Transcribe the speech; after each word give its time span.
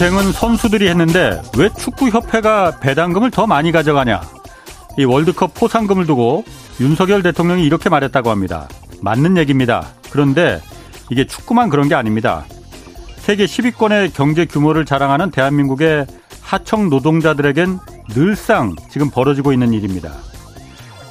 고생은 0.00 0.32
선수들이 0.32 0.88
했는데 0.88 1.42
왜 1.58 1.68
축구협회가 1.78 2.78
배당금을 2.80 3.30
더 3.30 3.46
많이 3.46 3.70
가져가냐? 3.70 4.22
이 4.98 5.04
월드컵 5.04 5.52
포상금을 5.52 6.06
두고 6.06 6.42
윤석열 6.80 7.22
대통령이 7.22 7.66
이렇게 7.66 7.90
말했다고 7.90 8.30
합니다. 8.30 8.66
맞는 9.02 9.36
얘기입니다. 9.36 9.86
그런데 10.10 10.58
이게 11.10 11.26
축구만 11.26 11.68
그런 11.68 11.90
게 11.90 11.94
아닙니다. 11.94 12.46
세계 13.16 13.44
10위권의 13.44 14.14
경제 14.14 14.46
규모를 14.46 14.86
자랑하는 14.86 15.30
대한민국의 15.32 16.06
하청 16.40 16.88
노동자들에겐 16.88 17.78
늘상 18.08 18.74
지금 18.90 19.10
벌어지고 19.10 19.52
있는 19.52 19.74
일입니다. 19.74 20.14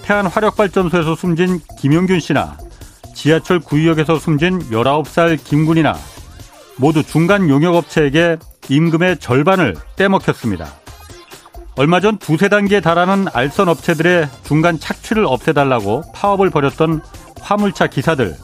태안 0.02 0.26
화력발전소에서 0.26 1.14
숨진 1.14 1.60
김용균 1.78 2.20
씨나 2.20 2.58
지하철 3.14 3.60
구의역에서 3.60 4.18
숨진 4.18 4.58
19살 4.72 5.38
김군이나 5.44 5.96
모두 6.78 7.04
중간 7.04 7.50
용역업체에게 7.50 8.38
임금의 8.70 9.18
절반을 9.20 9.76
떼먹혔습니다. 9.96 10.68
얼마 11.76 12.00
전 12.00 12.18
두세 12.18 12.50
단계에 12.50 12.82
달하는 12.82 13.28
알선 13.34 13.70
업체들의 13.70 14.30
중간 14.44 14.80
착취를 14.80 15.26
없애달라고 15.26 16.04
파업을 16.14 16.50
벌였던 16.50 17.02
화물차 17.42 17.88
기사들, 17.88 18.36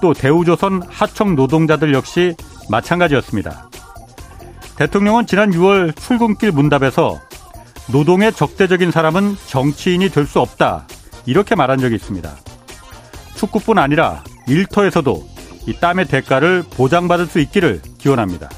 또 0.00 0.12
대우조선 0.12 0.82
하청 0.88 1.36
노동자들 1.36 1.94
역시 1.94 2.34
마찬가지였습니다. 2.70 3.68
대통령은 4.76 5.26
지난 5.26 5.50
6월 5.50 5.96
출근길 5.96 6.52
문답에서 6.52 7.20
노동의 7.88 8.32
적대적인 8.32 8.90
사람은 8.90 9.36
정치인이 9.46 10.10
될 10.10 10.26
수 10.26 10.40
없다. 10.40 10.86
이렇게 11.24 11.54
말한 11.54 11.78
적이 11.78 11.94
있습니다. 11.96 12.30
축구뿐 13.36 13.78
아니라 13.78 14.22
일터에서도 14.48 15.28
이 15.66 15.74
땀의 15.74 16.06
대가를 16.06 16.64
보장받을 16.70 17.26
수 17.26 17.38
있기를 17.38 17.82
기원합니다. 17.98 18.48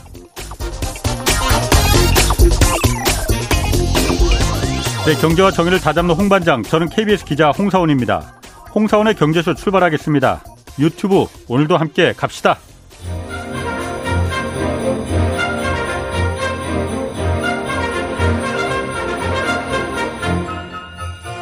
네, 5.09 5.15
경제와 5.15 5.51
정의를 5.51 5.81
다잡는 5.81 6.15
홍반장, 6.15 6.63
저는 6.63 6.91
KBS 6.91 7.25
기자 7.25 7.49
홍사원입니다. 7.49 8.41
홍사원의 8.75 9.15
경제쇼 9.15 9.55
출발하겠습니다. 9.55 10.45
유튜브 10.79 11.25
오늘도 11.49 11.79
함께 11.79 12.13
갑시다. 12.15 12.59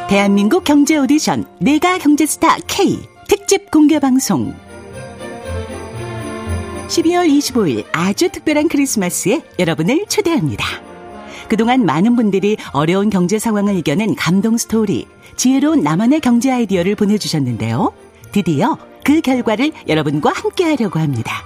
대한민국 0.07 0.63
경제 0.63 0.95
오디션 0.95 1.43
내가 1.59 1.97
경제스타 1.97 2.59
K 2.67 3.01
특집 3.27 3.69
공개 3.69 3.99
방송 3.99 4.55
12월 6.87 7.27
25일 7.27 7.83
아주 7.91 8.29
특별한 8.29 8.69
크리스마스에 8.69 9.41
여러분을 9.59 10.05
초대합니다. 10.07 10.86
그동안 11.47 11.85
많은 11.85 12.15
분들이 12.15 12.57
어려운 12.71 13.09
경제 13.09 13.39
상황을 13.39 13.75
이겨낸 13.75 14.15
감동 14.15 14.57
스토리, 14.57 15.07
지혜로운 15.35 15.81
나만의 15.81 16.19
경제 16.19 16.51
아이디어를 16.51 16.95
보내주셨는데요. 16.95 17.93
드디어 18.31 18.77
그 19.03 19.21
결과를 19.21 19.71
여러분과 19.87 20.31
함께 20.33 20.65
하려고 20.65 20.99
합니다. 20.99 21.43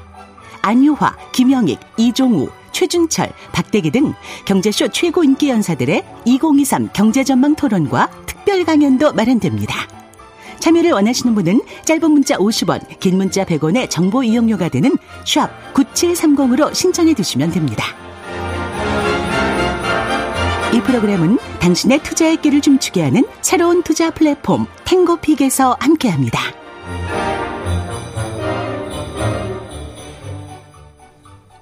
안유화, 0.62 1.16
김영익, 1.32 1.80
이종우, 1.98 2.50
최준철, 2.72 3.32
박대기 3.52 3.92
등 3.92 4.14
경제쇼 4.46 4.88
최고 4.90 5.24
인기 5.24 5.50
연사들의 5.50 6.04
2023 6.26 6.90
경제 6.94 7.24
전망 7.24 7.56
토론과 7.56 8.10
특별 8.26 8.64
강연도 8.64 9.14
마련됩니다. 9.14 9.88
참여를 10.60 10.92
원하시는 10.92 11.34
분은 11.34 11.62
짧은 11.86 12.12
문자 12.12 12.38
50원, 12.38 13.00
긴 13.00 13.18
문자 13.18 13.44
100원의 13.44 13.90
정보 13.90 14.24
이용료가 14.24 14.70
되는 14.70 14.96
샵 15.26 15.50
9730으로 15.74 16.74
신청해 16.74 17.16
주시면 17.16 17.52
됩니다. 17.52 18.11
이 20.74 20.80
프로그램은 20.80 21.38
당신의 21.60 22.00
투자의 22.00 22.38
길을 22.38 22.62
춤추게 22.62 23.02
하는 23.02 23.24
새로운 23.42 23.84
투자 23.84 24.10
플랫폼 24.10 24.66
탱고픽에서 24.86 25.76
함께합니다. 25.82 26.40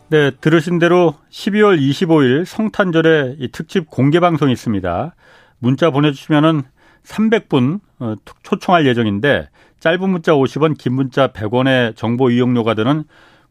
네, 0.09 0.29
들으신 0.41 0.77
대로 0.77 1.15
12월 1.31 1.79
25일 1.79 2.45
성탄절에 2.45 3.37
이 3.39 3.47
특집 3.51 3.89
공개 3.89 4.19
방송이 4.19 4.51
있습니다. 4.51 5.15
문자 5.57 5.89
보내주시면은 5.89 6.61
300분 7.03 7.79
어, 7.99 8.15
초청할 8.43 8.85
예정인데 8.85 9.49
짧은 9.79 10.07
문자 10.07 10.33
50원, 10.33 10.77
긴 10.77 10.93
문자 10.93 11.29
100원의 11.29 11.95
정보 11.95 12.29
이용료가 12.29 12.75
드는 12.75 13.05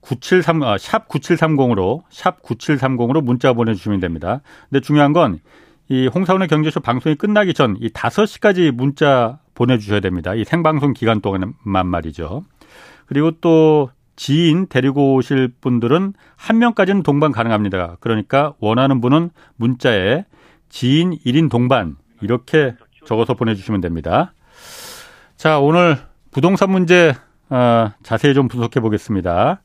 973, 0.09 0.63
아, 0.63 0.79
샵 0.79 1.09
9730으로, 1.09 2.03
샵 2.11 2.43
9730으로 2.43 3.23
문자 3.23 3.53
보내주시면 3.53 4.01
됩니다. 4.01 4.41
근데 4.71 4.81
중요한 4.81 5.13
건 5.13 5.41
이 5.91 6.07
홍사원의 6.07 6.49
경제쇼 6.49 6.81
방송이 6.81 7.15
끝나기 7.17 7.55
전 7.55 7.77
이 7.81 7.89
5시까지 7.89 8.71
문자 8.73 9.39
보내주셔야 9.55 10.01
됩니다. 10.01 10.35
이 10.35 10.45
생방송 10.45 10.93
기간 10.93 11.21
동안만 11.21 11.87
말이죠. 11.87 12.45
그리고 13.07 13.31
또 13.41 13.91
지인 14.15 14.67
데리고 14.69 15.15
오실 15.15 15.49
분들은 15.61 16.13
한 16.37 16.59
명까지는 16.59 17.03
동반 17.03 17.33
가능합니다. 17.33 17.97
그러니까 18.01 18.53
원하는 18.61 19.01
분은 19.01 19.31
문자에 19.57 20.27
지인 20.69 21.17
1인 21.25 21.51
동반 21.51 21.97
이렇게 22.21 22.75
적어서 23.07 23.35
보내주시면 23.35 23.81
됩니다. 23.81 24.35
자, 25.37 25.59
오늘 25.59 25.97
부동산 26.31 26.71
문제 26.71 27.15
어, 27.49 27.93
자세히 28.03 28.35
좀 28.35 28.49
분석해 28.49 28.81
보겠습니다. 28.81 29.63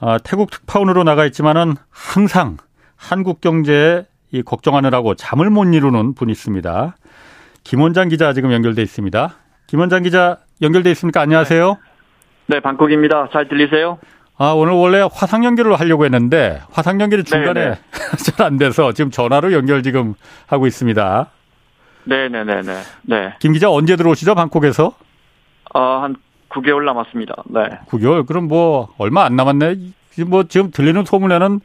어, 0.00 0.16
태국 0.22 0.50
특파원으로 0.50 1.04
나가 1.04 1.24
있지만은 1.26 1.74
항상 1.90 2.56
한국 2.96 3.40
경제에 3.40 4.04
이 4.30 4.42
걱정하느라고 4.42 5.14
잠을 5.14 5.50
못 5.50 5.64
이루는 5.64 6.14
분이 6.14 6.30
있습니다. 6.32 6.96
김원장 7.64 8.08
기자 8.08 8.32
지금 8.32 8.52
연결돼 8.52 8.82
있습니다. 8.82 9.34
김원장 9.66 10.02
기자 10.02 10.38
연결돼 10.62 10.90
있습니까? 10.92 11.20
안녕하세요. 11.20 11.78
네, 12.46 12.60
방콕입니다. 12.60 13.28
잘 13.32 13.48
들리세요? 13.48 13.98
아, 14.36 14.52
오늘 14.52 14.72
원래 14.74 15.00
화상 15.12 15.44
연결을 15.44 15.78
하려고 15.80 16.04
했는데 16.04 16.60
화상 16.70 17.00
연결이 17.00 17.24
중간에 17.24 17.74
잘 18.36 18.46
안 18.46 18.56
돼서 18.56 18.92
지금 18.92 19.10
전화로 19.10 19.52
연결 19.52 19.82
지금 19.82 20.14
하고 20.46 20.66
있습니다. 20.66 21.26
네네네네. 22.04 22.72
네. 23.02 23.34
김 23.40 23.52
기자 23.52 23.70
언제 23.70 23.96
들어오시죠, 23.96 24.34
방콕에서? 24.34 24.94
어, 25.74 25.80
한 25.80 26.16
9개월 26.48 26.84
남았습니다. 26.84 27.34
네. 27.46 27.60
9개월? 27.90 28.26
그럼 28.26 28.48
뭐, 28.48 28.88
얼마 28.98 29.24
안 29.24 29.36
남았네. 29.36 29.76
뭐, 30.26 30.44
지금 30.44 30.70
들리는 30.70 31.04
소문에는 31.04 31.60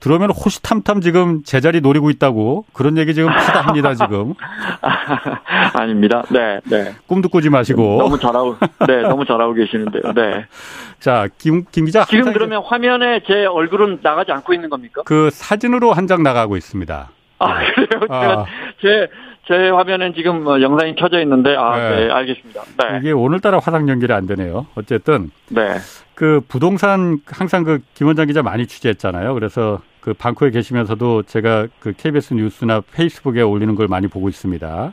들어오면 0.00 0.30
호시탐탐 0.30 1.02
지금 1.02 1.42
제자리 1.42 1.82
노리고 1.82 2.08
있다고 2.08 2.64
그런 2.72 2.96
얘기 2.96 3.12
지금 3.14 3.28
파다합니다, 3.30 3.94
지금. 3.94 4.32
아닙니다. 5.74 6.22
네, 6.30 6.60
네. 6.64 6.94
꿈도 7.06 7.28
꾸지 7.28 7.50
마시고. 7.50 7.98
너무 7.98 8.18
잘하고, 8.18 8.56
네, 8.86 9.02
너무 9.02 9.24
잘하고 9.26 9.52
계시는데요. 9.54 10.12
네. 10.14 10.46
자, 11.00 11.28
김, 11.38 11.64
김 11.70 11.84
기자. 11.86 12.04
지금 12.04 12.32
그러면 12.32 12.62
화면에 12.64 13.20
제 13.26 13.44
얼굴은 13.46 14.00
나가지 14.02 14.32
않고 14.32 14.54
있는 14.54 14.70
겁니까? 14.70 15.02
그 15.04 15.28
사진으로 15.32 15.92
한 15.92 16.06
장 16.10 16.22
나가고 16.24 16.56
있습니다. 16.56 17.10
아, 17.38 17.54
그래요? 17.74 18.06
아. 18.08 18.20
제가 18.20 18.46
제, 18.82 19.08
제 19.50 19.68
화면엔 19.68 20.14
지금 20.14 20.44
뭐 20.44 20.62
영상이 20.62 20.94
켜져 20.94 21.20
있는데, 21.22 21.56
아, 21.56 21.76
네, 21.76 22.06
네. 22.06 22.12
알겠습니다. 22.12 22.62
네. 22.78 22.98
이게 23.00 23.10
오늘따라 23.10 23.58
화상 23.58 23.88
연결이 23.88 24.12
안 24.12 24.24
되네요. 24.28 24.66
어쨌든 24.76 25.32
네. 25.48 25.74
그 26.14 26.40
부동산 26.46 27.18
항상 27.26 27.64
그 27.64 27.80
김원장 27.94 28.28
기자 28.28 28.44
많이 28.44 28.68
취재했잖아요. 28.68 29.34
그래서 29.34 29.80
그 30.00 30.14
방콕에 30.14 30.52
계시면서도 30.52 31.24
제가 31.24 31.66
그 31.80 31.92
KBS 31.96 32.34
뉴스나 32.34 32.80
페이스북에 32.92 33.42
올리는 33.42 33.74
걸 33.74 33.88
많이 33.88 34.06
보고 34.06 34.28
있습니다. 34.28 34.92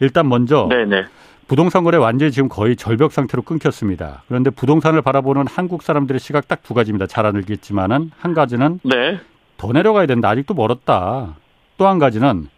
일단 0.00 0.28
먼저 0.30 0.66
네네. 0.70 1.04
부동산 1.46 1.84
거래 1.84 1.98
완전히 1.98 2.32
지금 2.32 2.48
거의 2.48 2.76
절벽 2.76 3.12
상태로 3.12 3.42
끊겼습니다. 3.42 4.22
그런데 4.28 4.48
부동산을 4.48 5.02
바라보는 5.02 5.44
한국 5.46 5.82
사람들의 5.82 6.20
시각 6.20 6.48
딱 6.48 6.62
두 6.62 6.72
가지입니다. 6.72 7.06
잘 7.06 7.26
알겠지만은 7.26 8.12
한 8.18 8.32
가지는 8.32 8.80
네. 8.82 9.20
더 9.58 9.72
내려가야 9.72 10.06
된다. 10.06 10.30
아직도 10.30 10.54
멀었다. 10.54 11.36
또 11.76 11.86
한 11.86 11.98
가지는 11.98 12.48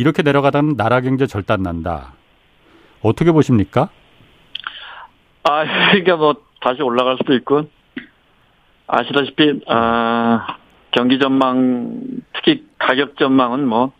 이렇게 0.00 0.22
내려가다는 0.22 0.78
나라 0.78 1.02
경제 1.02 1.26
절단 1.26 1.62
난다. 1.62 2.14
어떻게 3.02 3.32
보십니까? 3.32 3.90
아, 5.42 5.64
그러니까 5.92 6.16
뭐, 6.16 6.36
다시 6.62 6.80
올라갈 6.80 7.18
수도 7.18 7.34
있고, 7.34 7.68
아시다시피, 8.86 9.60
아, 9.68 10.56
경기 10.92 11.18
전망, 11.18 12.00
특히 12.32 12.64
가격 12.78 13.18
전망은 13.18 13.68
뭐, 13.68 13.92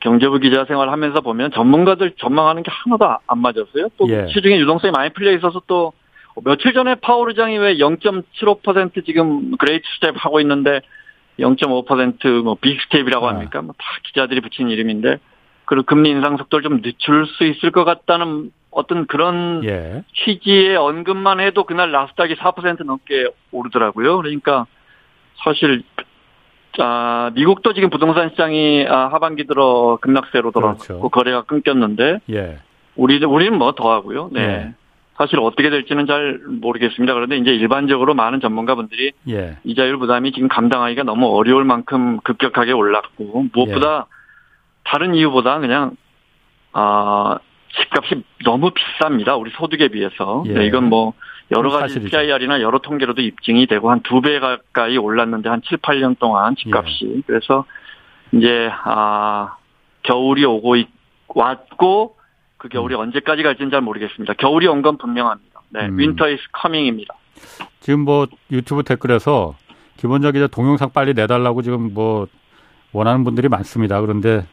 경제부 0.00 0.40
기자 0.40 0.66
생활 0.66 0.90
하면서 0.90 1.22
보면 1.22 1.52
전문가들 1.52 2.12
전망하는 2.18 2.62
게 2.62 2.70
하나도 2.70 3.16
안 3.26 3.38
맞았어요. 3.38 3.88
또 3.96 4.08
예. 4.10 4.26
시중에 4.28 4.58
유동성이 4.58 4.90
많이 4.90 5.10
풀려 5.10 5.32
있어서 5.36 5.62
또 5.66 5.92
며칠 6.44 6.72
전에 6.72 6.94
파월 6.96 7.28
의장이 7.30 7.58
왜 7.58 7.76
0.75% 7.76 9.04
지금 9.04 9.54
그레이트 9.58 9.84
스텝 9.96 10.14
하고 10.16 10.40
있는데 10.40 10.80
0.5%뭐 11.38 12.56
빅스텝이라고 12.60 13.26
아. 13.26 13.30
합니까? 13.30 13.62
뭐다 13.62 13.78
기자들이 14.04 14.40
붙인 14.40 14.68
이름인데 14.68 15.18
그리고 15.64 15.84
금리 15.84 16.10
인상 16.10 16.36
속도를 16.36 16.62
좀 16.62 16.82
늦출 16.82 17.26
수 17.26 17.44
있을 17.44 17.70
것 17.70 17.84
같다는 17.84 18.50
어떤 18.70 19.06
그런 19.06 19.62
예. 19.64 20.02
취지의 20.14 20.76
언급만 20.76 21.40
해도 21.40 21.64
그날 21.64 21.92
나스닥이 21.92 22.34
4% 22.36 22.84
넘게 22.84 23.26
오르더라고요. 23.50 24.16
그러니까 24.16 24.66
사실 25.44 25.82
아, 26.78 27.30
미국도 27.34 27.74
지금 27.74 27.90
부동산 27.90 28.30
시장이 28.30 28.86
아, 28.88 29.08
하반기 29.08 29.46
들어 29.46 29.98
급락세로 30.00 30.52
돌아섰고 30.52 30.86
그렇죠. 30.86 31.08
거래가 31.10 31.42
끊겼는데 31.42 32.20
예. 32.30 32.58
우리 32.96 33.22
우리는 33.24 33.56
뭐 33.56 33.72
더 33.72 33.92
하고요. 33.92 34.30
네. 34.32 34.46
네. 34.46 34.74
사실 35.22 35.38
어떻게 35.38 35.70
될지는 35.70 36.06
잘 36.06 36.40
모르겠습니다. 36.48 37.14
그런데 37.14 37.36
이제 37.36 37.52
일반적으로 37.52 38.12
많은 38.14 38.40
전문가분들이 38.40 39.12
예. 39.28 39.56
이자율 39.62 39.96
부담이 39.98 40.32
지금 40.32 40.48
감당하기가 40.48 41.04
너무 41.04 41.28
어려울 41.36 41.64
만큼 41.64 42.18
급격하게 42.24 42.72
올랐고 42.72 43.44
무엇보다 43.52 44.06
예. 44.08 44.12
다른 44.82 45.14
이유보다 45.14 45.60
그냥 45.60 45.92
아 46.72 47.38
집값이 47.78 48.24
너무 48.44 48.70
비쌉니다. 48.72 49.38
우리 49.38 49.52
소득에 49.52 49.88
비해서. 49.88 50.42
예. 50.48 50.54
네, 50.54 50.66
이건 50.66 50.88
뭐 50.88 51.12
여러 51.52 51.70
가지 51.70 51.94
사실이죠. 51.94 52.10
PIR이나 52.16 52.60
여러 52.60 52.78
통계로도 52.80 53.22
입증이 53.22 53.66
되고 53.68 53.90
한 53.92 54.00
두 54.02 54.20
배 54.22 54.40
가까이 54.40 54.98
올랐는데 54.98 55.48
한 55.48 55.62
7, 55.64 55.78
8년 55.78 56.18
동안 56.18 56.56
집값이. 56.56 57.12
예. 57.18 57.20
그래서 57.28 57.64
이제 58.32 58.70
아 58.84 59.54
겨울이 60.02 60.44
오고 60.44 60.74
있, 60.76 60.88
왔고 61.28 62.16
그 62.62 62.68
겨울이 62.68 62.94
언제까지 62.94 63.42
갈지는 63.42 63.72
잘 63.72 63.80
모르겠습니다. 63.80 64.34
겨울이 64.34 64.68
온 64.68 64.82
건 64.82 64.96
분명합니다. 64.96 65.60
네, 65.70 65.86
음. 65.86 65.98
Winter 65.98 66.28
is 66.28 66.42
coming입니다. 66.52 67.12
지금 67.80 68.00
뭐 68.00 68.28
유튜브 68.52 68.84
댓글에서 68.84 69.56
기본적인 69.96 70.46
동영상 70.52 70.90
빨리 70.90 71.12
내달라고 71.12 71.62
지금 71.62 71.92
뭐 71.92 72.28
원하는 72.92 73.24
분들이 73.24 73.48
많습니다. 73.48 74.00
그런데 74.00 74.44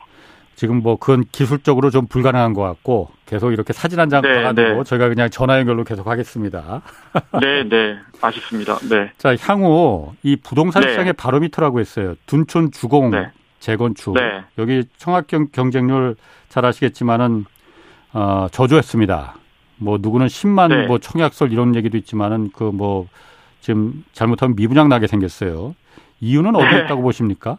지금 0.55 0.81
뭐 0.81 0.95
그건 0.97 1.23
기술적으로 1.31 1.91
좀 1.91 2.07
불가능한 2.07 2.53
것 2.53 2.63
같고 2.63 3.11
계속 3.27 3.51
이렇게 3.51 3.73
사진 3.73 3.99
한장 3.99 4.23
네, 4.23 4.33
가가지고 4.41 4.77
네. 4.77 4.83
저희가 4.83 5.07
그냥 5.09 5.29
전화 5.29 5.59
연결로 5.59 5.83
계속 5.83 6.07
하겠습니다. 6.07 6.81
네, 7.41 7.63
네, 7.69 7.95
아쉽습니다. 8.21 8.77
네, 8.89 9.11
자, 9.17 9.35
향후 9.41 10.13
이 10.23 10.35
부동산 10.35 10.81
네. 10.81 10.89
시장의 10.89 11.13
바로미터라고 11.13 11.79
했어요. 11.79 12.15
둔촌 12.25 12.71
주공 12.71 13.11
네. 13.11 13.29
재건축. 13.59 14.15
네. 14.15 14.43
여기 14.57 14.83
청약 14.97 15.27
경, 15.27 15.47
경쟁률 15.51 16.15
잘 16.49 16.65
아시겠지만은 16.65 17.45
어, 18.13 18.47
저조했습니다. 18.51 19.35
뭐 19.77 19.97
누구는 20.01 20.27
10만 20.27 20.69
네. 20.69 20.87
뭐 20.87 20.97
청약설 20.99 21.51
이런 21.51 21.75
얘기도 21.75 21.97
있지만은 21.97 22.49
그 22.51 22.71
뭐 22.71 23.07
지금 23.61 24.03
잘못하면 24.13 24.55
미분양 24.55 24.87
나게 24.89 25.05
생겼어요. 25.07 25.75
이유는 26.21 26.55
어디에 26.55 26.69
네. 26.79 26.79
있다고 26.85 27.01
보십니까? 27.01 27.57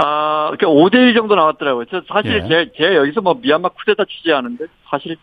아, 0.00 0.48
이렇게 0.50 0.66
5대1 0.66 1.14
정도 1.14 1.34
나왔더라고요. 1.34 1.86
저 1.90 2.02
사실 2.08 2.42
예. 2.44 2.48
제, 2.48 2.72
제 2.76 2.94
여기서 2.96 3.20
뭐 3.20 3.34
미얀마 3.40 3.70
쿠데타 3.70 4.04
취재하는데 4.08 4.66
사실 4.88 5.16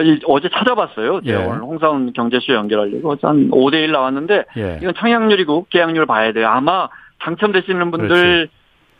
이- 0.00 0.20
어제 0.26 0.48
찾아봤어요. 0.50 1.22
제가 1.22 1.42
예. 1.42 1.46
오늘 1.46 1.60
홍사원 1.62 2.12
경제쇼 2.12 2.52
연결하려고. 2.54 3.16
한 3.22 3.50
5대1 3.50 3.90
나왔는데 3.90 4.44
예. 4.56 4.78
이건 4.80 4.94
청약률이고 4.94 5.66
계약률 5.70 6.06
봐야 6.06 6.32
돼요. 6.32 6.48
아마 6.48 6.88
당첨되시는 7.20 7.90
분들 7.90 8.08
그렇지. 8.08 8.50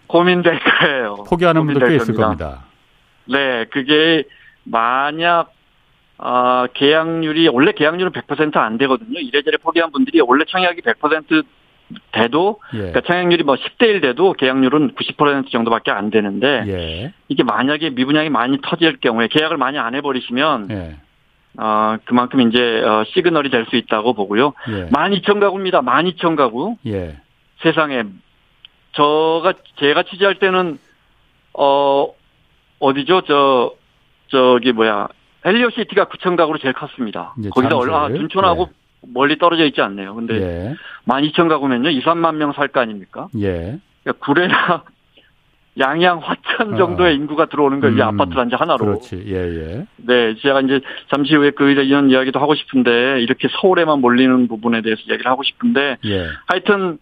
고민될 0.08 0.58
거예요. 0.60 1.14
포기하는 1.28 1.64
분들 1.66 1.80
꽤 1.80 1.86
고민될 1.86 2.02
있을 2.02 2.14
겁니다. 2.14 2.64
네, 3.26 3.66
그게 3.70 4.24
만약 4.64 5.52
아, 6.18 6.68
계약률이 6.74 7.48
원래 7.48 7.72
계약률은 7.72 8.12
100%안 8.12 8.78
되거든요. 8.78 9.18
이래저래 9.18 9.56
포기한 9.56 9.90
분들이 9.90 10.20
원래 10.20 10.44
청약이 10.46 10.82
100% 10.82 11.44
돼도 12.12 12.60
예. 12.74 12.78
그러니까 12.78 13.00
청약률이 13.02 13.42
뭐 13.44 13.56
10대 13.56 13.86
1 13.86 14.00
돼도 14.00 14.34
계약률은 14.34 14.94
90% 14.94 15.50
정도밖에 15.50 15.90
안 15.90 16.10
되는데 16.10 16.64
예. 16.66 17.12
이게 17.28 17.42
만약에 17.42 17.90
미분양이 17.90 18.30
많이 18.30 18.58
터질 18.62 18.98
경우에 18.98 19.28
계약을 19.28 19.56
많이 19.56 19.78
안 19.78 19.94
해버리시면 19.94 20.70
예. 20.70 20.96
어, 21.58 21.96
그만큼 22.06 22.40
이제 22.48 22.82
어, 22.82 23.04
시그널이 23.12 23.50
될 23.50 23.66
수 23.66 23.76
있다고 23.76 24.14
보고요. 24.14 24.54
예. 24.68 24.86
12,000가구입니다. 24.90 25.84
12,000가구. 25.84 26.76
예. 26.86 27.16
세상에 27.62 28.04
저가 28.92 29.54
제가 29.80 30.04
취재할 30.04 30.36
때는 30.38 30.78
어 31.54 32.08
어디죠? 32.78 33.22
저 33.26 33.74
저기 34.32 34.72
뭐야 34.72 35.08
헬리오 35.44 35.70
시티가 35.70 36.06
9,000가구로 36.06 36.60
제일 36.60 36.72
컸습니다. 36.74 37.34
거기다. 37.52 37.76
얼마 37.76 38.04
아, 38.04 38.08
둔촌하고 38.08 38.70
멀리 39.12 39.36
떨어져 39.38 39.64
있지 39.66 39.80
않네요. 39.82 40.14
근데 40.14 40.34
예. 40.40 40.74
12,000 41.06 41.48
가구면요 41.48 41.90
2, 41.90 42.00
3만 42.02 42.36
명 42.36 42.52
살 42.52 42.68
거 42.68 42.80
아닙니까? 42.80 43.28
예. 43.38 43.78
그러니까 44.02 44.24
구례나 44.24 44.82
양양, 45.78 46.18
화천 46.18 46.76
정도의 46.76 47.12
어. 47.12 47.14
인구가 47.14 47.46
들어오는 47.46 47.80
거예요. 47.80 47.96
이 47.96 48.00
음, 48.00 48.02
아파트 48.02 48.34
단지 48.34 48.54
하나로. 48.54 48.84
그렇지. 48.84 49.24
예, 49.26 49.34
예. 49.34 49.86
네, 49.96 50.34
제가 50.42 50.60
이제 50.60 50.80
잠시 51.10 51.34
후에 51.34 51.50
그 51.52 51.70
이런 51.70 52.10
이야기도 52.10 52.38
하고 52.40 52.54
싶은데 52.54 53.22
이렇게 53.22 53.48
서울에만 53.60 54.00
몰리는 54.00 54.48
부분에 54.48 54.82
대해서 54.82 55.00
이야기를 55.06 55.30
하고 55.30 55.42
싶은데 55.42 55.96
예. 56.04 56.26
하여튼 56.46 56.98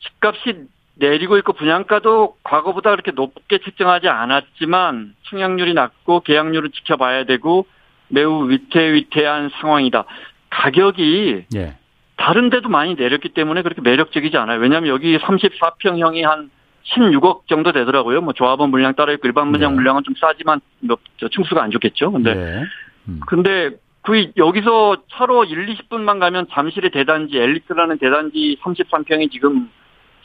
집값이 0.00 0.66
내리고 0.98 1.38
있고 1.38 1.52
분양가도 1.52 2.36
과거보다 2.42 2.90
그렇게 2.90 3.12
높게 3.12 3.58
책정하지 3.58 4.08
않았지만 4.08 5.14
청약률이 5.30 5.74
낮고 5.74 6.20
계약률을 6.20 6.70
지켜봐야 6.70 7.24
되고 7.24 7.66
매우 8.08 8.48
위태위태한 8.48 9.50
상황이다. 9.60 10.04
가격이 10.50 11.44
예. 11.54 11.76
다른 12.16 12.50
데도 12.50 12.68
많이 12.68 12.94
내렸기 12.94 13.28
때문에 13.30 13.62
그렇게 13.62 13.80
매력적이지 13.80 14.36
않아요. 14.36 14.58
왜냐하면 14.58 14.90
여기 14.90 15.16
34평형이 15.18 16.22
한 16.22 16.50
16억 16.84 17.46
정도 17.46 17.70
되더라고요. 17.70 18.20
뭐 18.20 18.32
조합원 18.32 18.70
물량 18.70 18.94
따라 18.94 19.12
있고 19.12 19.28
일반 19.28 19.52
분양 19.52 19.72
네. 19.72 19.76
물량은 19.76 20.02
좀 20.04 20.14
싸지만 20.18 20.60
뭐, 20.80 20.96
저 21.18 21.28
층수가 21.28 21.62
안 21.62 21.70
좋겠죠. 21.70 22.10
근데 22.10 22.30
예. 22.30 22.64
음. 23.08 23.20
근데 23.26 23.70
그 24.02 24.32
여기서 24.36 24.96
차로 25.12 25.44
1, 25.44 25.66
20분만 25.66 26.18
가면 26.18 26.46
잠실의 26.50 26.90
대단지 26.90 27.38
엘리트라는 27.38 27.98
대단지 27.98 28.56
33평이 28.62 29.30
지금 29.30 29.70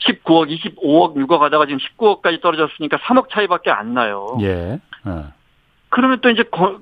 19억, 0.06 0.48
25억, 0.50 1.14
6억 1.16 1.38
하다가 1.38 1.66
지금 1.66 1.78
19억까지 1.78 2.40
떨어졌으니까 2.42 2.98
3억 2.98 3.30
차이밖에 3.30 3.70
안 3.70 3.94
나요. 3.94 4.36
예. 4.42 4.80
어. 5.04 5.32
그러면 5.88 6.20
또 6.20 6.30
이제 6.30 6.42
거, 6.44 6.80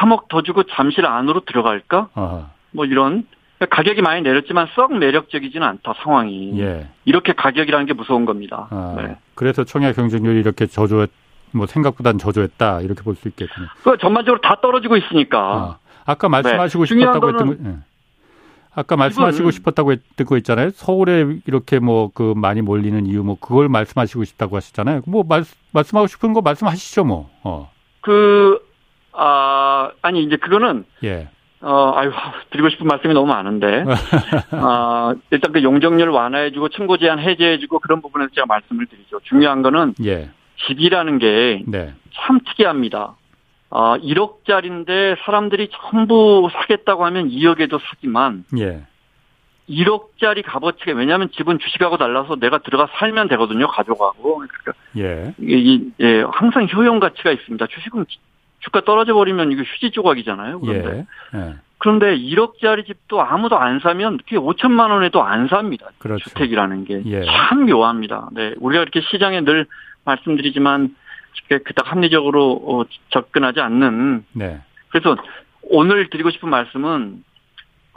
3억 0.00 0.28
더 0.28 0.42
주고 0.42 0.62
잠실 0.64 1.06
안으로 1.06 1.40
들어갈까? 1.40 2.08
어허. 2.14 2.46
뭐 2.72 2.84
이런 2.84 3.26
가격이 3.68 4.00
많이 4.02 4.22
내렸지만 4.22 4.68
썩 4.74 4.96
매력적이지는 4.96 5.66
않다 5.66 5.94
상황이. 6.02 6.58
예. 6.60 6.88
이렇게 7.04 7.32
가격이라는 7.32 7.86
게 7.86 7.92
무서운 7.94 8.24
겁니다. 8.24 8.68
아, 8.70 8.94
네. 8.96 9.16
그래서 9.34 9.64
청약 9.64 9.96
경쟁률이 9.96 10.38
이렇게 10.40 10.66
저조했, 10.66 11.10
뭐 11.52 11.66
생각보다는 11.66 12.18
저조했다 12.18 12.80
이렇게 12.82 13.02
볼 13.02 13.16
수 13.16 13.28
있겠군요. 13.28 13.66
그 13.82 13.96
전반적으로 13.98 14.40
다 14.40 14.56
떨어지고 14.62 14.96
있으니까. 14.96 15.38
아, 15.40 15.78
아까 16.06 16.28
말씀하시고 16.28 16.84
네. 16.84 16.88
싶었다고 16.88 17.28
했던 17.28 17.46
거, 17.48 17.70
예. 17.70 17.74
아까 18.72 18.96
말씀하시고 18.96 19.50
싶었다고 19.50 19.94
거 20.26 20.36
있잖아요. 20.36 20.70
서울에 20.70 21.26
이렇게 21.46 21.78
뭐 21.78 22.10
그 22.14 22.34
많이 22.36 22.62
몰리는 22.62 23.06
이유 23.06 23.22
뭐 23.22 23.36
그걸 23.40 23.68
말씀하시고 23.68 24.24
싶다고 24.24 24.56
하셨잖아요. 24.56 25.02
뭐 25.06 25.24
말, 25.28 25.44
말씀하고 25.72 26.06
싶은 26.06 26.32
거 26.32 26.40
말씀하시죠 26.40 27.04
뭐. 27.04 27.30
어. 27.42 27.70
그, 28.00 28.58
아, 29.12 29.90
아니, 30.02 30.22
이제 30.22 30.36
그거는, 30.36 30.84
예. 31.04 31.28
어, 31.60 31.92
아유, 31.94 32.10
드리고 32.50 32.70
싶은 32.70 32.86
말씀이 32.86 33.12
너무 33.12 33.26
많은데, 33.26 33.84
아, 34.52 35.14
일단 35.30 35.52
그 35.52 35.62
용적률 35.62 36.08
완화해주고, 36.08 36.70
층고 36.70 36.96
제한 36.96 37.18
해제해주고, 37.18 37.80
그런 37.80 38.00
부분에서 38.00 38.30
제가 38.34 38.46
말씀을 38.46 38.86
드리죠. 38.86 39.20
중요한 39.24 39.60
거는 39.62 39.94
예. 40.04 40.30
집이라는 40.66 41.18
게 41.18 41.62
네. 41.66 41.92
참 42.14 42.40
특이합니다. 42.46 43.16
아, 43.70 43.96
1억짜리인데 43.98 45.16
사람들이 45.24 45.68
전부 45.90 46.48
사겠다고 46.52 47.04
하면 47.06 47.28
2억에도 47.30 47.80
사지만, 47.80 48.44
예. 48.58 48.82
1억짜리 49.68 50.42
값어치가, 50.44 50.92
왜냐하면 50.94 51.30
집은 51.30 51.60
주식하고 51.60 51.96
달라서 51.96 52.36
내가 52.36 52.58
들어가 52.58 52.88
살면 52.98 53.28
되거든요, 53.28 53.68
가져가고. 53.68 54.42
그러니까 54.48 54.72
예. 54.96 55.32
이- 55.38 55.90
예, 56.00 56.22
항상 56.32 56.66
효용 56.74 56.98
가치가 56.98 57.30
있습니다. 57.30 57.66
주식은 57.68 58.06
주가 58.60 58.80
떨어져 58.80 59.14
버리면 59.14 59.52
이거 59.52 59.62
휴지 59.62 59.92
조각이잖아요. 59.92 60.60
그런데 60.60 61.06
예. 61.34 61.38
예. 61.38 61.54
그런데 61.78 62.14
1억짜리 62.16 62.84
집도 62.84 63.22
아무도 63.22 63.56
안 63.56 63.78
사면 63.80 64.18
그게 64.18 64.36
5천만 64.36 64.90
원에도 64.90 65.22
안 65.22 65.46
삽니다. 65.48 65.86
그렇죠. 65.98 66.28
주택이라는 66.28 66.84
게 66.84 67.02
예. 67.06 67.24
참 67.24 67.64
묘합니다. 67.66 68.28
네, 68.32 68.54
우리가 68.58 68.82
이렇게 68.82 69.00
시장에 69.00 69.40
늘 69.42 69.66
말씀드리지만 70.04 70.94
그닥 71.48 71.90
합리적으로 71.90 72.62
어, 72.64 72.84
접근하지 73.10 73.60
않는 73.60 74.24
네. 74.32 74.60
그래서 74.88 75.16
오늘 75.62 76.10
드리고 76.10 76.30
싶은 76.30 76.48
말씀은 76.48 77.24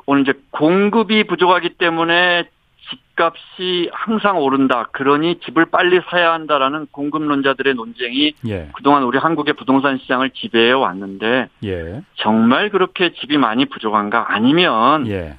오늘 0.05 0.21
이제 0.23 0.33
공급이 0.51 1.23
부족하기 1.25 1.75
때문에 1.77 2.45
집값이 2.89 3.89
항상 3.93 4.37
오른다. 4.37 4.89
그러니 4.91 5.39
집을 5.45 5.65
빨리 5.65 6.01
사야 6.09 6.33
한다라는 6.33 6.87
공급론자들의 6.91 7.75
논쟁이 7.75 8.33
예. 8.47 8.69
그동안 8.73 9.03
우리 9.03 9.17
한국의 9.17 9.53
부동산 9.53 9.97
시장을 9.99 10.31
지배해 10.31 10.71
왔는데 10.73 11.47
예. 11.63 12.01
정말 12.15 12.69
그렇게 12.69 13.13
집이 13.13 13.37
많이 13.37 13.65
부족한가? 13.65 14.33
아니면 14.33 15.07
예. 15.07 15.37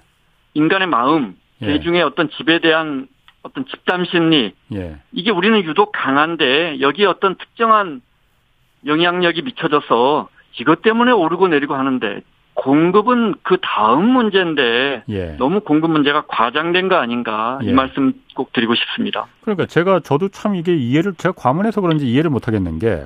인간의 0.55 0.89
마음, 0.89 1.37
예. 1.61 1.67
대중의 1.67 2.03
어떤 2.03 2.31
집에 2.31 2.61
대한 2.61 3.09
어떤 3.45 3.67
집단 3.67 4.05
심리 4.11 4.53
예. 4.73 4.97
이게 5.13 5.31
우리는 5.31 5.63
유독 5.65 5.93
강한데 5.93 6.81
여기에 6.81 7.07
어떤 7.07 7.37
특정한 7.37 8.01
영향력이 8.87 9.43
미쳐져서 9.43 10.29
이것 10.61 10.83
때문에 10.83 11.13
오르고 11.13 11.49
내리고 11.49 11.75
하는데 11.75 12.23
공급은 12.55 13.35
그 13.43 13.59
다음 13.61 14.09
문제인데 14.11 15.05
예. 15.09 15.37
너무 15.39 15.61
공급 15.61 15.91
문제가 15.91 16.25
과장된 16.27 16.89
거 16.89 16.97
아닌가 16.97 17.59
예. 17.63 17.69
이 17.69 17.73
말씀 17.73 18.15
꼭 18.35 18.53
드리고 18.53 18.75
싶습니다. 18.75 19.27
그러니까 19.43 19.67
제가 19.67 20.01
저도 20.01 20.31
참 20.31 20.55
이게 20.55 20.75
이해를 20.75 21.15
제가 21.15 21.35
과문해서 21.37 21.81
그런지 21.81 22.11
이해를 22.11 22.31
못 22.31 22.49
하겠는 22.49 22.79
게 22.79 23.05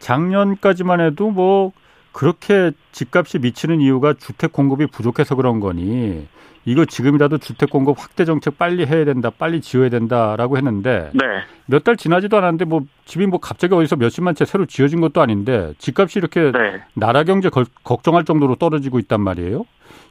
작년까지만 0.00 1.00
해도 1.00 1.30
뭐 1.30 1.72
그렇게 2.12 2.72
집값이 2.92 3.38
미치는 3.38 3.80
이유가 3.80 4.14
주택 4.14 4.52
공급이 4.52 4.86
부족해서 4.86 5.36
그런 5.36 5.60
거니 5.60 6.26
이거 6.66 6.84
지금이라도 6.84 7.38
주택 7.38 7.68
공급 7.70 7.98
확대 7.98 8.24
정책 8.24 8.56
빨리 8.58 8.86
해야 8.86 9.04
된다, 9.04 9.30
빨리 9.30 9.60
지어야 9.60 9.90
된다라고 9.90 10.56
했는데 10.56 11.10
네. 11.12 11.20
몇달 11.66 11.96
지나지도 11.96 12.36
않았는데 12.38 12.64
뭐 12.64 12.82
집이 13.04 13.26
뭐 13.26 13.38
갑자기 13.38 13.74
어디서 13.74 13.96
몇십만 13.96 14.34
채 14.34 14.44
새로 14.44 14.64
지어진 14.66 15.00
것도 15.00 15.20
아닌데 15.20 15.74
집값이 15.78 16.18
이렇게 16.18 16.52
네. 16.52 16.82
나라 16.94 17.22
경제 17.24 17.50
걸- 17.50 17.66
걱정할 17.82 18.24
정도로 18.24 18.54
떨어지고 18.56 18.98
있단 18.98 19.20
말이에요. 19.20 19.64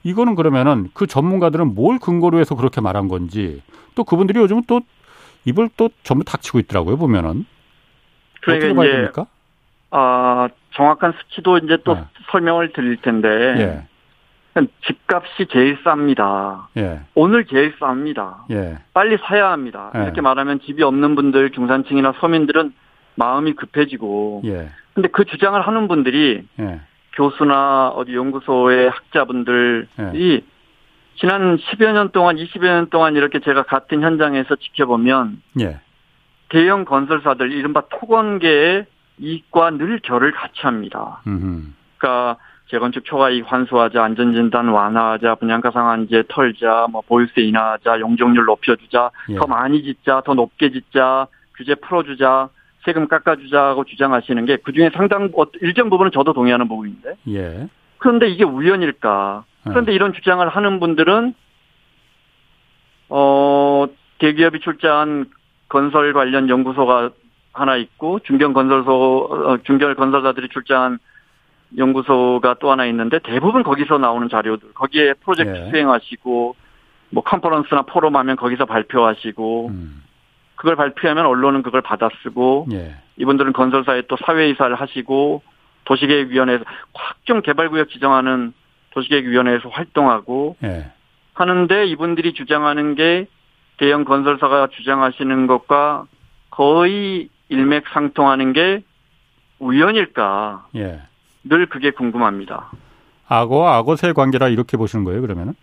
이거는 0.03 0.35
그러면은 0.35 0.89
그 0.93 1.07
전문가들은 1.07 1.73
뭘 1.73 1.97
근거로 1.97 2.39
해서 2.39 2.55
그렇게 2.55 2.81
말한 2.81 3.07
건지 3.07 3.61
또 3.95 4.03
그분들이 4.03 4.39
요즘은 4.39 4.63
또 4.67 4.81
입을 5.45 5.69
또 5.75 5.89
전부 6.03 6.23
닥치고 6.23 6.59
있더라고요 6.59 6.97
보면은 6.97 7.45
그러니까 8.41 8.67
어떻게 8.67 8.75
봐야 8.75 8.91
됩니까? 8.91 9.25
아, 9.91 10.49
정확한 10.75 11.13
수치도 11.19 11.59
이제 11.59 11.77
또 11.83 11.95
네. 11.95 12.03
설명을 12.31 12.73
드릴 12.73 12.97
텐데 12.97 13.27
예, 13.27 13.87
집값이 14.85 15.47
제일 15.51 15.81
쌉니다. 15.83 16.65
예, 16.77 17.01
오늘 17.15 17.45
제일 17.45 17.75
쌉니다. 17.77 18.35
예, 18.51 18.77
빨리 18.93 19.17
사야 19.17 19.51
합니다. 19.51 19.91
네. 19.93 20.03
이렇게 20.03 20.21
말하면 20.21 20.59
집이 20.61 20.83
없는 20.83 21.15
분들, 21.15 21.51
중산층이나 21.51 22.13
서민들은 22.19 22.73
마음이 23.15 23.53
급해지고. 23.53 24.43
예, 24.45 24.69
근데 24.93 25.09
그 25.09 25.25
주장을 25.25 25.59
하는 25.59 25.87
분들이 25.87 26.47
예, 26.59 26.81
교수나 27.13 27.89
어디 27.89 28.15
연구소의 28.15 28.89
학자분들이 28.89 29.87
네. 29.97 30.41
지난 31.15 31.57
10여 31.57 31.93
년 31.93 32.11
동안, 32.11 32.35
20여 32.37 32.63
년 32.63 32.89
동안 32.89 33.15
이렇게 33.15 33.39
제가 33.39 33.63
같은 33.63 34.01
현장에서 34.01 34.55
지켜보면 34.55 35.41
예, 35.61 35.79
대형 36.49 36.85
건설사들, 36.85 37.51
이른바 37.51 37.81
토건계의 37.89 38.85
이익과 39.17 39.71
늘 39.71 39.99
결을 39.99 40.31
같이 40.31 40.61
합니다. 40.61 41.21
음, 41.27 41.75
그러니까 41.97 42.37
재건축 42.73 43.05
초과이익 43.05 43.51
환수하자, 43.51 44.03
안전진단 44.03 44.69
완화하자, 44.69 45.35
분양가 45.35 45.69
상한제 45.69 46.23
털자, 46.27 46.87
뭐 46.89 47.01
보유세 47.01 47.41
인하하자, 47.41 47.99
용적률 47.99 48.45
높여주자, 48.45 49.11
예. 49.29 49.35
더 49.35 49.45
많이 49.45 49.83
짓자, 49.83 50.23
더 50.25 50.33
높게 50.33 50.71
짓자, 50.71 51.27
규제 51.55 51.75
풀어주자, 51.75 52.49
세금 52.83 53.07
깎아주자고 53.07 53.83
주장하시는 53.83 54.45
게 54.45 54.57
그중에 54.57 54.89
상당 54.89 55.29
어, 55.37 55.45
일정 55.61 55.91
부분은 55.91 56.11
저도 56.11 56.33
동의하는 56.33 56.67
부분인데 56.67 57.13
예, 57.29 57.69
그런데 57.99 58.27
이게 58.27 58.43
우연일까? 58.43 59.45
그런데 59.65 59.93
이런 59.93 60.11
주장을 60.11 60.45
하는 60.45 60.79
분들은 60.81 61.33
어 63.07 63.85
대기업이 64.17 64.59
출자한 64.59 65.27
건설 65.69 66.11
관련 66.11 66.49
연구소가 66.49 67.11
하나 67.53 67.77
있고 67.77 68.19
중견 68.19 68.51
건설소 68.51 69.29
어, 69.31 69.57
중견 69.63 69.95
건설사들이 69.95 70.49
출자한 70.49 70.97
연구소가 71.77 72.55
또 72.59 72.71
하나 72.71 72.85
있는데 72.85 73.19
대부분 73.19 73.63
거기서 73.63 73.97
나오는 73.97 74.29
자료들 74.29 74.73
거기에 74.73 75.13
프로젝트 75.13 75.55
예. 75.55 75.69
수행하시고 75.69 76.55
뭐 77.09 77.23
컨퍼런스나 77.23 77.83
포럼하면 77.83 78.35
거기서 78.35 78.65
발표하시고 78.65 79.67
음, 79.69 80.03
그걸 80.55 80.75
발표하면 80.75 81.25
언론은 81.25 81.63
그걸 81.63 81.81
받아 81.81 82.09
쓰고 82.21 82.67
예, 82.71 82.95
이분들은 83.17 83.53
건설사에 83.53 84.03
또 84.07 84.17
사회이사를 84.25 84.75
하시고 84.75 85.41
도시계획위원회에서 85.85 86.63
각종 86.93 87.41
개발구역 87.41 87.89
지정하는 87.89 88.53
도시계획위원회에서 88.91 89.69
활동하고 89.69 90.57
예, 90.63 90.91
하는데 91.33 91.85
이분들이 91.85 92.33
주장하는 92.33 92.95
게 92.95 93.27
대형 93.77 94.05
건설사가 94.05 94.67
주장하시는 94.67 95.47
것과 95.47 96.05
거의 96.49 97.29
일맥상통하는 97.49 98.53
게 98.53 98.83
우연일까? 99.59 100.67
예. 100.75 101.01
늘 101.43 101.67
그게 101.67 101.91
궁금합니다. 101.91 102.71
악어와 103.27 103.77
악어새 103.77 104.13
관계라 104.13 104.49
이렇게 104.49 104.77
보시는 104.77 105.03
거예요 105.05 105.21
그러면은? 105.21 105.53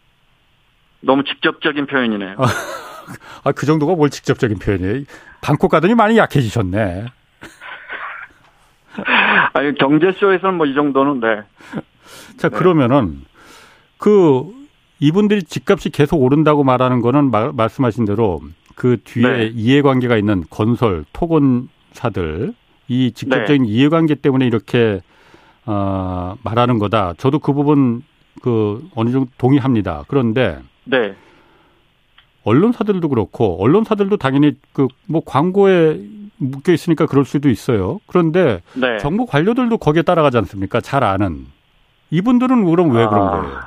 너무 1.00 1.24
직접적인 1.24 1.86
표현이네요. 1.86 2.36
아 3.44 3.52
그 3.52 3.66
정도가 3.66 3.94
뭘 3.94 4.10
직접적인 4.10 4.58
표현이에요? 4.58 5.04
방콕 5.40 5.70
가더니 5.70 5.94
많이 5.94 6.16
약해지셨네. 6.18 7.06
아니 9.54 9.74
경제쇼에서는 9.74 10.54
뭐 10.56 10.66
이 10.66 10.74
정도는 10.74 11.20
네. 11.20 11.42
자, 12.36 12.48
네. 12.48 12.56
그러면은 12.56 13.22
그 13.98 14.44
이분들이 14.98 15.42
집값이 15.42 15.90
계속 15.90 16.18
오른다고 16.22 16.62
말하는 16.64 17.00
거는 17.00 17.30
마- 17.30 17.52
말씀하신 17.52 18.04
대로 18.04 18.40
그 18.74 18.98
뒤에 19.02 19.28
네. 19.30 19.46
이해관계가 19.54 20.16
있는 20.16 20.44
건설 20.50 21.04
토건사들 21.12 22.52
이 22.88 23.12
직접적인 23.12 23.62
네. 23.62 23.68
이해관계 23.68 24.16
때문에 24.16 24.46
이렇게 24.46 25.00
어, 25.66 26.34
말하는 26.42 26.78
거다. 26.78 27.14
저도 27.18 27.38
그 27.38 27.52
부분 27.52 28.02
그 28.42 28.82
어느 28.94 29.10
정도 29.10 29.30
동의합니다. 29.38 30.04
그런데 30.08 30.58
네. 30.84 31.14
언론사들도 32.44 33.08
그렇고 33.08 33.62
언론사들도 33.62 34.16
당연히 34.16 34.52
그 34.72 34.88
뭐 35.06 35.22
광고에 35.24 36.00
묶여 36.38 36.72
있으니까 36.72 37.04
그럴 37.06 37.24
수도 37.26 37.50
있어요. 37.50 38.00
그런데 38.06 38.62
네. 38.74 38.96
정부 38.98 39.26
관료들도 39.26 39.76
거기에 39.76 40.02
따라가지 40.02 40.38
않습니까? 40.38 40.80
잘 40.80 41.04
아는 41.04 41.46
이분들은 42.10 42.64
그럼 42.64 42.90
왜 42.92 43.06
그런 43.06 43.26
아. 43.28 43.30
거예요? 43.30 43.58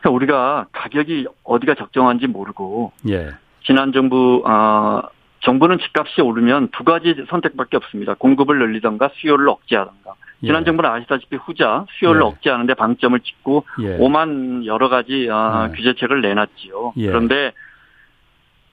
그러니까 0.00 0.10
우리가 0.10 0.66
가격이 0.72 1.26
어디가 1.44 1.74
적정한지 1.74 2.26
모르고 2.26 2.92
예, 3.10 3.30
지난 3.64 3.92
정부 3.92 4.42
아 4.46 5.02
정부는 5.40 5.78
집값이 5.78 6.22
오르면 6.22 6.68
두 6.72 6.84
가지 6.84 7.14
선택밖에 7.28 7.76
없습니다. 7.76 8.14
공급을 8.14 8.58
늘리던가 8.58 9.10
수요를 9.14 9.48
억제하던가. 9.48 10.14
지난 10.42 10.62
예. 10.62 10.64
정부는 10.64 10.90
아시다시피 10.90 11.36
후자 11.36 11.84
수요를 11.98 12.22
예. 12.22 12.24
억제하는데 12.24 12.74
방점을 12.74 13.18
찍고 13.20 13.64
예. 13.82 13.96
오만 13.98 14.64
여러 14.64 14.88
가지 14.88 15.28
아, 15.30 15.68
예. 15.70 15.76
규제책을 15.76 16.22
내놨지요. 16.22 16.94
예. 16.96 17.06
그런데 17.06 17.52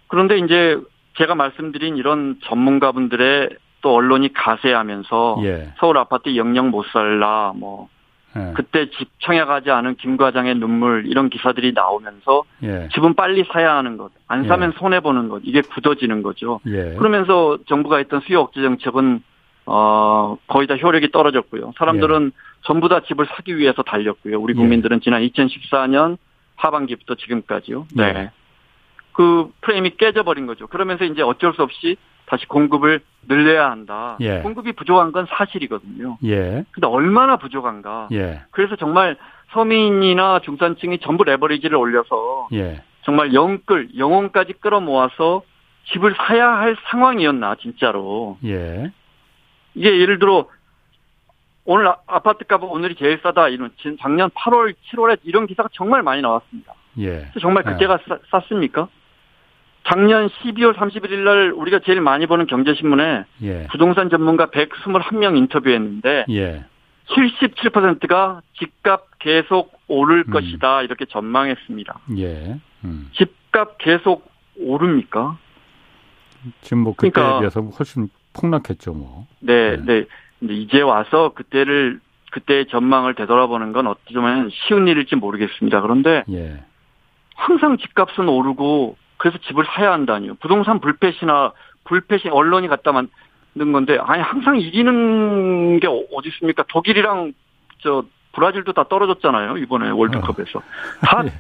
그런데 0.08 0.38
이제 0.38 0.80
제가 1.18 1.36
말씀드린 1.36 1.98
이런 1.98 2.40
전문가분들의 2.44 3.50
또 3.82 3.94
언론이 3.96 4.34
가세하면서 4.34 5.40
예. 5.44 5.74
서울 5.80 5.98
아파트 5.98 6.36
영영 6.36 6.70
못 6.70 6.86
살라 6.88 7.54
뭐 7.56 7.90
예. 8.36 8.54
그때 8.56 8.90
집 8.92 9.10
청약하지 9.20 9.70
않은 9.72 9.96
김 9.96 10.16
과장의 10.18 10.56
눈물 10.56 11.06
이런 11.06 11.30
기사들이 11.30 11.74
나오면서 11.74 12.44
예. 12.64 12.88
집은 12.94 13.16
빨리 13.16 13.44
사야 13.52 13.76
하는 13.76 13.98
것, 13.98 14.12
안 14.28 14.46
예. 14.46 14.48
사면 14.48 14.72
손해 14.78 15.00
보는 15.02 15.30
것 15.30 15.42
이게 15.44 15.62
굳어지는 15.62 16.24
거죠. 16.24 16.60
예. 16.68 16.96
그러면서 16.98 17.58
정부가 17.68 17.98
했던 17.98 18.22
수요 18.22 18.42
억제 18.42 18.62
정책은 18.62 19.22
어 19.68 20.38
거의 20.48 20.66
다 20.66 20.76
효력이 20.76 21.12
떨어졌고요. 21.12 21.74
사람들은 21.78 22.32
전부 22.64 22.88
다 22.88 23.02
집을 23.02 23.28
사기 23.36 23.58
위해서 23.58 23.84
달렸고요. 23.84 24.40
우리 24.40 24.54
예. 24.54 24.56
국민들은 24.56 25.02
지난 25.02 25.22
2014년 25.22 26.18
하반기부터 26.56 27.16
지금까지요. 27.16 27.86
네. 27.94 28.14
네. 28.14 28.32
그 29.12 29.52
프레임이 29.62 29.98
깨져버린 29.98 30.46
거죠. 30.48 30.68
그러면서 30.68 31.04
이제 31.04 31.22
어쩔 31.22 31.54
수 31.54 31.64
없이 31.64 31.98
다시 32.28 32.46
공급을 32.46 33.02
늘려야 33.28 33.70
한다. 33.70 34.18
예. 34.22 34.40
공급이 34.40 34.72
부족한 34.74 35.12
건 35.12 35.28
사실이거든요. 35.30 36.18
예. 36.26 36.64
근데 36.72 36.88
얼마나 36.88 37.38
부족한가? 37.38 38.10
예. 38.14 38.42
그래서 38.52 38.76
정말 38.76 39.18
서민이나 39.52 40.40
중산층이 40.40 41.00
전부 41.00 41.24
레버리지를 41.24 41.76
올려서 41.76 42.50
예. 42.54 42.82
정말 43.04 43.34
영끌, 43.34 43.98
영혼까지 43.98 44.54
끌어모아서 44.60 45.42
집을 45.86 46.16
사야 46.16 46.50
할 46.50 46.76
상황이었나, 46.90 47.56
진짜로. 47.56 48.38
예. 48.46 48.92
이게 49.78 50.00
예를 50.00 50.18
들어, 50.20 50.48
오늘 51.66 51.88
아- 51.88 51.98
아파트 52.08 52.44
값은 52.46 52.68
오늘이 52.68 52.96
제일 52.96 53.20
싸다, 53.22 53.50
이런, 53.50 53.70
진- 53.78 53.98
작년 54.02 54.30
8월, 54.32 54.74
7월에 54.92 55.20
이런 55.24 55.46
기사가 55.46 55.70
정말 55.74 56.02
많이 56.02 56.22
나왔습니다. 56.22 56.74
예. 57.00 57.32
정말 57.42 57.64
그때가 57.64 58.00
싸, 58.10 58.18
쌌습니까? 58.32 58.88
작년 59.86 60.28
12월 60.30 60.74
31일 60.76 61.20
날 61.20 61.52
우리가 61.52 61.80
제일 61.86 62.02
많이 62.02 62.26
보는 62.26 62.48
경제신문에 62.48 63.24
예. 63.44 63.68
부동산 63.70 64.10
전문가 64.10 64.48
121명 64.48 65.38
인터뷰했는데, 65.38 66.26
예. 66.30 66.66
77%가 67.10 68.42
집값 68.58 69.06
계속 69.20 69.80
오를 69.88 70.24
음. 70.28 70.32
것이다, 70.34 70.82
이렇게 70.82 71.06
전망했습니다. 71.06 72.00
예. 72.18 72.60
음. 72.84 73.10
집값 73.14 73.78
계속 73.78 74.30
오릅니까? 74.60 75.38
지금 76.62 76.80
뭐 76.80 76.96
그때에 76.96 77.12
그러니까- 77.12 77.40
비해서 77.40 77.62
훨씬 77.62 78.10
폭락했죠, 78.40 78.94
뭐. 78.94 79.28
네, 79.40 79.78
네. 79.78 80.06
네. 80.40 80.54
이제 80.54 80.82
와서 80.82 81.32
그때를 81.34 82.00
그때의 82.32 82.68
전망을 82.68 83.16
되돌아보는 83.16 83.72
건 83.74 83.88
어찌 83.88 84.14
보면 84.14 84.50
쉬운 84.52 84.88
일일지 84.88 85.16
모르겠습니다. 85.16 85.82
그런데 85.82 86.24
예. 86.30 86.64
항상 87.36 87.78
집값은 87.78 88.28
오르고 88.28 88.98
그래서 89.18 89.38
집을 89.48 89.66
사야 89.66 89.92
한다니요. 89.94 90.36
부동산 90.36 90.80
불패시나 90.80 91.54
불패시 91.86 92.30
언론이 92.30 92.68
갖다 92.68 92.92
만든 92.92 93.72
건데 93.72 93.98
아니 94.02 94.22
항상 94.22 94.60
이기는 94.60 95.80
게 95.80 95.88
어- 95.88 96.04
어디 96.14 96.30
있습니까? 96.30 96.64
독일이랑 96.68 97.34
저 97.80 98.04
브라질도 98.34 98.74
다 98.74 98.84
떨어졌잖아요. 98.88 99.58
이번에 99.58 99.90
월드컵에서. 99.90 100.62
다 101.02 101.24
예. 101.26 101.32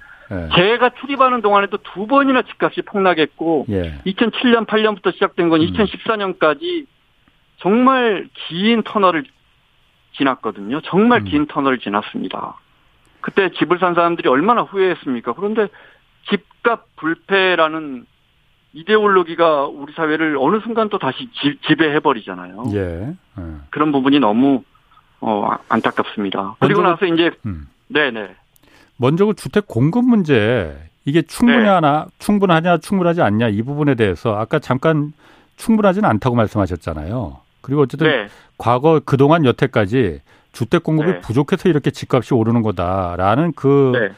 제가 0.55 0.91
출입하는 0.99 1.41
동안에도 1.41 1.77
두 1.77 2.07
번이나 2.07 2.41
집값이 2.41 2.81
폭락했고 2.81 3.65
예. 3.69 3.99
2007년 4.05 4.65
8년부터 4.65 5.13
시작된 5.13 5.49
건 5.49 5.61
음. 5.61 5.67
2014년까지 5.67 6.85
정말 7.57 8.27
긴 8.33 8.83
터널을 8.83 9.23
지났거든요. 10.17 10.81
정말 10.81 11.21
음. 11.21 11.25
긴 11.25 11.47
터널을 11.47 11.79
지났습니다. 11.79 12.57
그때 13.21 13.49
집을 13.51 13.79
산 13.79 13.93
사람들이 13.93 14.29
얼마나 14.29 14.61
후회했습니까? 14.63 15.33
그런데 15.33 15.67
집값 16.29 16.85
불패라는 16.97 18.05
이데올로기가 18.73 19.65
우리 19.65 19.93
사회를 19.93 20.37
어느 20.39 20.59
순간 20.59 20.89
또 20.89 20.99
다시 20.99 21.29
지, 21.33 21.57
지배해버리잖아요. 21.67 22.63
예. 22.73 23.15
예. 23.39 23.43
그런 23.69 23.91
부분이 23.91 24.19
너무 24.19 24.63
어, 25.19 25.49
안타깝습니다. 25.69 26.57
그리고 26.59 26.81
나서 26.81 27.05
이제 27.05 27.31
음. 27.45 27.67
네네 27.87 28.35
먼저 28.97 29.25
그 29.25 29.33
주택 29.35 29.67
공급 29.67 30.05
문제 30.05 30.75
이게 31.05 31.21
충분하나 31.21 32.05
네. 32.05 32.11
충분하냐 32.19 32.79
충분하지 32.79 33.21
않냐 33.21 33.49
이 33.49 33.61
부분에 33.61 33.95
대해서 33.95 34.35
아까 34.35 34.59
잠깐 34.59 35.13
충분하지는 35.55 36.07
않다고 36.09 36.35
말씀하셨잖아요. 36.35 37.37
그리고 37.61 37.81
어쨌든 37.81 38.07
네 38.07 38.27
과거 38.57 38.99
그동안 39.03 39.45
여태까지 39.45 40.21
주택 40.51 40.83
공급이 40.83 41.11
네. 41.11 41.19
부족해서 41.21 41.69
이렇게 41.69 41.91
집값이 41.91 42.33
오르는 42.33 42.61
거다라는 42.61 43.53
그 43.55 43.91
네. 43.93 44.09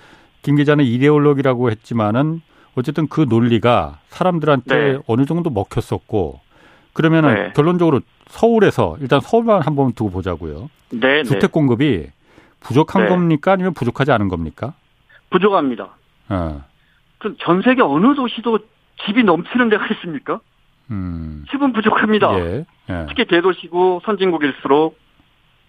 김 0.42 0.56
기자는 0.56 0.86
이데올로기라고 0.86 1.70
했지만은 1.70 2.42
어쨌든 2.76 3.08
그 3.08 3.26
논리가 3.28 4.00
사람들한테 4.10 4.76
네. 4.76 5.00
어느 5.08 5.26
정도 5.26 5.50
먹혔었고 5.50 6.40
그러면은 6.94 7.34
네. 7.34 7.54
결론적으로 7.54 8.02
서울에서 8.30 8.98
일단 9.02 9.20
서울만 9.20 9.62
한번 9.62 9.94
두고 9.94 10.12
보자고요. 10.12 10.70
주택 11.26 11.52
공급이 11.52 12.08
부족한 12.62 13.04
네. 13.04 13.10
겁니까 13.10 13.54
아니면 13.54 13.74
부족하지 13.74 14.12
않은 14.12 14.28
겁니까? 14.28 14.74
부족합니다. 15.30 15.90
어. 16.30 16.64
그전 17.20 17.62
세계 17.62 17.82
어느 17.82 18.16
도시도 18.16 18.60
집이 19.06 19.24
넘치는 19.24 19.70
데가 19.70 19.88
있습니까? 19.94 20.40
음. 20.92 21.46
집은 21.52 21.74
부족합니다. 21.74 22.40
예. 22.40 22.66
예. 22.90 23.06
특히 23.08 23.26
대도시고 23.26 24.02
선진국일수록 24.06 24.98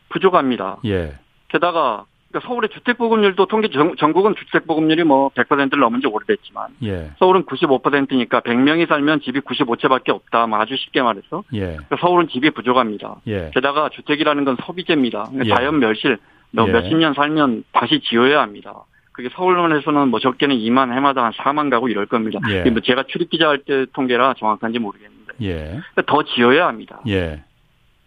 부족합니다. 0.09 0.79
예. 0.87 1.19
게다가 1.49 2.07
그러니까 2.31 2.49
서울의 2.49 2.71
주택 2.71 2.97
보급률도 2.97 3.47
통계 3.47 3.69
전, 3.71 3.97
전국은 3.97 4.37
주택 4.37 4.67
보급률이 4.67 5.03
뭐 5.03 5.31
100%를 5.31 5.81
넘은 5.81 6.01
지 6.01 6.07
오래됐지만 6.07 6.69
예. 6.85 7.11
서울은 7.19 7.45
95%니까 7.45 8.41
100명이 8.41 8.89
살면 8.89 9.21
집이 9.23 9.41
95채밖에 9.41 10.11
없다. 10.11 10.47
뭐 10.47 10.61
아주 10.61 10.77
쉽게 10.77 11.03
말해서 11.03 11.43
예. 11.53 11.61
그러니까 11.61 11.97
서울은 12.01 12.29
집이 12.29 12.51
부족합니다. 12.51 13.17
예. 13.27 13.51
게다가 13.53 13.89
주택이라는 13.91 14.45
건 14.45 14.57
소비재입니다. 14.65 15.25
그러니까 15.25 15.47
예. 15.47 15.55
자연 15.55 15.81
멸실 15.81 16.11
몇, 16.11 16.21
예. 16.67 16.73
몇십 16.73 16.97
년 16.97 17.15
살면 17.15 17.65
다시 17.73 18.01
지어야 18.01 18.41
합니다. 18.43 18.75
그게 19.13 19.29
서울론에서는 19.33 20.09
뭐 20.09 20.19
적게는 20.21 20.57
2만 20.57 20.93
해마다 20.95 21.25
한 21.25 21.33
4만 21.33 21.71
가고 21.71 21.89
이럴 21.89 22.07
겁니다. 22.07 22.39
예. 22.49 22.63
뭐 22.71 22.81
제가 22.81 23.05
출입 23.09 23.31
기자 23.31 23.49
할 23.49 23.59
때 23.65 23.87
통계라 23.93 24.35
정확한지 24.35 24.79
모르겠는데 24.79 25.33
예. 25.43 25.55
그러니까 25.95 26.03
더 26.07 26.23
지어야 26.23 26.67
합니다. 26.67 27.01
예. 27.09 27.43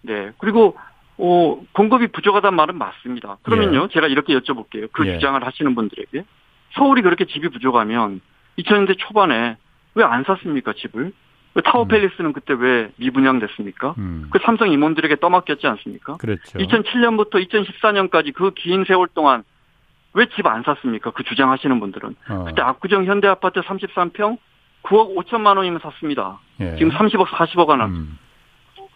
네. 0.01 0.31
그리고 0.37 0.75
어, 1.17 1.61
공급이 1.73 2.07
부족하다는 2.07 2.55
말은 2.55 2.75
맞습니다. 2.77 3.37
그러면요, 3.43 3.87
제가 3.89 4.07
이렇게 4.07 4.33
여쭤볼게요. 4.37 4.89
그 4.91 5.05
예. 5.07 5.13
주장을 5.13 5.45
하시는 5.45 5.75
분들에게 5.75 6.23
서울이 6.73 7.03
그렇게 7.03 7.25
집이 7.25 7.49
부족하면 7.49 8.19
2000년대 8.57 8.97
초반에 8.97 9.57
왜 9.95 10.03
안 10.03 10.23
샀습니까 10.23 10.73
집을? 10.73 11.11
왜 11.55 11.61
타워 11.61 11.83
음. 11.83 11.87
팰리스는 11.87 12.33
그때 12.33 12.53
왜 12.53 12.89
미분양됐습니까? 12.97 13.95
음. 13.99 14.27
그 14.31 14.39
삼성 14.43 14.71
임원들에게 14.71 15.17
떠맡겼지 15.17 15.67
않습니까? 15.67 16.17
그렇죠. 16.17 16.57
2007년부터 16.57 17.33
2014년까지 17.47 18.33
그 18.33 18.51
긴 18.55 18.85
세월 18.85 19.07
동안 19.13 19.43
왜 20.13 20.25
집 20.35 20.45
안 20.47 20.63
샀습니까? 20.63 21.11
그 21.11 21.23
주장하시는 21.23 21.79
분들은. 21.79 22.15
어. 22.29 22.43
그때 22.47 22.61
압구정 22.61 23.05
현대 23.05 23.27
아파트 23.27 23.61
33평 23.61 24.37
9억 24.83 25.15
5천만 25.15 25.57
원이면 25.57 25.79
샀습니다. 25.81 26.39
예. 26.59 26.75
지금 26.77 26.91
30억 26.91 27.25
40억 27.27 27.67
하나. 27.67 27.85
음. 27.85 28.17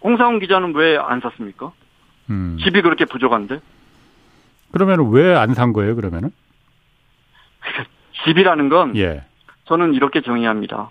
홍상훈 0.03 0.39
기자는 0.39 0.73
왜 0.75 0.97
안 0.97 1.19
샀습니까? 1.21 1.71
음. 2.29 2.57
집이 2.63 2.81
그렇게 2.81 3.05
부족한데? 3.05 3.59
그러면 4.71 5.09
왜 5.11 5.33
안 5.33 5.53
산 5.53 5.73
거예요, 5.73 5.95
그러면은? 5.95 6.31
집이라는 8.25 8.69
건 8.69 8.95
예. 8.97 9.23
저는 9.65 9.93
이렇게 9.93 10.21
정의합니다. 10.21 10.89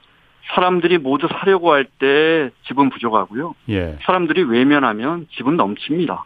사람들이 0.55 0.99
모두 0.99 1.29
사려고 1.29 1.73
할 1.73 1.87
때 1.99 2.51
집은 2.67 2.91
부족하고요. 2.91 3.55
예. 3.69 3.99
사람들이 4.03 4.43
외면하면 4.45 5.27
집은 5.37 5.57
넘칩니다. 5.57 6.25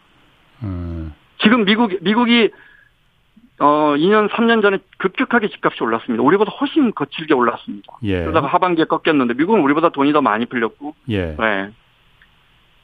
음. 0.63 1.13
지금 1.41 1.65
미국 1.65 1.91
미국이 2.01 2.51
어 3.59 3.93
2년 3.97 4.29
3년 4.29 4.61
전에 4.61 4.79
급격하게 4.97 5.49
집값이 5.49 5.83
올랐습니다. 5.83 6.23
우리보다 6.23 6.51
훨씬 6.51 6.93
거칠게 6.93 7.33
올랐습니다. 7.33 7.93
예. 8.03 8.21
그러다가 8.21 8.47
하반기에 8.47 8.85
꺾였는데 8.85 9.33
미국은 9.35 9.61
우리보다 9.61 9.89
돈이 9.89 10.13
더 10.13 10.21
많이 10.21 10.45
풀렸고 10.45 10.95
예. 11.09 11.35
네. 11.37 11.69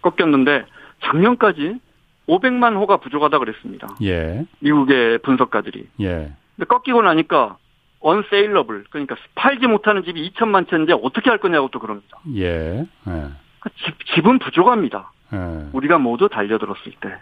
꺾였는데 0.02 0.66
작년까지 1.04 1.80
500만 2.28 2.76
호가 2.76 2.98
부족하다 2.98 3.40
그랬습니다. 3.40 3.88
예. 4.04 4.46
미국의 4.60 5.20
분석가들이. 5.20 5.88
예. 6.02 6.32
근데 6.56 6.66
꺾이고 6.68 7.02
나니까 7.02 7.58
unsalable 8.04 8.84
그러니까 8.90 9.16
팔지 9.36 9.68
못하는 9.68 10.04
집이 10.04 10.32
2천만 10.32 10.70
채인데 10.70 10.94
어떻게 11.02 11.30
할 11.30 11.40
거냐고 11.40 11.70
또 11.70 11.80
그럽니다. 11.80 12.20
예. 12.36 12.82
예. 12.82 12.86
그러니까 13.06 13.70
집, 13.86 14.06
집은 14.14 14.40
부족합니다. 14.40 15.12
예. 15.34 15.70
우리가 15.74 15.98
모두 15.98 16.30
달려들었을 16.30 16.94
때. 17.02 17.16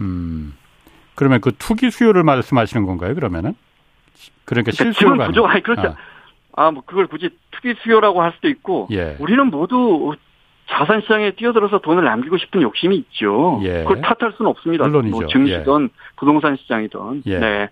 음. 0.00 0.54
그러면 1.14 1.40
그 1.40 1.52
투기 1.58 1.90
수요를 1.90 2.22
말씀하시는 2.22 2.86
건가요, 2.86 3.14
그러면은? 3.14 3.54
그러니까 4.44 4.70
그러니까 4.70 4.72
실수요가 4.72 5.14
집은. 5.16 5.26
부족, 5.26 5.46
아니 5.46 5.62
그렇죠. 5.62 5.94
아, 6.56 6.70
뭐 6.70 6.82
그걸 6.84 7.06
굳이 7.06 7.30
투기 7.50 7.74
수요라고 7.82 8.22
할 8.22 8.32
수도 8.32 8.48
있고 8.48 8.88
예. 8.90 9.16
우리는 9.20 9.46
모두 9.46 10.16
자산 10.68 11.00
시장에 11.00 11.32
뛰어들어서 11.32 11.78
돈을 11.78 12.04
남기고 12.04 12.36
싶은 12.38 12.62
욕심이 12.62 12.96
있죠. 12.96 13.60
예. 13.62 13.84
그걸 13.84 14.00
탓할 14.00 14.32
수는 14.36 14.50
없습니다. 14.50 14.84
물론이죠. 14.84 15.16
뭐 15.16 15.26
증시든 15.26 15.88
부동산 16.16 16.56
시장이든. 16.56 17.22
예. 17.26 17.38
네. 17.38 17.68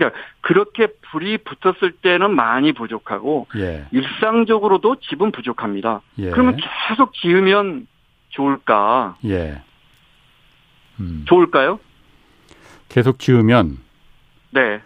그러니까 0.00 0.18
그렇게 0.40 0.88
불이 1.10 1.38
붙었을 1.38 1.92
때는 2.00 2.34
많이 2.34 2.72
부족하고 2.72 3.46
예. 3.56 3.84
일상적으로도 3.92 4.96
집은 5.00 5.30
부족합니다. 5.30 6.00
예. 6.18 6.30
그러면 6.30 6.56
계속 6.88 7.12
지으면 7.12 7.86
좋을까? 8.30 9.16
예. 9.26 9.60
음. 11.00 11.24
좋을까요? 11.28 11.78
계속 12.88 13.18
지으면 13.18 13.78
네. 14.50 14.80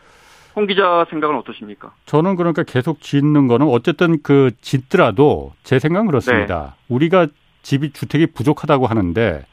홍 0.57 0.67
기자 0.67 1.07
생각은 1.11 1.37
어떠십니까? 1.39 1.93
저는 2.07 2.37
그러니까 2.37 2.65
계속 2.65 3.01
짓는 3.01 3.47
거는 3.49 3.67
어쨌든 3.69 4.21
그 4.23 4.51
짓더라도 4.61 5.53
제 5.63 5.79
생각은 5.79 6.09
그렇습니다. 6.09 6.75
네. 6.77 6.95
우리가 6.95 7.29
집이 7.63 7.93
주택이 7.93 8.27
부족하다고 8.27 8.87
하는데 8.87 9.47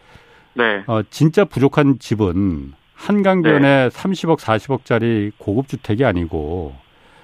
네. 0.54 0.84
어, 0.88 1.02
진짜 1.10 1.46
부족한 1.46 2.00
집은 2.00 2.74
한강변에 3.02 3.90
30억, 3.90 4.38
40억짜리 4.40 5.32
고급 5.38 5.68
주택이 5.68 6.06
아니고 6.06 6.76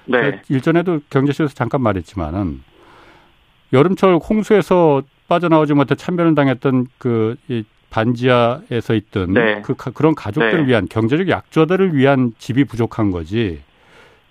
네. 0.06 0.40
그 0.46 0.54
일전에도 0.54 1.00
경제쇼에서 1.10 1.54
잠깐 1.54 1.82
말했지만은 1.82 2.62
여름철 3.72 4.16
홍수에서 4.16 5.02
빠져나오지 5.28 5.74
못해 5.74 5.94
참변을 5.94 6.34
당했던 6.34 6.86
그 6.98 7.36
이 7.48 7.64
반지하에서 7.90 8.94
있던 8.94 9.32
네. 9.32 9.62
그 9.62 9.74
가- 9.74 9.90
그런 9.90 10.14
가족들을 10.14 10.64
네. 10.64 10.68
위한 10.68 10.86
경제적 10.90 11.30
약자들을 11.30 11.94
위한 11.96 12.32
집이 12.38 12.64
부족한 12.64 13.10
거지. 13.10 13.62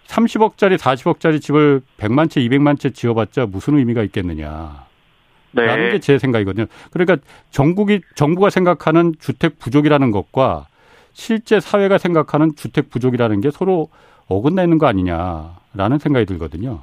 30억짜리, 0.06 0.78
40억짜리 0.78 1.42
집을 1.42 1.82
100만 1.98 2.30
채, 2.30 2.40
200만 2.42 2.80
채 2.80 2.92
지어봤자 2.92 3.48
무슨 3.48 3.80
의미가 3.80 4.04
있겠느냐. 4.04 4.86
라는 5.54 5.86
네. 5.86 5.92
게제 5.94 6.20
생각이거든요. 6.20 6.68
그러니까 6.92 7.18
전국이 7.50 8.02
정부가 8.14 8.52
생각하는 8.52 9.16
주택 9.20 9.58
부족이라는 9.58 10.12
것과 10.12 10.68
실제 11.18 11.60
사회가 11.60 11.98
생각하는 11.98 12.52
주택 12.56 12.92
부족이라는 12.92 13.42
게 13.42 13.50
서로 13.50 13.90
어긋나 14.30 14.62
있는 14.62 14.78
거 14.78 14.86
아니냐라는 14.86 15.98
생각이 16.00 16.28
들거든요. 16.28 16.82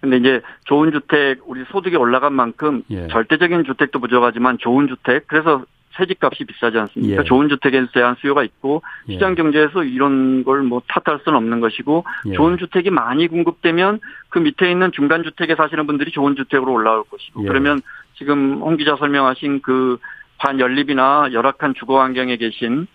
근데 0.00 0.16
이제 0.16 0.40
좋은 0.64 0.92
주택, 0.92 1.40
우리 1.46 1.62
소득이 1.70 1.94
올라간 1.96 2.32
만큼 2.32 2.82
예. 2.90 3.06
절대적인 3.08 3.64
주택도 3.64 4.00
부족하지만 4.00 4.56
좋은 4.58 4.88
주택, 4.88 5.26
그래서 5.26 5.64
새집값이 5.94 6.44
비싸지 6.44 6.78
않습니까? 6.78 7.20
예. 7.20 7.24
좋은 7.24 7.50
주택에 7.50 7.84
대한 7.92 8.16
수요가 8.18 8.42
있고 8.44 8.82
예. 9.08 9.12
시장 9.12 9.34
경제에서 9.34 9.84
이런 9.84 10.42
걸 10.44 10.62
뭐 10.62 10.80
탓할 10.88 11.20
수는 11.24 11.36
없는 11.36 11.60
것이고 11.60 12.04
예. 12.28 12.32
좋은 12.32 12.56
주택이 12.56 12.88
많이 12.88 13.28
공급되면 13.28 14.00
그 14.30 14.38
밑에 14.38 14.70
있는 14.70 14.90
중간 14.92 15.22
주택에 15.22 15.54
사시는 15.54 15.86
분들이 15.86 16.12
좋은 16.12 16.34
주택으로 16.34 16.72
올라올 16.72 17.04
것이고 17.10 17.44
예. 17.44 17.48
그러면 17.48 17.82
지금 18.14 18.60
홍 18.62 18.78
기자 18.78 18.96
설명하신 18.96 19.60
그 19.60 19.98
반연립이나 20.38 21.28
열악한 21.32 21.74
주거 21.74 22.00
환경에 22.00 22.36
계신 22.36 22.86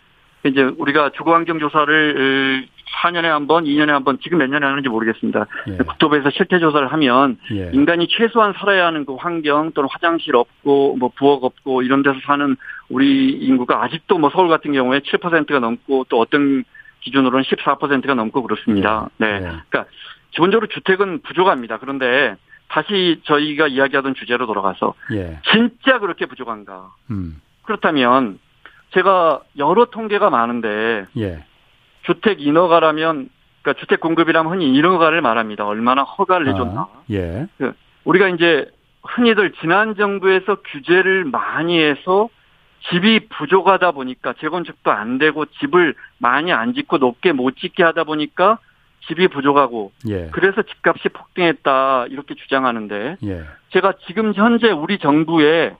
이제 0.45 0.63
우리가 0.77 1.11
주거 1.11 1.33
환경 1.33 1.59
조사를 1.59 2.67
4년에 3.03 3.23
한 3.23 3.47
번, 3.47 3.63
2년에 3.65 3.87
한 3.87 4.03
번, 4.03 4.19
지금 4.21 4.39
몇 4.39 4.49
년에 4.49 4.65
하는지 4.65 4.89
모르겠습니다. 4.89 5.45
예. 5.67 5.77
국토부에서 5.77 6.29
실태 6.31 6.59
조사를 6.59 6.91
하면 6.91 7.37
예. 7.51 7.71
인간이 7.73 8.07
최소한 8.09 8.53
살아야 8.53 8.87
하는 8.87 9.05
그 9.05 9.15
환경 9.15 9.71
또는 9.71 9.89
화장실 9.91 10.35
없고 10.35 10.97
뭐 10.97 11.11
부엌 11.15 11.43
없고 11.43 11.83
이런 11.83 12.03
데서 12.03 12.19
사는 12.25 12.55
우리 12.89 13.31
인구가 13.31 13.83
아직도 13.83 14.17
뭐 14.17 14.29
서울 14.29 14.49
같은 14.49 14.73
경우에 14.73 14.99
7%가 14.99 15.59
넘고 15.59 16.05
또 16.09 16.19
어떤 16.19 16.63
기준으로는 17.01 17.43
14%가 17.43 18.13
넘고 18.13 18.43
그렇습니다. 18.43 19.09
네. 19.17 19.39
네. 19.39 19.51
그러니까 19.69 19.85
기본적으로 20.31 20.67
주택은 20.67 21.21
부족합니다. 21.21 21.77
그런데 21.77 22.35
다시 22.67 23.19
저희가 23.25 23.67
이야기하던 23.67 24.15
주제로 24.15 24.45
돌아가서 24.47 24.93
예. 25.13 25.39
진짜 25.51 25.99
그렇게 25.99 26.25
부족한가? 26.25 26.91
음. 27.09 27.41
그렇다면 27.63 28.39
제가 28.93 29.41
여러 29.57 29.85
통계가 29.85 30.29
많은데 30.29 31.05
예. 31.17 31.43
주택 32.03 32.41
인허가라면 32.41 33.29
그러니까 33.61 33.79
주택 33.79 33.99
공급이라면 33.99 34.51
흔히 34.51 34.73
인허가를 34.75 35.21
말합니다. 35.21 35.65
얼마나 35.65 36.03
허가를 36.03 36.47
해줬나? 36.49 36.81
아, 36.81 37.01
예. 37.11 37.47
그 37.57 37.73
우리가 38.03 38.29
이제 38.29 38.69
흔히들 39.03 39.53
지난 39.61 39.95
정부에서 39.95 40.57
규제를 40.71 41.25
많이 41.25 41.79
해서 41.79 42.29
집이 42.89 43.27
부족하다 43.29 43.91
보니까 43.91 44.33
재건축도 44.39 44.91
안 44.91 45.19
되고 45.19 45.45
집을 45.45 45.93
많이 46.17 46.51
안 46.51 46.73
짓고 46.73 46.97
높게 46.97 47.31
못 47.31 47.57
짓게 47.57 47.83
하다 47.83 48.05
보니까 48.05 48.57
집이 49.07 49.27
부족하고 49.29 49.91
예. 50.09 50.29
그래서 50.31 50.61
집값이 50.63 51.09
폭등했다 51.09 52.07
이렇게 52.09 52.35
주장하는데 52.35 53.17
예. 53.23 53.43
제가 53.69 53.93
지금 54.07 54.33
현재 54.33 54.71
우리 54.71 54.97
정부의 54.99 55.75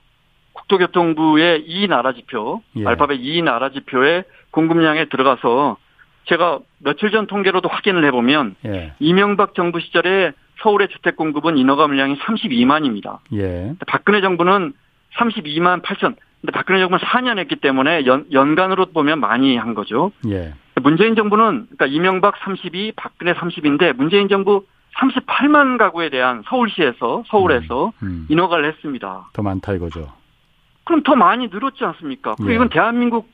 국토교통부의 0.52 1.64
이 1.66 1.88
나라 1.88 2.12
지표 2.12 2.62
예. 2.76 2.86
알파벳 2.86 3.18
이 3.20 3.42
나라 3.42 3.70
지표의 3.70 4.24
공급량에 4.50 5.06
들어가서 5.06 5.76
제가 6.24 6.60
며칠 6.78 7.10
전 7.10 7.26
통계로도 7.26 7.68
확인을 7.68 8.04
해보면 8.06 8.56
예. 8.66 8.94
이명박 9.00 9.54
정부 9.54 9.80
시절에 9.80 10.32
서울의 10.62 10.88
주택 10.88 11.16
공급은 11.16 11.58
인허가 11.58 11.86
물량이 11.88 12.16
32만입니다. 12.18 13.18
예. 13.34 13.74
박근혜 13.86 14.20
정부는 14.20 14.72
32만 15.16 15.82
8천. 15.82 16.14
근데 16.40 16.52
박근혜 16.52 16.80
정부는 16.80 17.00
4년 17.00 17.38
했기 17.38 17.56
때문에 17.56 18.06
연, 18.06 18.26
연간으로 18.32 18.86
보면 18.86 19.20
많이 19.20 19.56
한 19.56 19.74
거죠. 19.74 20.12
예. 20.28 20.54
문재인 20.82 21.14
정부는 21.14 21.66
그러니까 21.70 21.86
이명박 21.86 22.36
32, 22.38 22.92
박근혜 22.96 23.32
30인데 23.34 23.94
문재인 23.94 24.28
정부 24.28 24.64
38만 24.96 25.78
가구에 25.78 26.10
대한 26.10 26.42
서울시에서 26.46 27.24
서울에서 27.28 27.92
음, 28.02 28.06
음. 28.06 28.26
인허가를 28.28 28.66
했습니다. 28.72 29.28
더 29.32 29.42
많다 29.42 29.72
이거죠. 29.74 30.12
그럼 30.84 31.02
더 31.02 31.14
많이 31.14 31.48
늘었지 31.48 31.84
않습니까? 31.84 32.34
그리고 32.36 32.50
예. 32.50 32.54
이건 32.56 32.68
대한민국 32.68 33.30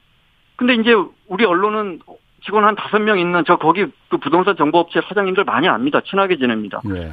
근데 0.56 0.74
이제 0.74 0.92
우리 1.28 1.44
언론은 1.44 2.00
직원 2.44 2.64
한 2.64 2.74
다섯 2.74 2.98
명 2.98 3.18
있는 3.18 3.44
저 3.46 3.56
거기 3.56 3.86
그 4.08 4.16
부동산 4.18 4.56
정보업체 4.56 5.00
사장님들 5.08 5.44
많이 5.44 5.68
압니다. 5.68 6.00
친하게 6.00 6.36
지냅니다. 6.36 6.80
네. 6.84 7.12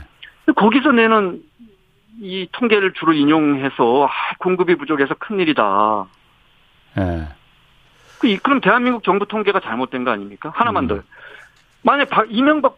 거기서 0.55 0.91
내는 0.91 1.41
이 2.19 2.47
통계를 2.51 2.93
주로 2.93 3.13
인용해서 3.13 4.07
아, 4.07 4.35
공급이 4.39 4.75
부족해서 4.75 5.15
큰일이다. 5.15 6.05
네. 6.97 7.27
그, 8.19 8.37
그럼 8.41 8.61
대한민국 8.61 9.03
정부 9.03 9.27
통계가 9.27 9.59
잘못된 9.59 10.03
거 10.03 10.11
아닙니까? 10.11 10.51
하나만 10.55 10.85
음. 10.85 10.87
더. 10.87 11.01
만약 11.83 12.09
이명박 12.29 12.77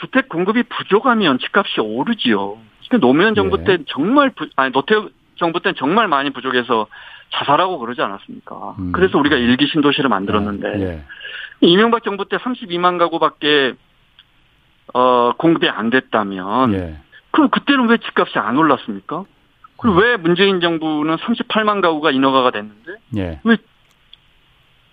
주택 0.00 0.28
공급이 0.28 0.62
부족하면 0.64 1.38
집값이 1.38 1.80
오르지요. 1.80 2.58
노무현 3.00 3.34
정부 3.34 3.56
네. 3.58 3.64
때 3.64 3.84
정말 3.88 4.30
부, 4.30 4.46
아니 4.56 4.70
노태우 4.72 5.08
정부 5.36 5.60
때 5.60 5.72
정말 5.76 6.08
많이 6.08 6.30
부족해서 6.30 6.86
자살하고 7.32 7.78
그러지 7.78 8.02
않았습니까? 8.02 8.76
음. 8.78 8.92
그래서 8.92 9.18
우리가 9.18 9.36
일기 9.36 9.66
신도시를 9.66 10.08
만들었는데 10.08 10.76
네. 10.76 11.04
이명박 11.60 12.04
정부 12.04 12.28
때 12.28 12.36
32만 12.36 12.98
가구밖에 12.98 13.74
어 14.92 15.32
공급이 15.36 15.68
안 15.68 15.90
됐다면 15.90 16.74
예. 16.74 16.98
그럼 17.30 17.48
그때는 17.50 17.88
왜 17.88 17.96
집값이 17.98 18.38
안 18.38 18.56
올랐습니까? 18.56 19.24
그리고 19.78 19.96
음. 19.96 20.02
왜 20.02 20.16
문재인 20.16 20.60
정부는 20.60 21.16
38만 21.16 21.80
가구가 21.80 22.10
인허가가 22.10 22.50
됐는데 22.50 22.92
예. 23.16 23.40
왜, 23.44 23.56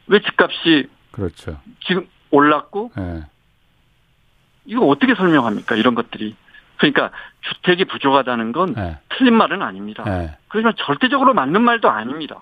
왜 0.08 0.20
집값이 0.20 0.88
그렇죠. 1.12 1.60
지금 1.86 2.08
올랐고 2.32 2.92
예. 2.98 3.24
이거 4.66 4.86
어떻게 4.86 5.14
설명합니까? 5.16 5.76
이런 5.76 5.96
것들이. 5.96 6.36
그러니까 6.82 7.12
주택이 7.42 7.86
부족하다는 7.86 8.54
건 8.54 8.74
예. 8.76 8.98
틀린 9.10 9.36
말은 9.36 9.62
아닙니다. 9.62 10.04
예. 10.08 10.32
그렇지만 10.48 10.74
절대적으로 10.78 11.36
맞는 11.36 11.62
말도 11.62 11.88
아닙니다. 11.88 12.42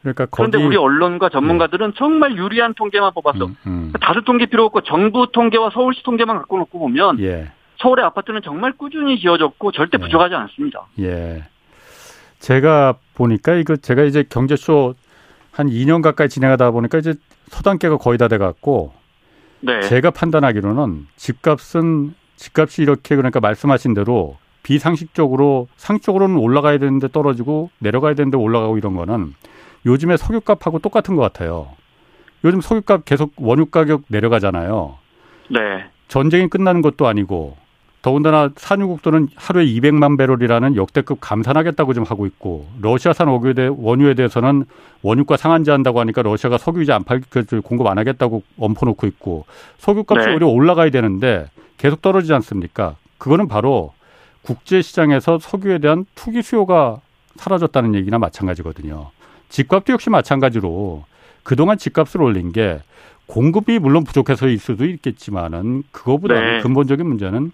그러니까 0.00 0.26
그런데 0.26 0.62
우리 0.62 0.76
언론과 0.76 1.30
전문가들은 1.30 1.88
음. 1.88 1.92
정말 1.96 2.36
유리한 2.36 2.74
통계만 2.74 3.12
뽑아서 3.14 3.46
음, 3.46 3.56
음. 3.66 3.92
다른 4.00 4.22
통계 4.22 4.46
필요 4.46 4.66
없고 4.66 4.82
정부 4.82 5.26
통계와 5.32 5.70
서울시 5.70 6.04
통계만 6.04 6.36
갖고 6.36 6.58
놓고 6.58 6.78
보면 6.78 7.18
예. 7.18 7.50
서울의 7.78 8.04
아파트는 8.04 8.42
정말 8.42 8.74
꾸준히 8.74 9.18
지어졌고 9.18 9.72
절대 9.72 9.98
예. 9.98 10.02
부족하지 10.04 10.36
않습니다. 10.36 10.86
예. 11.00 11.42
제가 12.38 12.94
보니까 13.14 13.54
이거 13.54 13.74
제가 13.74 14.04
이제 14.04 14.22
경제쇼 14.28 14.94
한 15.50 15.68
2년 15.68 16.00
가까이 16.00 16.28
진행하다 16.28 16.70
보니까 16.70 16.98
이제 16.98 17.14
서단계가 17.48 17.96
거의 17.96 18.18
다 18.18 18.28
돼갖고 18.28 18.92
네. 19.60 19.80
제가 19.80 20.10
판단하기로는 20.12 21.06
집값은 21.16 22.14
집값이 22.44 22.82
이렇게 22.82 23.16
그러니까 23.16 23.40
말씀하신 23.40 23.94
대로 23.94 24.36
비상식적으로 24.62 25.68
상식적으로는 25.76 26.36
올라가야 26.36 26.78
되는데 26.78 27.08
떨어지고 27.08 27.70
내려가야 27.78 28.14
되는데 28.14 28.36
올라가고 28.36 28.76
이런 28.76 28.94
거는 28.96 29.34
요즘에 29.86 30.16
석유값하고 30.16 30.78
똑같은 30.80 31.16
것 31.16 31.22
같아요. 31.22 31.68
요즘 32.44 32.60
석유값 32.60 33.04
계속 33.06 33.32
원유 33.36 33.66
가격 33.66 34.02
내려가잖아요. 34.08 34.98
네. 35.50 35.60
전쟁이 36.08 36.48
끝나는 36.48 36.82
것도 36.82 37.06
아니고 37.06 37.56
더군다나 38.04 38.50
산유국들은 38.54 39.28
하루에 39.34 39.64
200만 39.64 40.18
배럴이라는 40.18 40.76
역대급 40.76 41.22
감산하겠다고 41.22 41.94
좀 41.94 42.04
하고 42.04 42.26
있고 42.26 42.66
러시아산 42.82 43.28
원유에 43.28 44.12
대해서는 44.12 44.66
원유가 45.00 45.38
상한제한다고 45.38 46.00
하니까 46.00 46.20
러시아가 46.20 46.58
석유 46.58 46.82
이제 46.82 46.92
안 46.92 47.02
팔, 47.04 47.22
그 47.30 47.62
공급 47.62 47.86
안 47.86 47.96
하겠다고 47.96 48.42
엄포놓고 48.58 49.06
있고 49.06 49.46
석유값이 49.78 50.26
네. 50.26 50.32
오히려 50.34 50.48
올라가야 50.48 50.90
되는데 50.90 51.46
계속 51.78 52.02
떨어지지 52.02 52.34
않습니까? 52.34 52.96
그거는 53.16 53.48
바로 53.48 53.94
국제 54.42 54.82
시장에서 54.82 55.38
석유에 55.38 55.78
대한 55.78 56.04
투기 56.14 56.42
수요가 56.42 56.98
사라졌다는 57.36 57.94
얘기나 57.94 58.18
마찬가지거든요. 58.18 59.12
집값도 59.48 59.94
역시 59.94 60.10
마찬가지로 60.10 61.04
그동안 61.42 61.78
집값을 61.78 62.20
올린 62.20 62.52
게 62.52 62.80
공급이 63.24 63.78
물론 63.78 64.04
부족해서일 64.04 64.58
수도 64.58 64.84
있겠지만은 64.84 65.84
그거보다는 65.90 66.56
네. 66.58 66.62
근본적인 66.62 67.06
문제는 67.06 67.52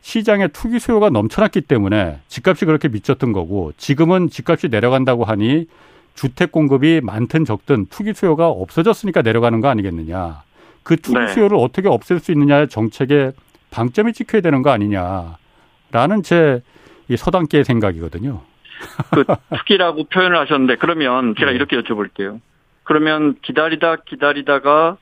시장에 0.00 0.48
투기 0.48 0.78
수요가 0.78 1.10
넘쳐났기 1.10 1.62
때문에 1.62 2.20
집값이 2.28 2.64
그렇게 2.64 2.88
미쳤던 2.88 3.32
거고 3.32 3.72
지금은 3.76 4.28
집값이 4.28 4.68
내려간다고 4.68 5.24
하니 5.24 5.66
주택 6.14 6.52
공급이 6.52 7.00
많든 7.02 7.44
적든 7.44 7.86
투기 7.86 8.14
수요가 8.14 8.48
없어졌으니까 8.48 9.22
내려가는 9.22 9.60
거 9.60 9.68
아니겠느냐. 9.68 10.42
그 10.82 10.96
투기 10.96 11.18
네. 11.18 11.26
수요를 11.28 11.56
어떻게 11.58 11.88
없앨 11.88 12.20
수 12.20 12.32
있느냐의 12.32 12.68
정책에 12.68 13.32
방점이 13.70 14.12
찍혀야 14.12 14.40
되는 14.40 14.62
거 14.62 14.70
아니냐라는 14.70 16.22
제 16.22 16.62
이 17.08 17.16
서당계의 17.16 17.64
생각이거든요. 17.64 18.40
그 19.14 19.24
투기라고 19.58 20.04
표현을 20.04 20.36
하셨는데 20.38 20.76
그러면 20.76 21.34
제가 21.38 21.50
네. 21.50 21.56
이렇게 21.56 21.80
여쭤볼게요. 21.80 22.40
그러면 22.82 23.36
기다리다 23.42 23.96
기다리다가 24.06 24.96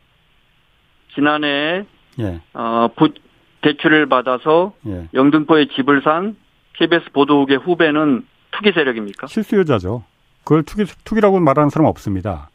지난해 1.14 1.84
예. 2.20 2.40
어, 2.52 2.88
부, 2.94 3.12
대출을 3.64 4.06
받아서 4.06 4.74
예. 4.86 5.08
영등포에 5.14 5.68
집을 5.74 6.02
산 6.02 6.36
KBS 6.74 7.12
보도국의 7.12 7.56
후배는 7.58 8.26
투기 8.50 8.72
세력입니까? 8.72 9.26
실수요자죠. 9.26 10.04
그걸 10.44 10.62
투기 10.62 10.84
투기라고 11.04 11.40
말하는 11.40 11.70
사람 11.70 11.86
없습니다. 11.86 12.50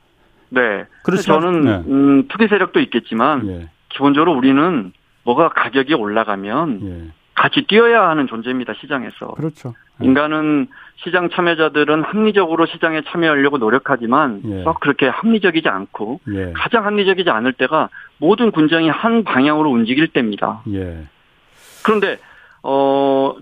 네. 0.49 0.85
그래서 1.03 1.23
저는 1.23 1.61
네. 1.61 1.83
음, 1.87 2.27
투기 2.27 2.47
세력도 2.47 2.79
있겠지만 2.81 3.47
예. 3.47 3.69
기본적으로 3.89 4.33
우리는 4.33 4.93
뭐가 5.23 5.49
가격이 5.49 5.95
올라가면 5.95 6.79
예. 6.83 7.11
같이 7.39 7.61
뛰어야 7.61 8.09
하는 8.09 8.27
존재입니다 8.27 8.73
시장에서. 8.81 9.27
그렇죠. 9.29 9.73
예. 10.01 10.05
인간은 10.05 10.67
시장 10.97 11.29
참여자들은 11.29 12.03
합리적으로 12.03 12.65
시장에 12.65 13.01
참여하려고 13.07 13.57
노력하지만 13.57 14.41
예. 14.43 14.63
썩 14.63 14.81
그렇게 14.81 15.07
합리적이지 15.07 15.69
않고 15.69 16.19
예. 16.35 16.51
가장 16.51 16.85
합리적이지 16.85 17.29
않을 17.29 17.53
때가 17.53 17.87
모든 18.17 18.51
군정이 18.51 18.89
한 18.89 19.23
방향으로 19.23 19.69
움직일 19.71 20.09
때입니다. 20.09 20.63
예. 20.73 21.05
그런데 21.85 22.19
어 22.61 23.35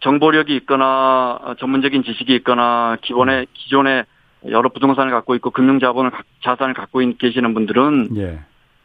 정보력이 0.00 0.54
있거나 0.58 1.56
전문적인 1.58 2.04
지식이 2.04 2.32
있거나 2.36 2.96
기본에 3.02 3.46
기존에 3.54 4.04
여러 4.50 4.68
부동산을 4.68 5.10
갖고 5.10 5.34
있고 5.34 5.50
금융 5.50 5.80
자본을 5.80 6.12
자산을 6.44 6.74
갖고 6.74 7.00
계시는 7.18 7.54
분들은 7.54 8.10
예. 8.18 8.38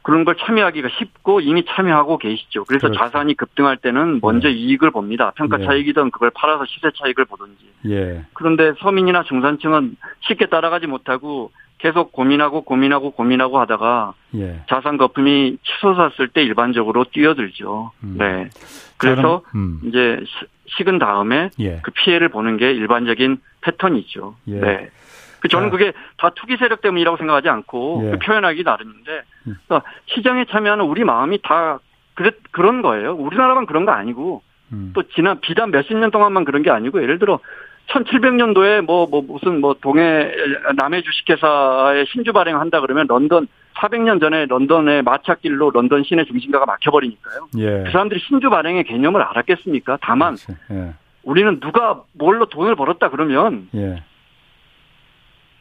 그런 0.08 0.24
걸 0.24 0.38
참여하기가 0.38 0.88
쉽고 1.00 1.42
이미 1.42 1.66
참여하고 1.66 2.18
계시죠. 2.18 2.64
그래서 2.64 2.88
그렇죠. 2.88 2.98
자산이 2.98 3.34
급등할 3.34 3.76
때는 3.76 4.20
먼저 4.22 4.48
네. 4.48 4.54
이익을 4.54 4.92
봅니다. 4.92 5.34
평가 5.36 5.58
네. 5.58 5.66
차익이든 5.66 6.12
그걸 6.12 6.30
팔아서 6.30 6.64
시세 6.66 6.92
차익을 6.98 7.26
보든지. 7.26 7.70
예. 7.88 8.24
그런데 8.32 8.72
서민이나 8.80 9.24
중산층은 9.24 9.98
쉽게 10.22 10.46
따라가지 10.46 10.88
못하고 10.88 11.52
계속 11.80 12.14
고민하고 12.14 12.62
고민하고 12.62 13.12
고민하고 13.12 13.60
하다가 13.60 14.14
예. 14.36 14.62
자산 14.70 14.96
거품이 14.96 15.58
치솟았을 15.62 16.30
때 16.30 16.42
일반적으로 16.42 17.04
뛰어들죠. 17.12 17.92
음. 18.06 18.16
네. 18.18 18.50
그래서 18.96 19.42
음. 19.56 19.82
이제 19.84 20.24
식은 20.68 21.00
다음에 21.00 21.50
예. 21.60 21.82
그 21.84 21.92
피해를 21.92 22.30
보는 22.30 22.56
게 22.56 22.72
일반적인 22.72 23.42
패턴이죠. 23.60 24.38
예. 24.48 24.54
네. 24.54 24.90
저는 25.48 25.70
그게 25.70 25.94
다 26.18 26.30
투기 26.36 26.58
세력 26.58 26.82
때문이라고 26.82 27.18
생각하지 27.18 27.50
않고 27.50 28.02
예. 28.06 28.12
그 28.12 28.20
표현하기 28.20 28.64
나름인데 28.64 29.22
음. 29.48 29.56
그러니까 29.68 29.90
시장에 30.08 30.46
참여하는 30.46 30.86
우리 30.86 31.04
마음이 31.04 31.40
다 31.44 31.80
그랬, 32.14 32.36
그런 32.52 32.82
거예요. 32.82 33.14
우리나라만 33.14 33.66
그런 33.66 33.86
거 33.86 33.92
아니고 33.92 34.42
음. 34.74 34.92
또 34.94 35.04
지난 35.04 35.40
비단 35.40 35.72
몇십 35.72 35.96
년 35.98 36.12
동안만 36.12 36.46
그런 36.46 36.64
게 36.64 36.72
아니고 36.72 37.02
예를 37.02 37.20
들어 37.20 37.40
1700년도에 37.88 38.82
뭐, 38.82 39.08
뭐, 39.10 39.22
무슨 39.22 39.62
뭐, 39.62 39.76
동해, 39.82 40.32
남해 40.76 41.02
주식회사에 41.02 42.06
신주 42.12 42.34
발행한다 42.34 42.82
그러면 42.82 43.08
런던, 43.08 43.48
400년 43.76 44.20
전에 44.20 44.46
런던의 44.46 45.04
마차길로 45.04 45.72
런던 45.72 46.04
시내 46.04 46.26
중심가가 46.26 46.66
막혀버리니까요. 46.66 47.48
예. 47.60 47.84
그 47.86 47.92
사람들이 47.92 48.20
신주 48.28 48.50
발행의 48.50 48.84
개념을 48.86 49.22
알았겠습니까? 49.22 50.00
다만. 50.02 50.36
예. 50.72 50.94
우리는 51.24 51.60
누가 51.60 52.02
뭘로 52.14 52.46
돈을 52.48 52.76
벌었다 52.76 53.10
그러면, 53.10 53.70
예. 53.76 54.04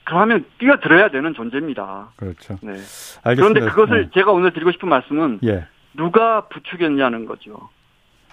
그러면 0.06 0.44
뛰어들어야 0.58 1.10
되는 1.10 1.34
존재입니다. 1.34 2.12
그렇죠. 2.16 2.54
네. 2.62 2.72
알겠습니다. 2.72 3.34
그런데 3.34 3.60
그것을 3.60 4.10
제가 4.14 4.30
오늘 4.32 4.52
드리고 4.52 4.70
싶은 4.72 4.88
말씀은, 4.88 5.40
예. 5.44 5.66
누가 5.94 6.46
부추겼냐는 6.48 7.26
거죠. 7.26 7.68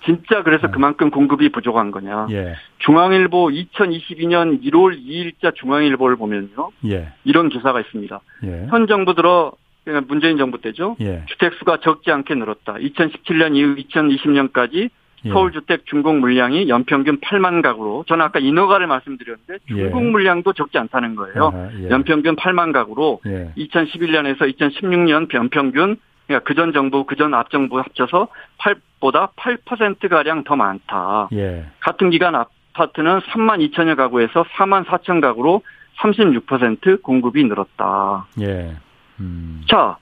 진짜 0.06 0.44
그래서 0.44 0.70
그만큼 0.70 1.10
공급이 1.10 1.50
부족한 1.50 1.92
거냐. 1.92 2.28
예. 2.32 2.56
중앙일보 2.80 3.48
2022년 3.50 4.62
1월 4.62 5.02
2일자 5.02 5.56
중앙일보를 5.56 6.18
보면요. 6.18 6.72
예. 6.86 7.14
이런 7.24 7.50
기사가 7.50 7.80
있습니다. 7.80 8.20
예. 8.44 8.68
현 8.70 8.88
정부 8.88 9.16
들어 9.16 9.54
그러니까 9.84 10.06
문재인 10.08 10.38
정부 10.38 10.62
때죠. 10.62 10.98
예. 11.02 11.24
주택 11.28 11.54
수가 11.54 11.78
적지 11.82 12.12
않게 12.12 12.36
늘었다. 12.36 12.74
2017년 12.74 13.56
이후 13.56 13.76
2020년까지 13.76 14.76
예. 14.76 14.90
서울 15.32 15.52
주택 15.52 15.86
준공 15.86 16.20
물량이 16.20 16.68
연평균 16.70 17.20
8만 17.20 17.62
가구로 17.62 18.04
저는 18.08 18.26
아까 18.26 18.40
인허가를 18.40 18.88
말씀드렸는데 18.88 19.58
예. 19.78 19.84
물량도 19.90 20.54
적지 20.54 20.78
않다는 20.78 21.16
거예요. 21.16 21.46
아하, 21.54 21.70
예. 21.80 21.90
연평균 21.90 22.36
8만 22.36 22.74
가구로 22.74 23.22
예. 23.28 23.54
2011년에서 23.58 24.40
2016년 24.58 25.34
연평균 25.34 25.98
그러니까 26.28 26.46
그 26.48 26.56
전 26.56 26.74
정부 26.74 27.06
그 27.06 27.16
전 27.16 27.34
앞 27.34 27.50
정부 27.52 27.80
합쳐서 27.80 28.28
8보다 28.60 29.34
8% 29.36 30.10
가량 30.10 30.44
더 30.44 30.56
많다. 30.56 31.30
예. 31.34 31.66
같은 31.80 32.10
기간 32.10 32.36
아파트는 32.36 33.20
3만 33.20 33.70
2천여 33.72 33.96
가구에서 33.96 34.44
4만 34.56 34.86
4천 34.86 35.22
가구로 35.22 35.62
36% 36.00 37.02
공급이 37.02 37.44
늘었다. 37.44 38.26
예. 38.42 38.76
음. 39.20 39.62
자, 39.70 39.98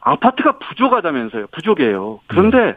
아파트가 0.00 0.58
부족하다면서요. 0.58 1.48
부족해요. 1.48 2.20
그런데 2.28 2.76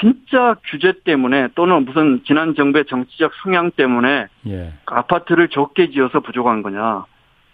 진짜 0.00 0.56
규제 0.64 0.94
때문에 1.04 1.48
또는 1.54 1.84
무슨 1.84 2.22
지난 2.26 2.54
정부의 2.54 2.86
정치적 2.86 3.32
성향 3.42 3.70
때문에 3.70 4.26
예. 4.46 4.72
아파트를 4.86 5.48
적게 5.48 5.90
지어서 5.90 6.20
부족한 6.20 6.62
거냐? 6.62 7.04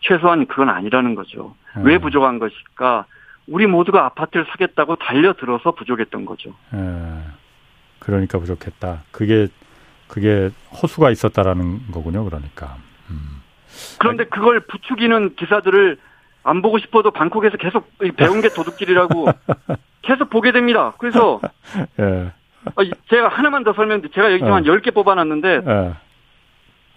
최소한 0.01 0.47
그건 0.47 0.69
아니라는 0.69 1.15
거죠. 1.15 1.55
음. 1.77 1.85
왜 1.85 1.99
부족한 1.99 2.39
것일까? 2.39 3.07
우리 3.49 3.67
모두가 3.67 4.05
아파트를 4.05 4.47
사겠다고 4.51 4.97
달려들어서 4.97 5.73
부족했던 5.73 6.25
거죠. 6.27 6.55
예. 6.75 6.79
그러니까 7.99 8.39
부족했다. 8.39 9.03
그게 9.11 9.49
그게 10.07 10.51
허수가 10.83 11.11
있었다라는 11.11 11.91
거군요. 11.93 12.25
그러니까. 12.25 12.77
음. 13.11 13.43
그런데 13.99 14.25
그걸 14.25 14.61
부추기는 14.61 15.37
기사들을 15.37 15.99
안 16.43 16.63
보고 16.63 16.79
싶어도 16.79 17.11
방콕에서 17.11 17.57
계속 17.57 17.91
배운 18.17 18.41
게 18.41 18.49
도둑질이라고 18.49 19.27
계속 20.03 20.31
보게 20.31 20.53
됩니다. 20.53 20.95
그래서 20.99 21.41
예. 22.01 22.33
어, 22.65 22.85
제가 23.11 23.29
하나만 23.29 23.65
더 23.65 23.73
설명드려 23.73 24.13
제가 24.13 24.29
여기 24.33 24.39
지금 24.39 24.53
어. 24.53 24.57
한 24.57 24.65
10개 24.65 24.95
뽑아놨는데 24.95 25.61
예. 25.67 25.93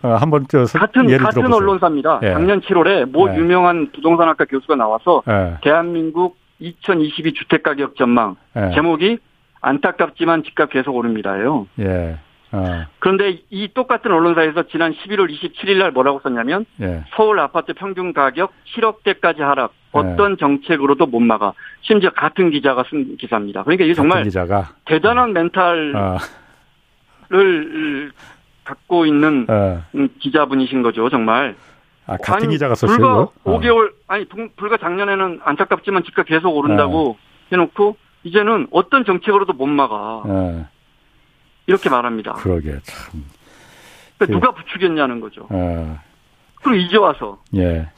어, 0.03 0.15
한번 0.15 0.47
같은 0.47 1.09
예를 1.09 1.25
같은 1.25 1.41
들어보세요. 1.41 1.55
언론사입니다. 1.57 2.19
예. 2.23 2.31
작년 2.33 2.61
7월에 2.61 3.05
모 3.11 3.29
예. 3.29 3.35
유명한 3.35 3.91
부동산학과 3.91 4.45
교수가 4.45 4.75
나와서 4.75 5.21
예. 5.27 5.57
대한민국 5.61 6.37
2022 6.59 7.33
주택 7.33 7.63
가격 7.63 7.95
전망 7.95 8.35
예. 8.55 8.71
제목이 8.73 9.19
안타깝지만 9.61 10.43
집값 10.43 10.71
계속 10.71 10.95
오릅니다예요. 10.95 11.67
예. 11.79 12.17
어. 12.53 12.85
그런데 12.99 13.41
이 13.49 13.69
똑같은 13.73 14.11
언론사에서 14.11 14.63
지난 14.67 14.93
11월 14.93 15.29
27일 15.33 15.77
날 15.77 15.91
뭐라고 15.91 16.19
썼냐면 16.21 16.65
예. 16.81 17.03
서울 17.15 17.39
아파트 17.39 17.73
평균 17.73 18.13
가격 18.13 18.51
7억대까지 18.75 19.39
하락. 19.39 19.73
네. 19.93 19.99
어떤 19.99 20.37
정책으로도 20.37 21.05
못 21.05 21.19
막아. 21.19 21.53
심지어 21.81 22.09
같은 22.11 22.49
기자가 22.51 22.85
쓴 22.89 23.17
기사입니다. 23.17 23.63
그러니까 23.63 23.83
이게 23.85 23.93
정말 23.93 24.23
기자가 24.23 24.69
대단한 24.85 25.33
멘탈을 25.33 25.95
아, 25.97 26.17
갖고 28.63 29.05
있는 29.05 29.45
어. 29.49 29.83
음, 29.95 30.09
기자분이신 30.19 30.81
거죠, 30.81 31.09
정말. 31.09 31.55
아 32.07 32.17
같은 32.17 32.33
아니, 32.45 32.47
기자가 32.49 32.75
썼어요. 32.75 32.97
불과? 32.97 33.13
어. 33.21 33.31
5개월, 33.59 33.91
아니, 34.07 34.25
불- 34.25 34.49
불과 34.55 34.77
작년에는 34.77 35.41
안타깝지만 35.43 36.03
집값 36.03 36.25
계속 36.27 36.55
오른다고 36.55 37.17
네. 37.49 37.55
해놓고, 37.55 37.97
이제는 38.23 38.67
어떤 38.71 39.03
정책으로도 39.05 39.53
못 39.53 39.67
막아. 39.67 40.23
예. 41.61 41.71
이렇게 41.71 41.89
말합니다. 41.89 42.33
그러게 42.33 42.79
참. 42.83 43.23
그러니까 44.17 44.25
그- 44.25 44.31
누가 44.31 44.51
부추겼냐는 44.53 45.19
거죠. 45.19 45.47
어. 45.49 45.99
그리고 46.63 46.75
이제 46.85 46.97
와서. 46.97 47.41
예. 47.55 47.89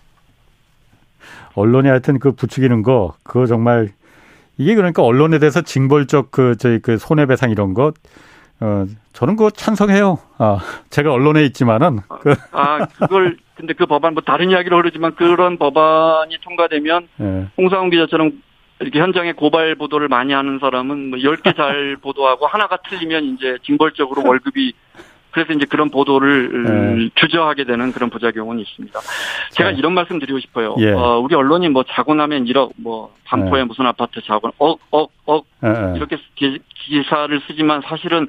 언론이 1.55 1.87
하여튼 1.87 2.19
그 2.19 2.31
부추기는 2.33 2.81
거 2.81 3.15
그거 3.23 3.45
정말 3.45 3.89
이게 4.57 4.75
그러니까 4.75 5.03
언론에 5.03 5.39
대해서 5.39 5.61
징벌적 5.61 6.31
그 6.31 6.55
저희 6.57 6.79
그 6.79 6.97
손해배상 6.97 7.51
이런 7.51 7.73
거 7.73 7.91
어, 8.59 8.85
저는 9.13 9.35
그거 9.35 9.49
찬성해요. 9.49 10.19
아, 10.37 10.59
제가 10.89 11.11
언론에 11.11 11.43
있지만은 11.45 11.99
그 12.21 12.33
아, 12.51 12.85
그걸, 12.85 13.37
근데 13.55 13.73
그 13.73 13.85
법안, 13.85 14.13
뭐 14.13 14.23
다른 14.23 14.51
이야기로 14.51 14.77
흐르지만 14.77 15.15
그런 15.15 15.57
법안이 15.57 16.37
통과되면 16.43 17.07
예. 17.19 17.47
홍상훈 17.57 17.89
기자처럼 17.89 18.41
이렇게 18.83 18.99
현장에 18.99 19.31
고발 19.31 19.75
보도를 19.75 20.07
많이 20.07 20.33
하는 20.33 20.59
사람은 20.59 21.09
뭐 21.09 21.19
10개 21.19 21.55
잘 21.57 21.97
보도하고 22.01 22.47
하나가 22.47 22.77
틀리면 22.77 23.35
이제 23.35 23.57
징벌적으로 23.63 24.23
월급이 24.27 24.73
그래서 25.31 25.51
이제 25.53 25.65
그런 25.65 25.89
보도를 25.89 26.63
네. 26.63 27.09
주저하게 27.15 27.63
되는 27.63 27.91
그런 27.91 28.11
부작용은 28.11 28.59
있습니다. 28.59 28.99
제가 29.53 29.71
자. 29.71 29.75
이런 29.75 29.93
말씀 29.93 30.19
드리고 30.19 30.39
싶어요. 30.39 30.75
예. 30.77 30.91
어, 30.91 31.17
우리 31.17 31.33
언론이 31.33 31.69
뭐 31.69 31.83
자고 31.87 32.13
나면 32.13 32.45
1억, 32.45 32.73
뭐 32.77 33.11
반포에 33.23 33.61
네. 33.61 33.65
무슨 33.65 33.87
아파트 33.87 34.21
자고, 34.21 34.51
억, 34.59 34.79
억, 34.91 35.11
억 35.25 35.45
예, 35.63 35.69
예. 35.69 35.97
이렇게 35.97 36.17
기, 36.35 36.59
기사를 36.85 37.41
쓰지만 37.47 37.81
사실은 37.83 38.27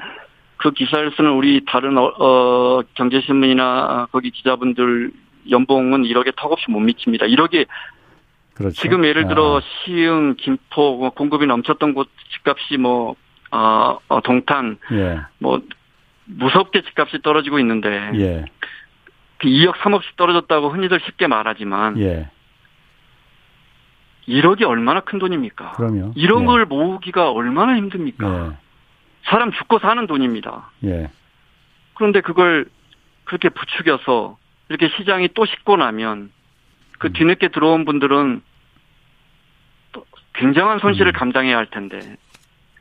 그 0.57 0.71
기사를 0.71 1.13
쓰는 1.15 1.33
우리 1.33 1.63
다른 1.67 1.99
어, 1.99 2.05
어, 2.19 2.83
경제신문이나 2.95 4.09
거기 4.11 4.31
기자분들 4.31 5.11
연봉은 5.51 6.05
1억에 6.05 6.33
턱없이 6.37 6.71
못 6.71 6.81
미칩니다. 6.81 7.27
1억이 7.27 7.67
그렇죠. 8.55 8.81
지금 8.81 9.05
예를 9.05 9.27
들어 9.27 9.59
아, 9.59 9.61
시흥, 9.85 10.37
김포 10.39 10.97
뭐 10.97 11.11
공급이 11.11 11.47
넘쳤던 11.47 11.95
곳 11.95 12.09
집값이 12.33 12.77
뭐 12.79 13.17
어, 13.51 13.99
어, 14.09 14.21
동탄 14.23 14.79
예. 14.93 15.21
뭐 15.39 15.61
무섭게 16.27 16.83
집값이 16.83 17.23
떨어지고 17.23 17.59
있는데 17.59 17.89
예. 18.15 18.45
그 19.39 19.49
2억 19.49 19.75
3억씩 19.75 20.17
떨어졌다고 20.17 20.71
흔히들 20.71 21.01
쉽게 21.05 21.27
말하지만 21.27 21.99
예. 21.99 22.31
1억이 24.29 24.63
얼마나 24.63 25.01
큰 25.01 25.19
돈입니까? 25.19 25.73
그럼요. 25.73 26.13
이런 26.17 26.43
예. 26.43 26.47
걸 26.47 26.65
모으기가 26.65 27.31
얼마나 27.31 27.77
힘듭니까? 27.77 28.57
사람 29.25 29.53
죽고 29.53 29.81
사는 29.81 30.07
돈입니다. 30.07 30.71
예. 30.85 30.91
예. 30.91 31.11
그런데 31.95 32.21
그걸 32.21 32.67
그렇게 33.25 33.49
부추겨서 33.49 34.37
이렇게 34.69 34.89
시장이 34.97 35.29
또 35.35 35.45
식고 35.45 35.77
나면 35.77 36.31
그 36.99 37.09
음. 37.09 37.13
뒤늦게 37.13 37.49
들어온 37.49 37.85
분들은 37.85 38.43
또 39.93 40.05
굉장한 40.35 40.79
손실을 40.79 41.13
음. 41.13 41.13
감당해야 41.13 41.57
할 41.57 41.67
텐데 41.67 41.99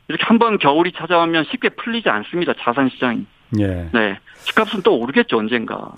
이렇게 0.08 0.24
한번 0.24 0.58
겨울이 0.58 0.92
찾아오면 0.92 1.44
쉽게 1.50 1.70
풀리지 1.70 2.08
않습니다. 2.08 2.52
자산 2.60 2.88
시장이. 2.90 3.26
예. 3.60 3.88
네. 3.92 4.18
집값은 4.44 4.82
또 4.82 4.98
오르겠죠, 4.98 5.38
언젠가. 5.38 5.92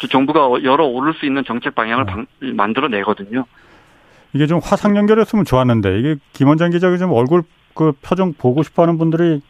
또 0.00 0.06
정부가 0.06 0.62
열어 0.64 0.84
오를 0.86 1.14
수 1.14 1.26
있는 1.26 1.44
정책 1.44 1.74
방향을 1.74 2.02
어. 2.04 2.06
방- 2.06 2.26
만들어내거든요. 2.40 3.44
이게 4.34 4.46
좀 4.46 4.60
화상 4.62 4.96
연결했으면 4.96 5.44
좋았는데 5.46 5.98
이게 5.98 6.16
김 6.34 6.48
원장 6.48 6.70
기자가 6.70 6.96
좀 6.98 7.12
얼굴 7.12 7.42
그 7.74 7.92
표정 8.02 8.34
보고 8.34 8.62
싶어하는 8.62 8.98
분들이 8.98 9.40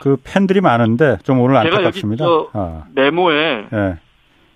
그 0.00 0.16
팬들이 0.22 0.60
많은데 0.60 1.16
좀 1.24 1.40
오늘 1.40 1.54
제가 1.54 1.66
여기 1.66 1.76
안타깝습니다. 1.76 2.24
저- 2.24 2.50
아, 2.52 2.84
메모에 2.94 3.66
예. 3.72 3.96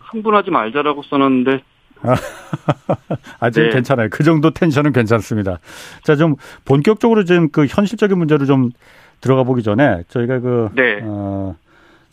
흥분하지 0.00 0.50
말자라고 0.50 1.02
써놨는데 1.04 1.62
아직 3.40 3.62
네. 3.62 3.70
괜찮아요. 3.70 4.08
그 4.10 4.24
정도 4.24 4.50
텐션은 4.50 4.92
괜찮습니다. 4.92 5.58
자, 6.04 6.16
좀 6.16 6.36
본격적으로 6.64 7.24
지금 7.24 7.50
그 7.50 7.66
현실적인 7.66 8.18
문제로 8.18 8.44
좀 8.46 8.70
들어가 9.20 9.44
보기 9.44 9.62
전에 9.62 10.02
저희가 10.08 10.40
그, 10.40 10.68
네. 10.74 11.00
어, 11.02 11.56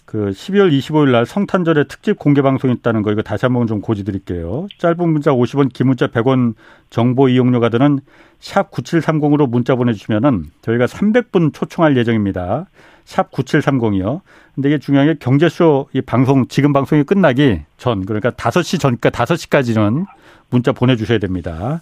그 0.06 0.32
12월 0.32 0.72
25일 0.72 1.12
날 1.12 1.26
성탄절에 1.26 1.84
특집 1.84 2.18
공개 2.18 2.42
방송이 2.42 2.74
있다는 2.74 3.04
거 3.04 3.12
이거 3.12 3.22
다시 3.22 3.46
한번 3.46 3.68
좀 3.68 3.80
고지 3.80 4.04
드릴게요. 4.04 4.68
짧은 4.80 5.08
문자 5.08 5.32
50원, 5.32 5.72
긴 5.72 5.88
문자 5.88 6.08
100원 6.08 6.56
정보 6.90 7.30
이용료가 7.30 7.70
드는 7.70 8.00
샵 8.40 8.72
9730으로 8.72 9.48
문자 9.48 9.76
보내주시면은 9.76 10.46
저희가 10.62 10.86
300분 10.88 11.54
초청할 11.54 11.96
예정입니다. 11.96 12.66
샵 13.10 13.32
9730이요. 13.32 14.22
근데 14.54 14.70
이게 14.70 14.78
중요한 14.78 15.08
게 15.08 15.16
경제쇼 15.20 15.90
이 15.94 16.02
방송 16.02 16.48
지금 16.48 16.74
방송이 16.74 17.02
끝나기 17.04 17.62
전 17.78 18.06
그러니까 18.06 18.30
5시 18.30 18.80
전까 18.80 19.10
5시까지는 19.10 20.06
문자 20.52 20.72
보내 20.72 20.96
주셔야 20.96 21.18
됩니다. 21.18 21.82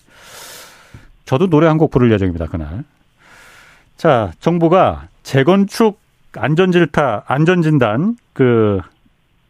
저도 1.26 1.50
노래 1.50 1.68
한 1.68 1.78
곡 1.78 1.92
부를 1.92 2.10
예정입니다. 2.13 2.46
그날. 2.46 2.86
자, 3.98 4.32
정부가 4.40 5.10
재건축 5.24 6.00
안전질타 6.38 7.24
안전진단 7.28 8.16
그 8.32 8.80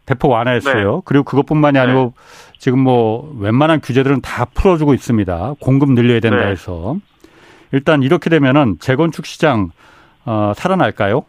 대폭 0.04 0.30
완화했어요. 0.32 0.94
네. 0.96 1.00
그리고 1.04 1.22
그것뿐만이 1.22 1.78
아니고 1.78 2.12
네. 2.16 2.52
지금 2.58 2.80
뭐 2.80 3.32
웬만한 3.38 3.80
규제들은 3.80 4.20
다 4.22 4.46
풀어주고 4.46 4.94
있습니다. 4.94 5.54
공급 5.60 5.92
늘려야 5.92 6.18
된다 6.18 6.38
네. 6.46 6.50
해서 6.50 6.96
일단 7.70 8.02
이렇게 8.02 8.30
되면은 8.30 8.78
재건축 8.80 9.26
시장 9.26 9.70
어, 10.24 10.52
살아날까요? 10.56 11.22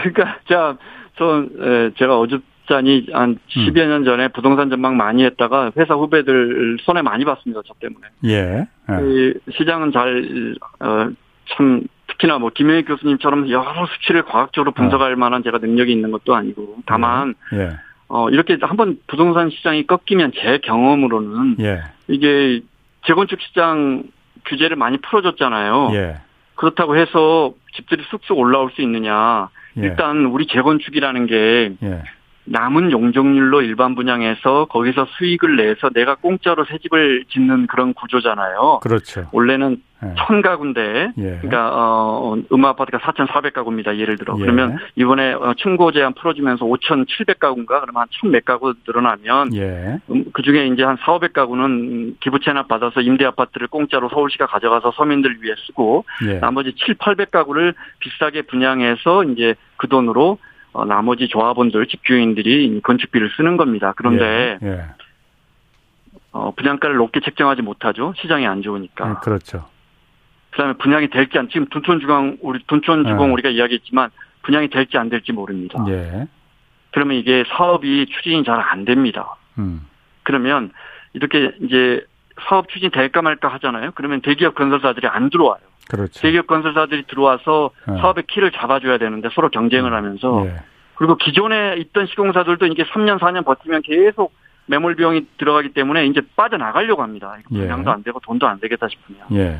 아, 0.00 0.02
그러니까 0.02 0.38
자, 0.48 0.76
저 1.16 1.44
에, 1.60 1.90
제가 1.96 2.18
어줍잖이 2.18 3.08
한 3.12 3.38
10여 3.48 3.78
음. 3.82 3.88
년 3.88 4.04
전에 4.04 4.28
부동산 4.28 4.70
전망 4.70 4.96
많이 4.96 5.24
했다가 5.24 5.72
회사 5.76 5.94
후배들 5.94 6.78
손해 6.82 7.02
많이 7.02 7.24
봤습니다. 7.24 7.60
저 7.66 7.74
때문에. 7.74 8.06
예. 8.24 8.66
예. 8.90 9.34
시장은 9.52 9.92
잘 9.92 10.56
어, 10.80 11.10
참 11.56 11.82
특히나 12.08 12.38
뭐 12.38 12.50
김영희 12.50 12.84
교수님처럼 12.84 13.50
여러 13.50 13.86
수치를 13.86 14.22
과학적으로 14.24 14.72
분석할 14.72 15.12
어. 15.12 15.16
만한 15.16 15.42
제가 15.42 15.58
능력이 15.58 15.92
있는 15.92 16.10
것도 16.10 16.34
아니고 16.34 16.78
다만 16.86 17.34
예. 17.52 17.58
예. 17.58 17.70
어 18.08 18.28
이렇게 18.30 18.58
한번 18.60 18.98
부동산 19.06 19.50
시장이 19.50 19.86
꺾이면 19.86 20.32
제 20.34 20.58
경험으로는 20.58 21.56
예. 21.60 21.82
이게 22.08 22.60
재건축 23.06 23.40
시장 23.40 24.02
규제를 24.46 24.76
많이 24.76 24.98
풀어줬잖아요. 24.98 25.90
예. 25.92 26.16
그렇다고 26.56 26.96
해서 26.96 27.54
집들이 27.74 28.02
쑥쑥 28.10 28.36
올라올 28.36 28.70
수 28.72 28.82
있느냐? 28.82 29.48
예. 29.78 29.82
일단 29.82 30.26
우리 30.26 30.46
재건축이라는 30.46 31.26
게 31.26 31.72
예. 31.82 32.02
남은 32.44 32.90
용적률로 32.90 33.62
일반 33.62 33.94
분양해서 33.94 34.66
거기서 34.66 35.06
수익을 35.18 35.56
내서 35.56 35.90
내가 35.90 36.14
공짜로 36.16 36.64
새 36.64 36.78
집을 36.78 37.24
짓는 37.30 37.66
그런 37.66 37.94
구조잖아요. 37.94 38.80
그렇죠. 38.82 39.28
원래는 39.32 39.82
예. 40.02 40.14
천 40.16 40.40
가구인데, 40.40 41.12
예. 41.18 41.22
그러니까 41.42 41.70
어, 41.74 42.36
음마 42.50 42.70
아파트가 42.70 42.98
4,400 43.02 43.52
가구입니다. 43.52 43.98
예를 43.98 44.16
들어. 44.16 44.34
예. 44.38 44.40
그러면 44.40 44.78
이번에 44.96 45.34
어, 45.34 45.52
층고 45.58 45.92
제한 45.92 46.14
풀어주면서 46.14 46.64
5,700 46.64 47.38
가구인가 47.38 47.80
그러면 47.80 48.02
한천몇 48.02 48.44
가구 48.46 48.72
늘어나면 48.86 49.54
예. 49.54 49.98
음, 50.10 50.24
그 50.32 50.40
중에 50.42 50.68
이제 50.68 50.82
한 50.82 50.96
4, 51.04 51.12
500 51.12 51.34
가구는 51.34 52.16
기부 52.20 52.40
채납 52.40 52.68
받아서 52.68 53.02
임대 53.02 53.26
아파트를 53.26 53.68
공짜로 53.68 54.08
서울시가 54.08 54.46
가져가서 54.46 54.92
서민들 54.92 55.36
위해 55.42 55.54
쓰고 55.66 56.04
예. 56.26 56.38
나머지 56.40 56.72
7, 56.74 56.94
800 56.94 57.30
가구를 57.30 57.74
비싸게 57.98 58.42
분양해서 58.42 59.24
이제 59.24 59.54
그 59.76 59.86
돈으로 59.86 60.38
어, 60.72 60.84
나머지 60.84 61.28
조합원들, 61.28 61.86
집주인들이 61.86 62.80
건축비를 62.82 63.30
쓰는 63.36 63.56
겁니다. 63.56 63.92
그런데 63.96 64.58
예, 64.62 64.66
예. 64.66 64.84
어, 66.32 66.52
분양가를 66.54 66.96
높게 66.96 67.20
책정하지 67.20 67.62
못하죠. 67.62 68.14
시장이 68.16 68.46
안 68.46 68.62
좋으니까. 68.62 69.10
예, 69.10 69.14
그렇죠. 69.22 69.66
그다음에 70.50 70.74
분양이 70.74 71.08
될지 71.08 71.38
안 71.38 71.48
지금 71.48 71.66
둔촌주공 71.66 72.38
우리 72.40 72.62
둔촌주공 72.66 73.28
예. 73.28 73.32
우리가 73.32 73.48
이야기했지만 73.50 74.10
분양이 74.42 74.68
될지 74.68 74.96
안 74.98 75.08
될지 75.08 75.32
모릅니다. 75.32 75.84
예. 75.88 76.26
그러면 76.92 77.16
이게 77.16 77.44
사업이 77.48 78.06
추진이 78.06 78.44
잘 78.44 78.60
안 78.60 78.84
됩니다. 78.84 79.36
음. 79.58 79.86
그러면 80.22 80.72
이렇게 81.12 81.52
이제 81.62 82.04
사업 82.48 82.68
추진 82.68 82.90
될까 82.90 83.22
말까 83.22 83.48
하잖아요. 83.48 83.92
그러면 83.94 84.20
대기업 84.22 84.54
건설사들이 84.54 85.06
안 85.06 85.30
들어와요. 85.30 85.60
그렇죠. 85.90 86.20
대기업 86.20 86.46
건설사들이 86.46 87.04
들어와서 87.08 87.70
네. 87.88 87.96
사업의 87.98 88.24
키를 88.28 88.52
잡아줘야 88.52 88.98
되는데 88.98 89.28
서로 89.34 89.48
경쟁을 89.48 89.90
음. 89.90 89.96
하면서 89.96 90.46
예. 90.46 90.54
그리고 90.94 91.16
기존에 91.16 91.76
있던 91.78 92.06
시공사들도 92.06 92.66
이게 92.66 92.84
3년 92.84 93.18
4년 93.18 93.44
버티면 93.44 93.82
계속 93.82 94.32
매몰 94.66 94.94
비용이 94.94 95.26
들어가기 95.38 95.70
때문에 95.70 96.06
이제 96.06 96.20
빠져나가려고 96.36 97.02
합니다. 97.02 97.36
분양도 97.48 97.90
예. 97.90 97.94
안 97.94 98.02
되고 98.04 98.20
돈도 98.20 98.46
안 98.46 98.60
되겠다 98.60 98.86
싶으면. 98.88 99.22
예. 99.32 99.58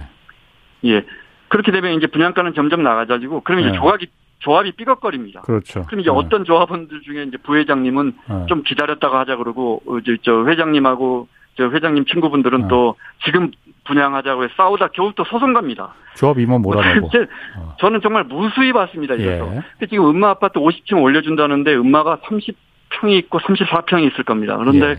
예. 0.85 1.05
그렇게 1.49 1.73
되면 1.73 1.95
이제 1.95 2.07
분양가는 2.07 2.55
점점 2.55 2.83
나가지고 2.85 3.41
그러면 3.41 3.67
이제 3.67 3.75
예. 3.75 3.79
조합이 3.81 4.07
조합이 4.39 4.73
삐걱거립니다. 4.73 5.41
그렇죠. 5.43 5.85
그럼 5.87 6.01
이제 6.01 6.11
예. 6.11 6.15
어떤 6.15 6.45
조합원들 6.45 7.01
중에 7.03 7.25
이제 7.25 7.37
부회장님은 7.39 8.13
예. 8.31 8.47
좀 8.47 8.63
기다렸다가 8.63 9.21
하자 9.21 9.37
그러고 9.37 9.83
어, 9.87 9.99
저 10.23 10.47
회장님하고 10.47 11.27
저 11.57 11.69
회장님 11.69 12.07
친구분들은 12.07 12.69
또 12.69 12.97
지금 13.25 13.51
분양하자고 13.85 14.45
해 14.45 14.49
싸우다 14.57 14.89
겨우 14.89 15.13
또 15.15 15.25
소송 15.25 15.53
갑니다. 15.53 15.95
조합 16.17 16.39
임원 16.39 16.63
몰아내고. 16.63 17.11
어. 17.59 17.77
저는 17.81 18.01
정말 18.01 18.25
무수히 18.25 18.73
봤습니다. 18.73 19.15
이래서. 19.15 19.51
예. 19.55 19.87
지금 19.87 20.09
음마 20.09 20.31
아파트 20.31 20.59
50층 20.59 21.03
올려준다는데 21.03 21.75
음마가 21.75 22.19
30평이 22.19 23.19
있고 23.19 23.39
34평이 23.41 24.13
있을 24.13 24.25
겁니다. 24.25 24.57
그런데 24.57 24.91
예. 24.91 24.97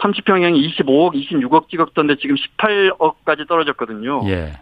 30평형이 0.00 0.76
25억, 0.78 1.14
26억 1.14 1.68
찍었던데 1.68 2.16
지금 2.16 2.36
18억까지 2.36 3.46
떨어졌거든요. 3.46 4.22
예. 4.26 4.52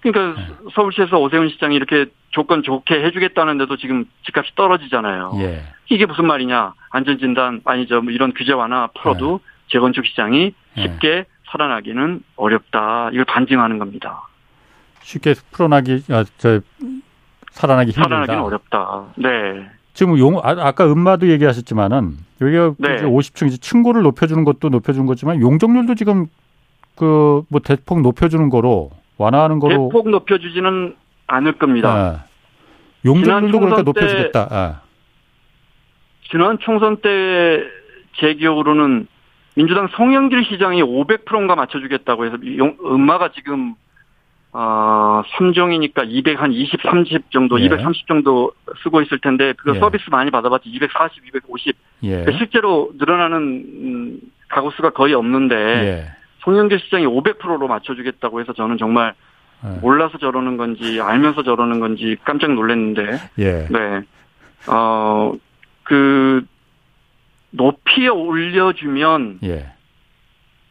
그러니까 0.00 0.40
예. 0.40 0.70
서울시에서 0.74 1.18
오세훈 1.18 1.48
시장이 1.50 1.74
이렇게 1.76 2.06
조건 2.30 2.62
좋게 2.62 3.02
해주겠다는데도 3.04 3.76
지금 3.76 4.04
집값이 4.24 4.54
떨어지잖아요. 4.56 5.32
예. 5.38 5.62
이게 5.88 6.06
무슨 6.06 6.26
말이냐? 6.26 6.74
안전진단 6.90 7.62
아니죠. 7.64 8.02
뭐 8.02 8.12
이런 8.12 8.32
규제 8.34 8.52
완화 8.52 8.88
풀어도 8.88 9.40
예. 9.42 9.55
재건축 9.68 10.06
시장이 10.06 10.54
예. 10.76 10.82
쉽게 10.82 11.26
살아나기는 11.50 12.22
어렵다. 12.36 13.10
이걸 13.12 13.24
반증하는 13.24 13.78
겁니다. 13.78 14.22
쉽게 15.02 15.34
풀어나기, 15.52 16.02
아, 16.10 16.24
저, 16.38 16.60
살아나기 17.52 17.92
힘들다. 17.92 18.08
살아나기는 18.08 18.42
어렵다. 18.42 19.04
네. 19.16 19.68
지금 19.94 20.18
용, 20.18 20.38
아, 20.42 20.72
까 20.72 20.84
음마도 20.92 21.28
얘기하셨지만은, 21.28 22.16
여기가 22.40 22.74
네. 22.78 23.02
50층, 23.02 23.46
이제 23.46 23.56
층고를 23.56 24.02
높여주는 24.02 24.42
것도 24.44 24.68
높여주는 24.68 25.06
거지만, 25.06 25.40
용적률도 25.40 25.94
지금, 25.94 26.26
그, 26.96 27.42
뭐, 27.48 27.60
대폭 27.60 28.02
높여주는 28.02 28.48
거로, 28.50 28.90
완화하는 29.16 29.60
거로. 29.60 29.88
대폭 29.88 30.10
높여주지는 30.10 30.96
않을 31.28 31.52
겁니다. 31.58 31.90
아. 31.94 32.24
용적률도 33.04 33.60
그러니까 33.60 33.82
높여주겠다. 33.82 34.48
아. 34.50 34.80
지난 36.28 36.58
총선 36.58 36.96
때 36.96 37.86
제 38.18 38.34
기억으로는 38.34 39.06
민주당 39.56 39.88
송영길 39.88 40.44
시장이 40.44 40.82
500%인가 40.82 41.56
맞춰주겠다고 41.56 42.26
해서 42.26 42.36
음마가 42.84 43.30
지금 43.32 43.74
어, 44.52 45.22
3종이니까 45.36 46.04
200, 46.08 46.40
한 46.40 46.50
20, 46.50 46.80
30 46.80 47.30
정도, 47.30 47.60
예. 47.60 47.66
230 47.66 48.06
정도 48.06 48.52
쓰고 48.82 49.02
있을 49.02 49.18
텐데, 49.18 49.52
그거 49.52 49.74
예. 49.76 49.80
서비스 49.80 50.08
많이 50.08 50.30
받아봤지, 50.30 50.70
240, 50.70 51.26
250. 51.26 51.76
예. 52.04 52.08
그러니까 52.08 52.38
실제로 52.38 52.90
늘어나는, 52.96 53.36
음, 53.42 54.20
가구 54.48 54.70
수가 54.70 54.90
거의 54.90 55.12
없는데, 55.12 55.54
예. 55.54 56.04
송영길 56.38 56.80
시장이 56.80 57.04
500%로 57.04 57.68
맞춰주겠다고 57.68 58.40
해서 58.40 58.54
저는 58.54 58.78
정말 58.78 59.12
예. 59.62 59.78
몰라서 59.80 60.16
저러는 60.16 60.56
건지, 60.56 61.02
알면서 61.02 61.42
저러는 61.42 61.78
건지 61.78 62.16
깜짝 62.24 62.52
놀랐는데, 62.52 63.18
예. 63.38 63.66
네. 63.68 64.00
어, 64.68 65.34
그, 65.82 66.46
높이 67.56 68.08
올려주면 68.08 69.40
예. 69.44 69.72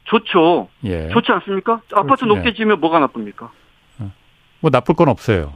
좋죠. 0.05 0.69
예. 0.83 1.09
좋지 1.09 1.31
않습니까? 1.31 1.81
아파트 1.93 2.25
그렇지. 2.25 2.25
높게 2.25 2.53
지으면 2.53 2.79
뭐가 2.79 2.99
나쁩니까? 2.99 3.51
어. 3.99 4.11
뭐 4.59 4.69
나쁠 4.71 4.95
건 4.95 5.09
없어요. 5.09 5.53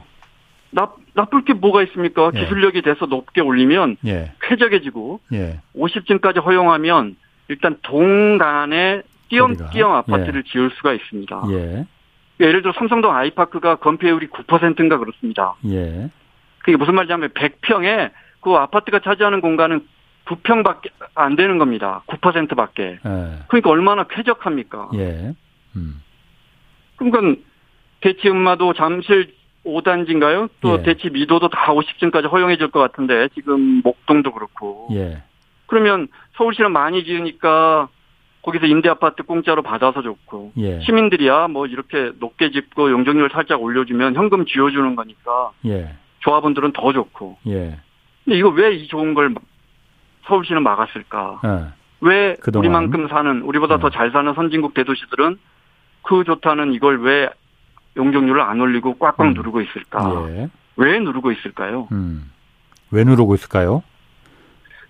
나, 0.70 0.92
나쁠 1.14 1.44
게 1.44 1.52
뭐가 1.52 1.82
있습니까? 1.84 2.30
예. 2.34 2.40
기술력이 2.40 2.82
돼서 2.82 3.06
높게 3.06 3.40
올리면 3.40 3.96
예. 4.06 4.32
쾌적해지고 4.42 5.20
예. 5.32 5.60
50층까지 5.76 6.44
허용하면 6.44 7.16
일단 7.48 7.78
동간에 7.82 9.02
띄엄띄엄 9.28 9.92
아파트를 9.92 10.42
예. 10.46 10.50
지을 10.50 10.70
수가 10.76 10.92
있습니다. 10.92 11.42
예. 11.50 11.86
예를 12.40 12.62
들어 12.62 12.72
삼성동 12.76 13.14
아이파크가 13.14 13.76
건폐율이 13.76 14.28
9%인가 14.28 14.98
그렇습니다. 14.98 15.54
예. 15.66 16.10
그게 16.58 16.76
무슨 16.76 16.94
말이냐면 16.94 17.30
100평에 17.30 18.10
그 18.40 18.52
아파트가 18.54 19.00
차지하는 19.00 19.40
공간은 19.40 19.86
9평밖에 20.26 20.90
안 21.14 21.36
되는 21.36 21.58
겁니다. 21.58 22.02
9%밖에. 22.06 22.82
예. 23.04 23.38
그러니까 23.48 23.70
얼마나 23.70 24.04
쾌적합니까? 24.04 24.90
예. 24.94 25.34
음. 25.76 26.02
그러니까 26.96 27.40
대치 28.00 28.28
음마도 28.28 28.72
잠실 28.74 29.34
5단지인가요? 29.66 30.48
또 30.60 30.78
예. 30.78 30.82
대치 30.82 31.10
미도도 31.10 31.48
다 31.48 31.72
50층까지 31.72 32.30
허용해 32.30 32.56
줄 32.56 32.70
것 32.70 32.80
같은데 32.80 33.28
지금 33.34 33.80
목동도 33.82 34.32
그렇고. 34.32 34.88
예. 34.92 35.22
그러면 35.66 36.08
서울시는 36.36 36.72
많이 36.72 37.04
지으니까 37.04 37.88
거기서 38.42 38.66
임대 38.66 38.88
아파트 38.88 39.22
공짜로 39.22 39.62
받아서 39.62 40.00
좋고 40.02 40.52
예. 40.58 40.80
시민들이야 40.80 41.48
뭐 41.48 41.66
이렇게 41.66 42.12
높게 42.20 42.50
짓고 42.50 42.90
용적률 42.90 43.28
살짝 43.32 43.62
올려주면 43.62 44.14
현금 44.14 44.46
쥐어주는 44.46 44.96
거니까 44.96 45.50
예. 45.66 45.94
조합원들은 46.20 46.72
더 46.72 46.92
좋고. 46.92 47.38
예. 47.48 47.78
근데 48.24 48.38
이거 48.38 48.48
왜 48.48 48.74
이 48.76 48.86
좋은 48.88 49.12
걸 49.14 49.34
서울시는 50.30 50.62
막았을까? 50.62 51.40
네. 51.44 51.64
왜 52.00 52.36
그동안. 52.36 52.64
우리만큼 52.64 53.08
사는 53.08 53.42
우리보다 53.42 53.76
네. 53.76 53.82
더잘 53.82 54.10
사는 54.12 54.32
선진국 54.32 54.72
대도시들은 54.72 55.38
그 56.02 56.24
좋다는 56.24 56.72
이걸 56.72 57.02
왜 57.02 57.28
용적률을 57.96 58.40
안 58.40 58.60
올리고 58.60 58.96
꽉꽉 58.98 59.20
음. 59.26 59.34
누르고 59.34 59.60
있을까? 59.60 60.24
예. 60.30 60.48
왜 60.76 60.98
누르고 60.98 61.32
있을까요? 61.32 61.88
음. 61.92 62.30
왜 62.90 63.04
누르고 63.04 63.34
있을까요? 63.34 63.82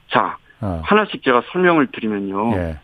자, 0.09 0.37
어. 0.61 0.83
하나씩 0.85 1.23
제가 1.25 1.43
설명을 1.53 1.89
드리면요. 1.89 2.55
예. 2.57 2.79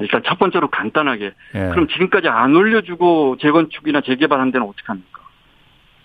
일단 0.00 0.22
첫 0.26 0.38
번째로 0.38 0.68
간단하게. 0.68 1.32
예. 1.54 1.58
그럼 1.70 1.86
지금까지 1.88 2.28
안 2.28 2.56
올려주고 2.56 3.36
재건축이나 3.40 4.00
재개발한 4.00 4.50
데는 4.50 4.66
어떻게 4.66 4.84
합니까? 4.86 5.20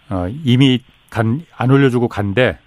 어, 0.09 0.27
이미 0.43 0.83
간, 1.09 1.41
안 1.57 1.71
올려주고 1.71 2.07
간데. 2.07 2.59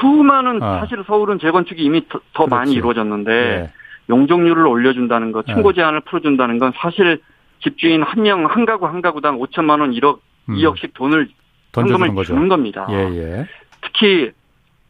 수많은, 0.00 0.62
어. 0.62 0.80
사실 0.80 1.02
서울은 1.06 1.38
재건축이 1.38 1.82
이미 1.82 2.08
더, 2.08 2.20
더 2.32 2.46
많이 2.46 2.72
이루어졌는데, 2.72 3.32
예. 3.32 3.70
용적률을 4.08 4.66
올려준다는 4.66 5.32
것, 5.32 5.46
충고 5.46 5.70
예. 5.70 5.74
제한을 5.74 6.00
풀어준다는 6.00 6.58
건 6.58 6.72
사실 6.76 7.20
집주인 7.60 8.02
한 8.02 8.22
명, 8.22 8.46
한 8.46 8.64
가구 8.64 8.86
한 8.86 9.02
가구당 9.02 9.38
5천만 9.38 9.80
원, 9.80 9.92
1억, 9.92 10.20
음. 10.48 10.54
2억씩 10.54 10.94
돈을 10.94 11.28
현금을 11.74 12.14
거죠. 12.14 12.34
주는 12.34 12.48
겁니다. 12.48 12.86
예, 12.90 12.94
예. 12.94 13.46
특히 13.82 14.30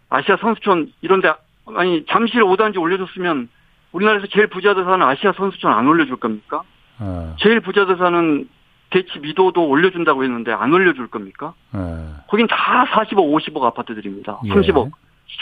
아시아 0.08 0.36
선수촌 0.36 0.92
이런데 1.00 1.32
아니 1.74 2.04
잠실 2.06 2.42
5단지 2.42 2.80
올려줬으면 2.80 3.48
우리나라에서 3.92 4.26
제일 4.28 4.46
부자 4.46 4.74
대사는 4.74 5.02
아시아 5.02 5.32
선수촌 5.32 5.72
안 5.72 5.88
올려줄 5.88 6.16
겁니까? 6.16 6.62
어. 6.98 7.34
제일 7.40 7.60
부자 7.60 7.86
대사는 7.86 8.48
대치 8.96 9.18
미도도 9.18 9.68
올려준다고 9.68 10.24
했는데 10.24 10.52
안 10.52 10.72
올려줄 10.72 11.08
겁니까? 11.08 11.52
어. 11.72 12.16
거긴 12.28 12.46
다 12.46 12.86
40억, 12.92 13.30
50억 13.30 13.62
아파트들입니다. 13.62 14.40
예. 14.46 14.48
30억. 14.48 14.90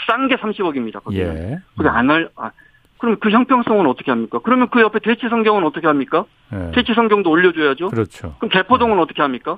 싼 0.07 0.27
게 0.27 0.35
30억입니다. 0.35 1.01
거기는. 1.01 1.51
예. 1.53 1.59
거기 1.77 1.87
안 1.87 2.09
할, 2.09 2.29
아, 2.35 2.51
그럼 2.97 3.15
그 3.21 3.29
형평성은 3.29 3.87
어떻게 3.87 4.11
합니까? 4.11 4.39
그러면 4.43 4.67
그 4.69 4.81
옆에 4.81 4.99
대치 4.99 5.29
성경은 5.29 5.63
어떻게 5.63 5.87
합니까? 5.87 6.25
예. 6.51 6.71
대치 6.71 6.93
성경도 6.93 7.29
올려줘야죠. 7.29 7.91
그렇죠. 7.91 8.35
그럼 8.39 8.49
개포동은 8.49 8.97
예. 8.97 9.01
어떻게 9.01 9.21
합니까? 9.21 9.57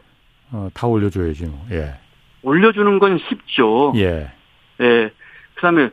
어, 0.51 0.69
다 0.75 0.85
올려줘야지 0.85 1.47
뭐. 1.47 1.65
예. 1.71 1.95
올려주는 2.43 2.99
건 2.99 3.17
쉽죠. 3.29 3.93
예. 3.95 4.31
예. 4.79 5.11
그다음에 5.55 5.89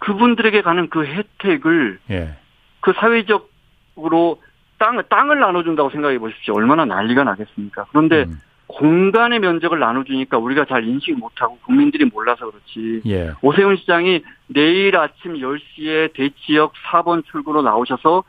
그분들에게 0.00 0.60
가는 0.60 0.90
그 0.90 1.06
혜택을 1.06 1.98
예. 2.10 2.36
그 2.80 2.92
사회적으로 2.92 4.42
땅 4.78 5.02
땅을 5.08 5.38
나눠준다고 5.40 5.90
생각해 5.90 6.18
보십시오. 6.18 6.54
얼마나 6.54 6.84
난리가 6.84 7.24
나겠습니까? 7.24 7.86
그런데 7.90 8.24
음. 8.24 8.40
공간의 8.68 9.40
면적을 9.40 9.78
나눠주니까 9.78 10.38
우리가 10.38 10.66
잘 10.66 10.84
인식 10.84 11.18
못하고 11.18 11.58
국민들이 11.64 12.04
몰라서 12.04 12.50
그렇지. 12.50 13.02
예. 13.06 13.32
오세훈 13.40 13.76
시장이 13.76 14.22
내일 14.46 14.96
아침 14.96 15.34
10시에 15.34 16.12
대치역 16.14 16.74
4번 16.90 17.24
출구로 17.24 17.62
나오셔서 17.62 18.24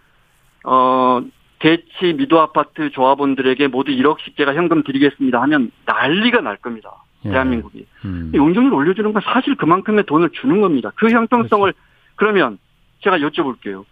어 0.64 1.22
대치 1.60 2.14
미도 2.14 2.40
아파트 2.40 2.90
조합원들에게 2.90 3.68
모두 3.68 3.92
1억씩 3.92 4.38
제가 4.38 4.56
현금 4.56 4.84
드리겠습니다 4.84 5.42
하면 5.42 5.72
난리가 5.86 6.42
날 6.42 6.56
겁니다. 6.58 7.04
예. 7.26 7.32
대한민국이. 7.32 7.86
음. 8.06 8.32
용적률 8.34 8.74
올려주는 8.74 9.12
건 9.12 9.22
사실 9.26 9.56
그만큼의 9.56 10.06
돈을 10.06 10.30
주는 10.42 10.62
겁니다. 10.62 10.92
그 10.96 11.10
형평성을 11.10 11.72
그렇죠. 11.72 11.90
그러면 12.16 12.58
제가 13.02 13.18
여쭤볼게요. 13.20 13.84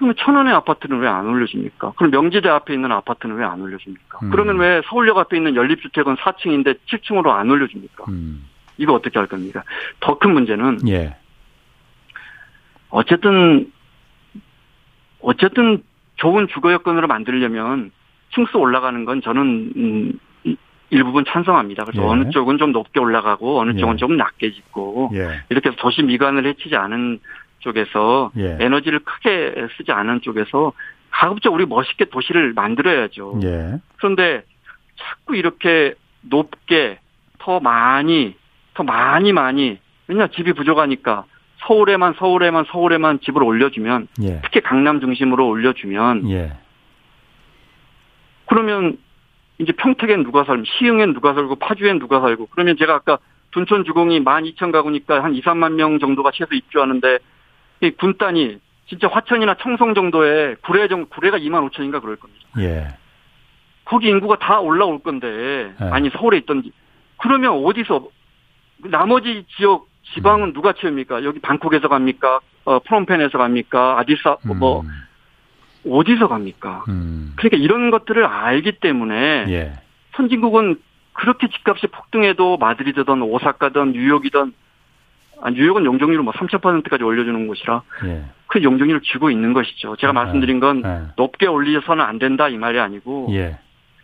그러면 0.00 0.14
천원의 0.18 0.50
아파트는 0.54 0.98
왜 1.00 1.08
안 1.08 1.26
올려줍니까? 1.26 1.92
그럼 1.96 2.10
명지대 2.10 2.48
앞에 2.48 2.72
있는 2.72 2.90
아파트는 2.90 3.36
왜 3.36 3.44
안 3.44 3.60
올려줍니까? 3.60 4.18
음. 4.22 4.30
그러면 4.30 4.56
왜 4.58 4.80
서울역 4.86 5.18
앞에 5.18 5.36
있는 5.36 5.54
연립주택은 5.56 6.16
4층인데 6.16 6.78
7층으로 6.88 7.28
안 7.28 7.50
올려줍니까? 7.50 8.04
음. 8.08 8.46
이거 8.78 8.94
어떻게 8.94 9.18
할 9.18 9.28
겁니까? 9.28 9.62
더 10.00 10.18
큰 10.18 10.32
문제는 10.32 10.88
예. 10.88 11.16
어쨌든 12.88 13.70
어쨌든 15.20 15.82
좋은 16.16 16.48
주거 16.48 16.72
여건으로 16.72 17.06
만들려면 17.06 17.90
층수 18.34 18.56
올라가는 18.56 19.04
건 19.04 19.20
저는 19.20 19.72
음, 19.76 20.12
일부분 20.88 21.26
찬성합니다. 21.26 21.84
그래서 21.84 22.02
예. 22.02 22.06
어느 22.06 22.30
쪽은 22.30 22.56
좀 22.56 22.72
높게 22.72 23.00
올라가고 23.00 23.60
어느 23.60 23.76
쪽은 23.78 23.94
예. 23.94 23.96
좀 23.98 24.16
낮게 24.16 24.50
짓고 24.52 25.10
예. 25.12 25.42
이렇게 25.50 25.68
해서 25.68 25.76
도시 25.78 26.02
미관을 26.02 26.46
해치지 26.46 26.74
않은 26.74 27.20
쪽에서 27.60 28.32
예. 28.36 28.58
에너지를 28.60 29.00
크게 29.00 29.54
쓰지 29.76 29.92
않은 29.92 30.20
쪽에서 30.22 30.72
가급적 31.10 31.52
우리 31.54 31.66
멋있게 31.66 32.06
도시를 32.06 32.52
만들어야죠. 32.54 33.40
예. 33.44 33.80
그런데 33.96 34.42
자꾸 34.96 35.36
이렇게 35.36 35.94
높게 36.22 36.98
더 37.38 37.60
많이 37.60 38.36
더 38.74 38.82
많이 38.82 39.32
많이 39.32 39.78
왜냐 40.06 40.28
집이 40.28 40.52
부족하니까 40.52 41.24
서울에만 41.66 42.14
서울에만 42.18 42.64
서울에만 42.70 43.20
집을 43.20 43.42
올려주면 43.42 44.08
예. 44.22 44.40
특히 44.42 44.60
강남 44.60 45.00
중심으로 45.00 45.46
올려주면 45.48 46.30
예. 46.30 46.52
그러면 48.46 48.98
이제 49.58 49.72
평택엔 49.72 50.24
누가 50.24 50.44
살고 50.44 50.64
시흥엔 50.64 51.12
누가 51.14 51.34
살고 51.34 51.56
파주엔 51.56 51.98
누가 51.98 52.20
살고 52.20 52.48
그러면 52.50 52.76
제가 52.78 52.94
아까 52.94 53.18
둔촌 53.52 53.84
주공이 53.84 54.20
12,000가구니까 54.24 55.20
한 55.20 55.34
2, 55.34 55.42
3만 55.42 55.72
명 55.72 55.98
정도가 55.98 56.30
최소 56.32 56.54
입주하는데 56.54 57.18
이 57.80 57.90
군단이 57.90 58.58
진짜 58.88 59.08
화천이나 59.08 59.54
청송 59.60 59.94
정도에 59.94 60.56
구례 60.62 60.88
정 60.88 61.06
구례가 61.06 61.38
2만 61.38 61.70
5천인가 61.70 62.00
그럴 62.00 62.16
겁니다. 62.16 62.48
예. 62.58 62.88
거기 63.84 64.08
인구가 64.08 64.36
다 64.38 64.60
올라올 64.60 65.00
건데 65.00 65.72
예. 65.80 65.84
아니 65.84 66.10
서울에 66.10 66.38
있던지 66.38 66.72
그러면 67.18 67.64
어디서 67.64 68.08
나머지 68.78 69.44
지역 69.56 69.88
지방은 70.14 70.48
음. 70.48 70.52
누가 70.52 70.72
채웁니까? 70.72 71.24
여기 71.24 71.38
방콕에서 71.40 71.88
갑니까? 71.88 72.40
어, 72.64 72.78
프롬펜에서 72.80 73.38
갑니까? 73.38 73.98
아디사 73.98 74.38
음. 74.46 74.58
뭐 74.58 74.82
어디서 75.88 76.28
갑니까? 76.28 76.84
음. 76.88 77.32
그러니까 77.36 77.56
이런 77.58 77.90
것들을 77.90 78.24
알기 78.24 78.80
때문에 78.80 79.46
예. 79.48 79.72
선진국은 80.16 80.80
그렇게 81.12 81.48
집값이 81.48 81.86
폭등해도 81.88 82.56
마드리드든 82.56 83.22
오사카든 83.22 83.92
뉴욕이든 83.92 84.52
아, 85.42 85.50
뉴욕은 85.50 85.84
용적률을 85.84 86.22
뭐 86.22 86.32
3,000%까지 86.34 87.02
올려주는 87.02 87.46
곳이라 87.46 87.82
예. 88.04 88.24
그 88.46 88.62
용적률을 88.62 89.00
주고 89.02 89.30
있는 89.30 89.52
것이죠. 89.52 89.96
제가 89.96 90.10
아, 90.10 90.12
말씀드린 90.12 90.60
건 90.60 90.82
예. 90.84 91.12
높게 91.16 91.46
올려서는 91.46 92.04
안 92.04 92.18
된다 92.18 92.48
이 92.48 92.56
말이 92.56 92.78
아니고 92.78 93.28
예. 93.30 93.58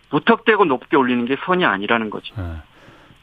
무턱대고 0.09 0.65
높게 0.65 0.97
올리는 0.97 1.25
게 1.25 1.37
선이 1.45 1.65
아니라는 1.65 2.09
거죠. 2.09 2.33
예. 2.39 2.43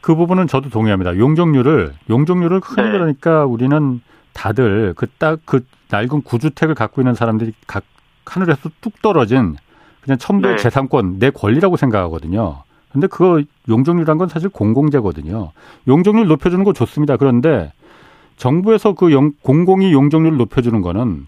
그 0.00 0.14
부분은 0.14 0.46
저도 0.48 0.68
동의합니다. 0.68 1.16
용적률을 1.16 1.94
용적률을 2.10 2.60
크게 2.60 2.82
네. 2.82 2.90
그러니까 2.90 3.46
우리는 3.46 4.02
다들 4.34 4.92
그 4.96 5.06
딱그 5.06 5.40
그 5.46 5.64
낡은 5.90 6.22
구주택을 6.22 6.74
갖고 6.74 7.00
있는 7.00 7.14
사람들이 7.14 7.52
각 7.66 7.84
하늘에서 8.26 8.68
뚝 8.80 9.00
떨어진 9.00 9.56
그냥 10.02 10.18
첨부의 10.18 10.56
네. 10.56 10.62
재산권 10.62 11.18
내 11.18 11.30
권리라고 11.30 11.76
생각하거든요. 11.76 12.64
근데 12.92 13.06
그거 13.06 13.42
용적률이란 13.68 14.18
건 14.18 14.28
사실 14.28 14.50
공공재거든요. 14.50 15.52
용적률 15.88 16.28
높여주는 16.28 16.62
거 16.64 16.72
좋습니다. 16.72 17.16
그런데 17.16 17.72
정부에서 18.36 18.94
그 18.94 19.12
용, 19.12 19.32
공공이 19.42 19.92
용적률을 19.92 20.36
높여주는 20.36 20.80
거는 20.80 21.26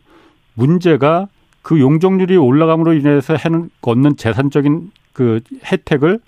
문제가 0.55 1.29
그 1.63 1.81
용적률이 1.81 2.37
올라감으로 2.37 2.93
인해서 2.95 3.35
해는 3.35 3.71
얻는 3.83 4.17
재산적인 4.17 4.91
그 5.13 5.41
혜택을 5.65 6.21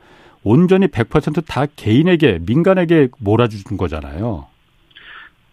온전히 0.42 0.86
100%다 0.88 1.66
개인에게 1.76 2.40
민간에게 2.46 3.08
몰아주는 3.18 3.76
거잖아요. 3.76 4.46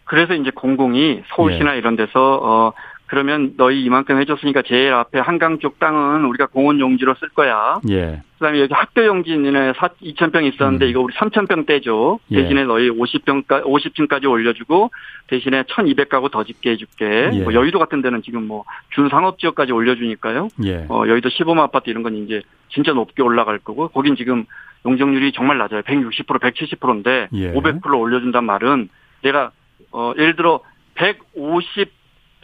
그래서 0.06 0.34
이제 0.36 0.52
공공이 0.52 1.24
서울시나 1.36 1.74
예. 1.74 1.78
이런 1.80 1.96
데서 1.96 2.40
어 2.42 2.74
그러면 3.16 3.54
너희 3.56 3.82
이만큼 3.82 4.20
해줬으니까 4.20 4.64
제일 4.64 4.92
앞에 4.92 5.20
한강 5.20 5.60
쪽 5.60 5.80
땅은 5.80 6.26
우리가 6.26 6.48
공원 6.48 6.82
용지로 6.82 7.16
쓸 7.16 7.30
거야. 7.30 7.80
예. 7.90 8.22
그다음에 8.34 8.60
여기 8.60 8.74
학교 8.74 9.06
용지는 9.06 9.72
2,000평 9.72 10.44
있었는데 10.54 10.86
음. 10.86 10.90
이거 10.90 11.00
우리 11.00 11.14
3,000평 11.14 11.66
떼줘. 11.66 12.20
예. 12.32 12.42
대신에 12.42 12.66
너희 12.66 12.90
50평까 12.90 13.64
50층까지 13.64 14.30
올려주고 14.30 14.92
대신에 15.28 15.64
1,200가구 15.64 16.30
더 16.30 16.44
짓게 16.44 16.72
해줄게. 16.72 17.30
예. 17.32 17.40
뭐 17.42 17.54
여의도 17.54 17.80
같은 17.80 18.02
데는 18.02 18.22
지금 18.22 18.46
뭐 18.46 18.66
준상업 18.90 19.40
지역까지 19.40 19.72
올려주니까요. 19.72 20.50
예. 20.66 20.86
어 20.90 21.08
여의도 21.08 21.30
시범 21.30 21.58
아파트 21.62 21.90
이런 21.90 22.04
건 22.04 22.18
이제 22.18 22.42
진짜 22.68 22.92
높게 22.92 23.24
올라갈 23.24 23.60
거고 23.60 23.88
거긴 23.88 24.18
지금 24.18 24.44
용적률이 24.86 25.32
정말 25.32 25.58
낮아요. 25.58 25.84
160% 25.84 26.26
170%인데 26.42 27.30
예. 27.32 27.54
500% 27.54 27.98
올려준단 27.98 28.44
말은 28.44 28.90
내가 29.24 29.52
어 29.94 30.12
예를 30.18 30.36
들어 30.36 30.60
150 30.96 31.95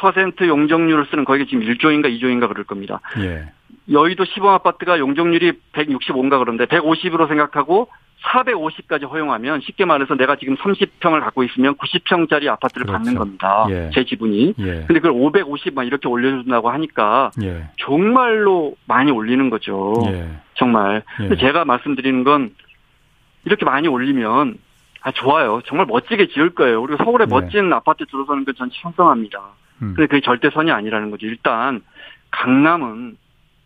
10% 0.01 0.47
용적률을 0.47 1.05
쓰는 1.11 1.25
거기 1.25 1.45
지금 1.45 1.63
1조인가 1.63 2.05
2조인가 2.19 2.47
그럴 2.49 2.63
겁니다. 2.65 2.99
예. 3.19 3.45
여의도 3.91 4.25
시범 4.25 4.53
아파트가 4.53 4.99
용적률이 4.99 5.53
165인가 5.73 6.39
그런데 6.39 6.65
150으로 6.65 7.27
생각하고 7.27 7.87
450까지 8.23 9.09
허용하면 9.09 9.61
쉽게 9.61 9.85
말해서 9.85 10.13
내가 10.15 10.35
지금 10.35 10.55
30평을 10.55 11.21
갖고 11.21 11.43
있으면 11.43 11.75
90평짜리 11.75 12.47
아파트를 12.49 12.85
그렇죠. 12.85 12.91
받는 12.91 13.15
겁니다. 13.15 13.65
예. 13.69 13.89
제 13.93 14.05
지분이. 14.05 14.53
예. 14.59 14.63
근데 14.87 14.99
그걸 14.99 15.13
550만 15.13 15.87
이렇게 15.87 16.07
올려준다고 16.07 16.69
하니까 16.69 17.31
예. 17.43 17.65
정말로 17.79 18.75
많이 18.85 19.11
올리는 19.11 19.49
거죠. 19.49 19.93
예. 20.07 20.27
정말. 20.55 21.03
예. 21.19 21.27
근데 21.29 21.37
제가 21.37 21.65
말씀드리는 21.65 22.23
건 22.23 22.51
이렇게 23.45 23.65
많이 23.65 23.87
올리면 23.87 24.57
아 25.01 25.11
좋아요. 25.11 25.61
정말 25.65 25.87
멋지게 25.87 26.27
지을 26.27 26.51
거예요. 26.51 26.79
우리가 26.83 27.03
서울에 27.03 27.23
예. 27.23 27.27
멋진 27.27 27.73
아파트 27.73 28.05
들어서는 28.05 28.45
건 28.45 28.53
전 28.55 28.69
찬성합니다. 28.71 29.39
음. 29.81 29.93
근데 29.95 30.07
그게 30.07 30.21
절대선이 30.21 30.71
아니라는 30.71 31.11
거죠. 31.11 31.25
일단 31.25 31.81
강남은 32.31 33.17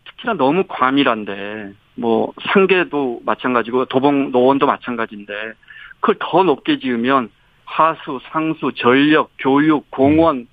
특히나 0.04 0.34
너무 0.34 0.64
과밀한데 0.68 1.72
뭐 1.96 2.32
상계도 2.52 3.22
마찬가지고 3.24 3.86
도봉 3.86 4.30
노원도 4.32 4.66
마찬가지인데 4.66 5.52
그걸 6.00 6.16
더 6.18 6.42
높게 6.42 6.78
지으면 6.78 7.30
하수, 7.64 8.20
상수, 8.30 8.72
전력, 8.76 9.30
교육, 9.38 9.90
공원, 9.90 10.46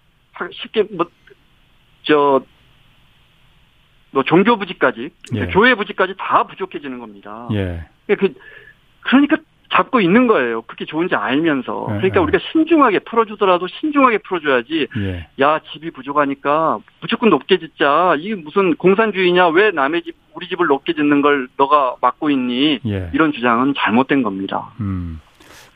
쉽게 0.52 0.84
뭐, 0.92 1.10
저, 2.04 2.44
뭐 4.12 4.24
종교 4.24 4.58
부지까지, 4.58 5.10
예. 5.36 5.48
교회 5.48 5.76
부지까지 5.76 6.16
다 6.18 6.44
부족해지는 6.46 7.00
겁니다. 7.00 7.48
예. 7.54 7.86
그, 8.16 8.34
그러니까 9.02 9.38
잡고 9.74 10.02
있는 10.02 10.28
거예요. 10.28 10.62
그렇게 10.64 10.86
좋은지 10.86 11.16
알면서. 11.16 11.88
예, 11.90 11.94
그러니까 11.98 12.20
예. 12.20 12.24
우리가 12.24 12.40
신중하게 12.52 13.00
풀어주더라도 13.00 13.68
신중하게 13.68 14.20
풀어줘야지. 14.20 14.88
예. 14.98 15.28
야 15.42 15.60
집이 15.72 15.92
부족하니까 15.92 16.80
무조건 17.02 17.30
높게 17.30 17.58
짓자. 17.58 18.16
이게 18.20 18.36
무슨 18.36 18.76
공산주의냐? 18.76 19.50
왜 19.50 19.72
남의 19.72 20.04
집 20.04 20.16
우리 20.36 20.48
집을 20.48 20.68
높게 20.68 20.94
짓는 20.94 21.22
걸 21.22 21.48
너가 21.58 21.96
막고 22.02 22.30
있니? 22.30 22.80
예. 22.86 23.10
이런 23.14 23.34
주장은 23.34 23.74
잘못된 23.78 24.24
겁니다. 24.24 24.72
음. 24.80 25.20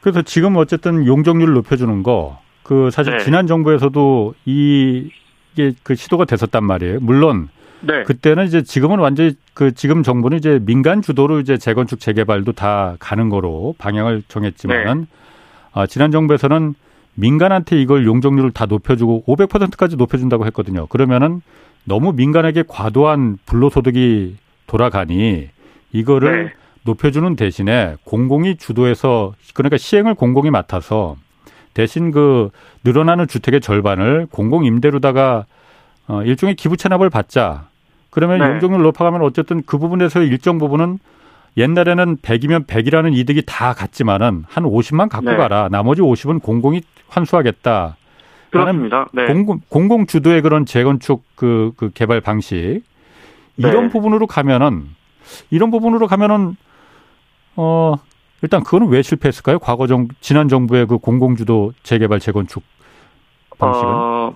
그래서 0.01 0.21
지금 0.21 0.55
어쨌든 0.55 1.05
용적률을 1.05 1.53
높여주는 1.53 2.03
거, 2.03 2.39
그 2.63 2.91
사실 2.91 3.17
네. 3.17 3.23
지난 3.23 3.47
정부에서도 3.47 4.35
이, 4.45 5.09
이게 5.53 5.73
그 5.83 5.95
시도가 5.95 6.25
됐었단 6.25 6.63
말이에요. 6.63 6.99
물론 7.01 7.49
네. 7.81 8.03
그때는 8.03 8.45
이제 8.45 8.63
지금은 8.63 8.99
완전히 8.99 9.33
그 9.53 9.73
지금 9.73 10.03
정부는 10.03 10.37
이제 10.37 10.59
민간 10.63 11.01
주도로 11.01 11.39
이제 11.39 11.57
재건축 11.57 11.99
재개발도 11.99 12.53
다 12.53 12.95
가는 12.99 13.29
거로 13.29 13.75
방향을 13.77 14.23
정했지만은 14.27 15.01
네. 15.01 15.07
아, 15.73 15.85
지난 15.85 16.11
정부에서는 16.11 16.73
민간한테 17.15 17.81
이걸 17.81 18.05
용적률을 18.05 18.51
다 18.51 18.65
높여주고 18.65 19.23
500%까지 19.27 19.95
높여준다고 19.95 20.45
했거든요. 20.47 20.87
그러면은 20.87 21.41
너무 21.83 22.13
민간에게 22.13 22.63
과도한 22.67 23.37
불로소득이 23.45 24.37
돌아가니 24.67 25.49
이거를 25.91 26.45
네. 26.45 26.53
높여주는 26.83 27.35
대신에 27.35 27.95
공공이 28.03 28.57
주도해서 28.57 29.33
그러니까 29.53 29.77
시행을 29.77 30.15
공공이 30.15 30.49
맡아서 30.51 31.15
대신 31.73 32.11
그 32.11 32.49
늘어나는 32.83 33.27
주택의 33.27 33.61
절반을 33.61 34.27
공공 34.31 34.65
임대로다가 34.65 35.45
어 36.07 36.23
일종의 36.23 36.55
기부 36.55 36.77
체납을 36.77 37.09
받자. 37.09 37.67
그러면 38.09 38.39
네. 38.39 38.45
용적률 38.45 38.81
높아가면 38.81 39.21
어쨌든 39.21 39.63
그 39.65 39.77
부분에서 39.77 40.21
일정 40.21 40.57
부분은 40.57 40.99
옛날에는 41.57 42.17
100이면 42.17 42.67
100이라는 42.67 43.15
이득이 43.15 43.43
다 43.45 43.73
갔지만은 43.73 44.45
한 44.47 44.63
50만 44.63 45.09
갖고 45.09 45.31
네. 45.31 45.37
가라. 45.37 45.69
나머지 45.69 46.01
50은 46.01 46.41
공공이 46.41 46.81
환수하겠다. 47.09 47.97
그렇습니다. 48.49 49.07
네. 49.11 49.25
공공, 49.25 49.61
공공 49.67 50.07
주도의 50.07 50.41
그런 50.41 50.65
재건축 50.65 51.23
그, 51.35 51.73
그 51.75 51.89
개발 51.93 52.21
방식 52.21 52.81
이런 53.57 53.85
네. 53.85 53.89
부분으로 53.89 54.27
가면은 54.27 54.87
이런 55.49 55.71
부분으로 55.71 56.07
가면은 56.07 56.55
어 57.55 57.95
일단 58.41 58.63
그거는 58.63 58.87
왜 58.87 59.01
실패했을까요? 59.01 59.59
과거 59.59 59.87
정 59.87 60.07
지난 60.21 60.47
정부의 60.47 60.85
그 60.85 60.99
공공 60.99 61.35
주도 61.35 61.73
재개발 61.83 62.19
재건축 62.19 62.63
방식은 63.57 63.89
어, 63.89 64.35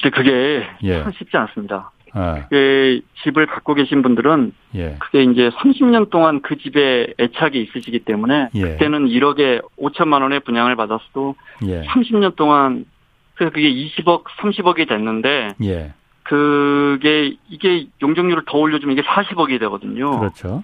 근데 0.00 0.10
그게 0.10 0.66
예. 0.82 1.02
참 1.02 1.12
쉽지 1.12 1.36
않습니다. 1.36 1.90
예, 2.16 2.46
그 2.48 3.00
집을 3.22 3.46
갖고 3.46 3.74
계신 3.74 4.02
분들은 4.02 4.52
예, 4.76 4.96
그게 4.98 5.22
이제 5.24 5.50
30년 5.50 6.10
동안 6.10 6.40
그 6.40 6.56
집에 6.56 7.12
애착이 7.18 7.60
있으시기 7.60 8.00
때문에 8.00 8.48
예. 8.54 8.60
그때는 8.60 9.06
1억에 9.06 9.62
5천만 9.78 10.22
원의 10.22 10.40
분양을 10.40 10.74
받았어도 10.76 11.34
예, 11.66 11.82
30년 11.82 12.36
동안 12.36 12.86
그래서 13.34 13.52
그게 13.52 13.70
20억, 13.72 14.24
30억이 14.24 14.88
됐는데 14.88 15.54
예, 15.62 15.92
그게 16.22 17.36
이게 17.48 17.86
용적률을 18.02 18.44
더 18.46 18.58
올려주면 18.58 18.96
이게 18.96 19.06
40억이 19.06 19.60
되거든요. 19.60 20.18
그렇죠. 20.18 20.62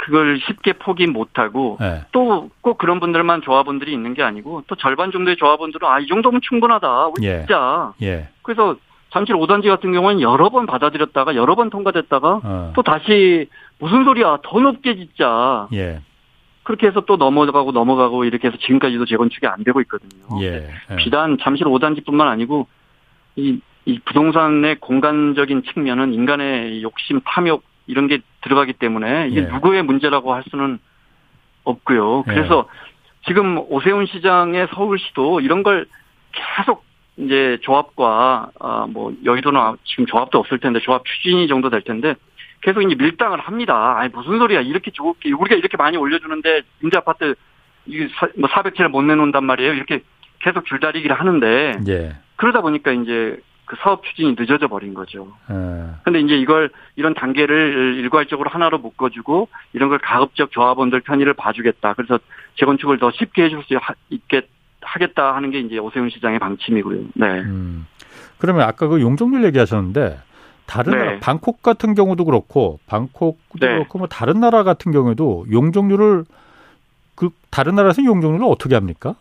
예, 0.00 0.04
그걸 0.04 0.40
쉽게 0.46 0.74
포기 0.74 1.06
못하고 1.06 1.78
예, 1.80 2.02
또꼭 2.12 2.78
그런 2.78 3.00
분들만 3.00 3.42
조합원들이 3.42 3.92
있는 3.92 4.14
게 4.14 4.22
아니고 4.22 4.64
또 4.66 4.74
절반 4.76 5.12
정도의 5.12 5.36
조합원들은 5.36 5.86
아 5.86 6.00
이 6.00 6.06
정도면 6.06 6.40
충분하다. 6.42 7.06
우리 7.08 7.26
예. 7.26 7.38
진짜. 7.40 7.92
예, 8.02 8.28
그래서 8.42 8.76
잠실 9.10 9.34
5단지 9.34 9.68
같은 9.68 9.92
경우는 9.92 10.20
여러 10.20 10.48
번 10.50 10.66
받아들였다가 10.66 11.34
여러 11.34 11.54
번 11.56 11.68
통과됐다가 11.68 12.40
어, 12.42 12.72
또 12.74 12.82
다시 12.82 13.48
무슨 13.78 14.04
소리야? 14.04 14.38
더 14.42 14.60
높게 14.60 14.94
짓자. 14.96 15.68
예, 15.74 16.00
그렇게 16.62 16.86
해서 16.86 17.00
또 17.02 17.16
넘어가고 17.16 17.72
넘어가고 17.72 18.24
이렇게 18.24 18.48
해서 18.48 18.56
지금까지도 18.58 19.04
재건축이 19.06 19.46
안 19.46 19.64
되고 19.64 19.80
있거든요. 19.82 20.40
예, 20.42 20.68
예. 20.90 20.96
비단 20.96 21.38
잠실 21.42 21.66
5단지뿐만 21.66 22.28
아니고 22.28 22.66
이, 23.36 23.60
이 23.84 23.98
부동산의 24.04 24.76
공간적인 24.80 25.64
측면은 25.72 26.14
인간의 26.14 26.82
욕심, 26.82 27.20
탐욕 27.24 27.62
이런 27.86 28.06
게 28.06 28.20
들어가기 28.42 28.74
때문에 28.74 29.28
이게 29.28 29.42
예. 29.42 29.46
누구의 29.46 29.82
문제라고 29.82 30.34
할 30.34 30.42
수는 30.50 30.78
없고요. 31.64 32.24
예. 32.28 32.32
그래서 32.32 32.68
지금 33.26 33.58
오세훈 33.68 34.06
시장의 34.06 34.68
서울시도 34.74 35.40
이런 35.40 35.62
걸 35.62 35.86
계속 36.32 36.84
이제 37.16 37.58
조합과 37.62 38.50
아, 38.58 38.86
뭐 38.88 39.12
여의도는 39.24 39.60
지금 39.84 40.06
조합도 40.06 40.38
없을 40.38 40.58
텐데 40.58 40.80
조합 40.80 41.04
추진이 41.04 41.48
정도 41.48 41.68
될 41.68 41.82
텐데 41.82 42.14
계속 42.62 42.82
이제 42.82 42.94
밀당을 42.94 43.40
합니다. 43.40 43.98
아니 43.98 44.10
무슨 44.12 44.38
소리야 44.38 44.60
이렇게 44.60 44.90
좋게 44.90 45.32
우리가 45.32 45.56
이렇게 45.56 45.76
많이 45.76 45.96
올려주는데 45.96 46.62
임대 46.82 46.96
아파트 46.96 47.34
이게 47.86 48.08
사, 48.14 48.28
뭐 48.36 48.48
400채를 48.48 48.88
못 48.88 49.02
내놓는단 49.02 49.44
말이에요. 49.44 49.74
이렇게 49.74 50.02
계속 50.40 50.64
줄다리기를 50.66 51.18
하는데 51.18 51.80
예, 51.88 52.16
그러다 52.36 52.62
보니까 52.62 52.92
이제 52.92 53.38
그 53.70 53.76
사업 53.84 54.02
추진이 54.02 54.34
늦어져 54.36 54.66
버린 54.66 54.94
거죠. 54.94 55.28
예, 55.48 55.54
근데 56.02 56.18
이제 56.18 56.34
이걸 56.34 56.70
이런 56.96 57.14
단계를 57.14 57.94
일괄적으로 57.98 58.50
하나로 58.50 58.78
묶어주고 58.78 59.46
이런 59.74 59.88
걸 59.90 60.00
가급적 60.00 60.50
조합원들 60.50 61.02
편의를 61.02 61.34
봐주겠다. 61.34 61.94
그래서 61.94 62.18
재건축을 62.58 62.98
더 62.98 63.12
쉽게 63.12 63.44
해줄 63.44 63.62
수 63.62 63.76
하- 63.76 63.94
있게 64.08 64.48
하겠다 64.80 65.36
하는 65.36 65.52
게 65.52 65.60
이제 65.60 65.78
오세훈 65.78 66.10
시장의 66.10 66.40
방침이고요. 66.40 67.00
네. 67.14 67.26
음. 67.42 67.86
그러면 68.38 68.62
아까 68.62 68.88
그 68.88 69.00
용적률 69.00 69.44
얘기하셨는데 69.44 70.18
다른 70.66 70.92
네. 70.92 70.98
나라 70.98 71.18
방콕 71.20 71.62
같은 71.62 71.94
경우도 71.94 72.24
그렇고 72.24 72.80
방콕도 72.88 73.60
네. 73.60 73.68
그렇고 73.68 73.98
뭐 74.00 74.08
다른 74.08 74.40
나라 74.40 74.64
같은 74.64 74.90
경우에도 74.90 75.46
용적률을 75.48 76.24
그 77.14 77.30
다른 77.50 77.76
나라에서 77.76 78.02
용적률을 78.04 78.44
어떻게 78.46 78.74
합니까? 78.74 79.14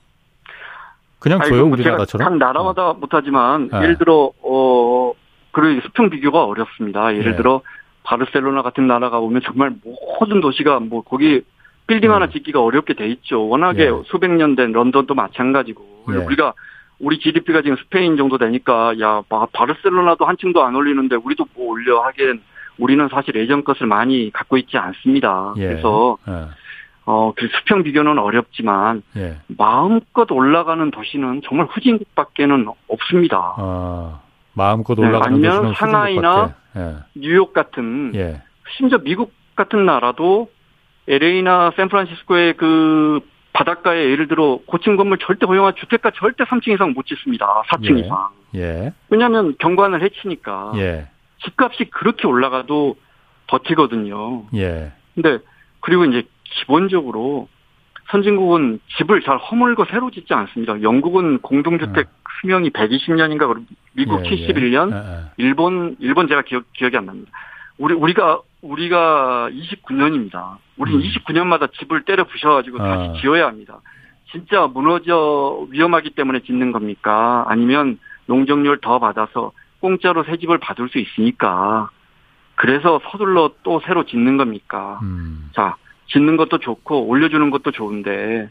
그냥 1.20 1.42
줘요 1.42 1.64
뭐 1.66 1.74
우리나라처럼? 1.74 2.28
각 2.28 2.38
나라마다 2.38 2.94
못하지만 2.94 3.70
네. 3.72 3.82
예를 3.84 3.98
들어 3.98 4.32
어 4.42 5.14
그리고 5.52 5.82
수평 5.82 6.10
비교가 6.10 6.46
어렵습니다. 6.46 7.14
예를 7.16 7.32
네. 7.32 7.38
들어 7.38 7.62
바르셀로나 8.04 8.62
같은 8.62 8.88
나라가 8.88 9.20
오면 9.20 9.42
정말 9.44 9.72
모든 10.20 10.42
도시가 10.42 10.80
뭐 10.80 11.02
거기 11.04 11.42
빌딩 11.88 12.12
하나 12.12 12.26
음. 12.26 12.32
짓기가 12.32 12.62
어렵게 12.64 12.94
돼 12.94 13.08
있죠. 13.10 13.48
워낙에 13.48 13.86
예. 13.88 13.92
수백 14.06 14.32
년 14.32 14.56
된 14.56 14.72
런던도 14.72 15.14
마찬가지고 15.16 16.06
예. 16.12 16.16
우리가 16.18 16.54
우리 17.00 17.20
GDP가 17.20 17.62
지금 17.62 17.78
스페인 17.78 18.16
정도 18.18 18.38
되니까 18.38 18.94
야 19.00 19.22
바- 19.28 19.48
바르셀로나도 19.52 20.26
한층도 20.26 20.64
안 20.64 20.76
올리는데 20.76 21.16
우리도 21.16 21.46
뭐 21.56 21.70
올려 21.72 22.02
하기엔 22.02 22.42
우리는 22.78 23.08
사실 23.10 23.36
예전 23.36 23.64
것을 23.64 23.88
많이 23.88 24.32
갖고 24.32 24.58
있지 24.58 24.78
않습니다. 24.78 25.54
예. 25.58 25.68
그래서 25.68 26.18
예. 26.28 26.32
어, 27.10 27.34
그 27.36 27.48
수평 27.48 27.82
비교는 27.82 28.20
어렵지만 28.20 29.02
예. 29.18 29.38
마음껏 29.48 30.32
올라가는 30.32 30.92
도시는 30.92 31.42
정말 31.44 31.66
후진국밖에는 31.72 32.68
없습니다. 32.88 33.56
어, 33.58 34.22
마음껏 34.54 34.94
네, 34.94 35.08
올라가는 35.08 35.34
아니면 35.34 35.56
도시는 35.56 35.74
상하이나 35.74 36.54
후진국밖에. 36.74 37.04
뉴욕 37.16 37.52
같은 37.52 38.12
예. 38.14 38.20
예. 38.20 38.42
심지어 38.78 39.00
미국 39.00 39.34
같은 39.56 39.88
나라도 39.88 40.52
LA나 41.08 41.72
샌프란시스코의 41.78 42.58
그 42.58 43.22
바닷가에 43.54 44.12
예를 44.12 44.28
들어 44.28 44.60
고층 44.68 44.96
건물 44.96 45.18
절대 45.18 45.48
허용한 45.48 45.74
주택가 45.78 46.12
절대 46.14 46.44
3층 46.44 46.68
이상 46.76 46.92
못 46.92 47.08
짓습니다. 47.08 47.64
4층 47.70 47.98
예. 47.98 48.02
이상. 48.02 48.30
예. 48.54 48.94
왜냐하면 49.10 49.56
경관을 49.58 50.04
해치니까 50.04 50.74
예. 50.76 51.08
집값이 51.44 51.86
그렇게 51.86 52.28
올라가도 52.28 52.98
버티거든요. 53.48 54.44
예. 54.54 54.92
근데 55.16 55.40
그리고 55.80 56.06
이제 56.06 56.28
기본적으로 56.52 57.48
선진국은 58.12 58.80
집을 58.98 59.22
잘 59.22 59.38
허물고 59.38 59.86
새로 59.86 60.10
짓지 60.10 60.34
않습니다. 60.34 60.82
영국은 60.82 61.40
공동주택 61.40 62.08
수명이 62.42 62.72
120년인가 62.72 63.48
그럼 63.48 63.68
미국 63.94 64.26
예, 64.26 64.30
71년, 64.30 64.92
예. 64.92 64.96
예, 64.96 65.00
예. 65.00 65.24
일본 65.38 65.96
일본 66.00 66.28
제가 66.28 66.42
기억 66.44 66.64
기억이 66.74 66.98
안 66.98 67.06
납니다. 67.06 67.32
우리 67.78 67.94
우리가 67.94 68.42
우리가 68.62 69.50
29년입니다. 69.52 70.58
우리는 70.78 71.00
음. 71.00 71.06
29년마다 71.06 71.72
집을 71.74 72.04
때려 72.04 72.24
부셔가지고 72.26 72.82
아. 72.82 72.98
다시 72.98 73.22
지어야 73.22 73.48
합니다. 73.48 73.80
진짜 74.32 74.68
무너져 74.68 75.66
위험하기 75.70 76.12
때문에 76.12 76.42
짓는 76.42 76.72
겁니까? 76.72 77.46
아니면 77.48 78.00
농정률 78.26 78.80
더 78.82 79.00
받아서 79.00 79.52
공짜로 79.80 80.24
새 80.24 80.38
집을 80.38 80.58
받을 80.60 80.90
수 80.90 81.00
있으니까 81.00 81.90
그래서 82.56 83.00
서둘러 83.10 83.52
또 83.64 83.82
새로 83.86 84.06
짓는 84.06 84.38
겁니까? 84.38 85.00
음. 85.02 85.50
자, 85.54 85.78
짓는 86.10 86.38
것도 86.38 86.58
좋고 86.60 87.08
올려주는 87.08 87.50
것도 87.52 87.72
좋은데 87.72 88.50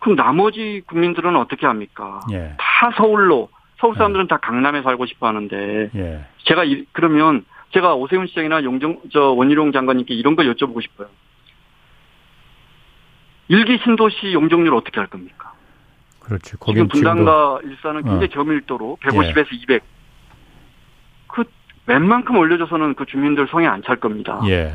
그럼 0.00 0.16
나머지 0.16 0.82
국민들은 0.86 1.36
어떻게 1.36 1.66
합니까? 1.66 2.20
예. 2.32 2.54
다 2.58 2.90
서울로 2.96 3.48
서울 3.78 3.94
사람들은 3.96 4.28
다 4.28 4.36
강남에 4.38 4.82
살고 4.82 5.06
싶어 5.06 5.26
하는데 5.26 5.90
예. 5.94 6.24
제가 6.44 6.64
이- 6.64 6.84
그러면 6.92 7.44
제가 7.72 7.94
오세훈 7.94 8.26
시장이나 8.26 8.62
용정 8.64 9.00
저 9.12 9.30
원희룡 9.32 9.72
장관님께 9.72 10.14
이런 10.14 10.36
걸 10.36 10.52
여쭤보고 10.54 10.82
싶어요. 10.82 11.08
일기 13.48 13.78
신도시 13.82 14.32
용적률 14.32 14.74
어떻게 14.74 14.98
할 15.00 15.06
겁니까? 15.08 15.52
그렇지. 16.20 16.56
지금 16.66 16.88
분당과 16.88 17.60
일산은 17.64 18.02
굉장히 18.02 18.24
어. 18.24 18.28
저밀도로 18.28 18.98
150에서 19.02 19.52
200. 19.52 19.82
그 21.26 21.44
웬만큼 21.86 22.36
올려줘서는 22.38 22.94
그 22.94 23.04
주민들 23.04 23.46
성에 23.48 23.66
안 23.66 23.82
찰 23.82 23.96
겁니다. 23.96 24.40
예. 24.46 24.74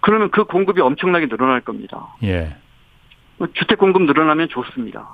그러면 0.00 0.30
그 0.30 0.44
공급이 0.44 0.80
엄청나게 0.80 1.28
늘어날 1.28 1.60
겁니다. 1.60 2.14
예. 2.22 2.56
주택 3.54 3.78
공급 3.78 4.02
늘어나면 4.02 4.48
좋습니다. 4.48 5.08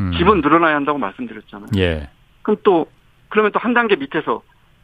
음. 0.00 0.12
집은 0.12 0.40
늘어나야 0.40 0.74
한다고 0.76 0.98
말씀드렸잖아요. 0.98 1.68
예. 1.76 2.08
그럼 2.42 2.56
또 2.62 2.86
그러면 3.28 3.52
또 3.52 3.58
한 3.60 3.74
단계 3.74 3.96
밑에서 3.96 4.42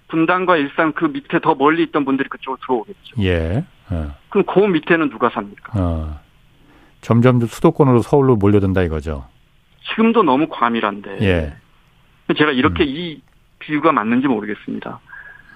분당과 0.09 0.57
일산 0.57 0.93
그 0.93 1.05
밑에 1.07 1.39
더 1.41 1.55
멀리 1.55 1.83
있던 1.85 2.05
분들이 2.05 2.29
그쪽으로 2.29 2.59
들어오겠죠. 2.63 3.23
예. 3.23 3.65
어. 3.91 4.15
그럼 4.31 4.45
그 4.47 4.59
밑에는 4.61 5.11
누가 5.11 5.29
삽니까? 5.31 5.73
어. 5.77 6.21
점점 7.01 7.41
수도권으로 7.41 8.01
서울로 8.01 8.37
몰려든다 8.37 8.83
이거죠. 8.83 9.27
지금도 9.91 10.23
너무 10.23 10.49
과밀한데. 10.49 11.19
예. 11.23 11.57
제가 12.37 12.53
이렇게 12.53 12.85
이 12.85 13.23
비유가 13.59 13.93
맞는지 13.93 14.29
모르겠습니다. 14.29 15.01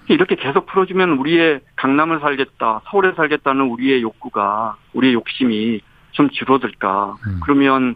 이렇게 0.09 0.35
계속 0.37 0.67
풀어주면 0.67 1.11
우리의 1.19 1.61
강남을 1.77 2.21
살겠다, 2.21 2.83
서울에 2.91 3.13
살겠다는 3.15 3.63
우리의 3.67 4.03
욕구가, 4.03 4.77
우리의 4.95 5.15
욕심이 5.15 5.81
좀 6.13 6.29
줄어들까. 6.31 7.17
음. 7.27 7.41
그러면 7.43 7.95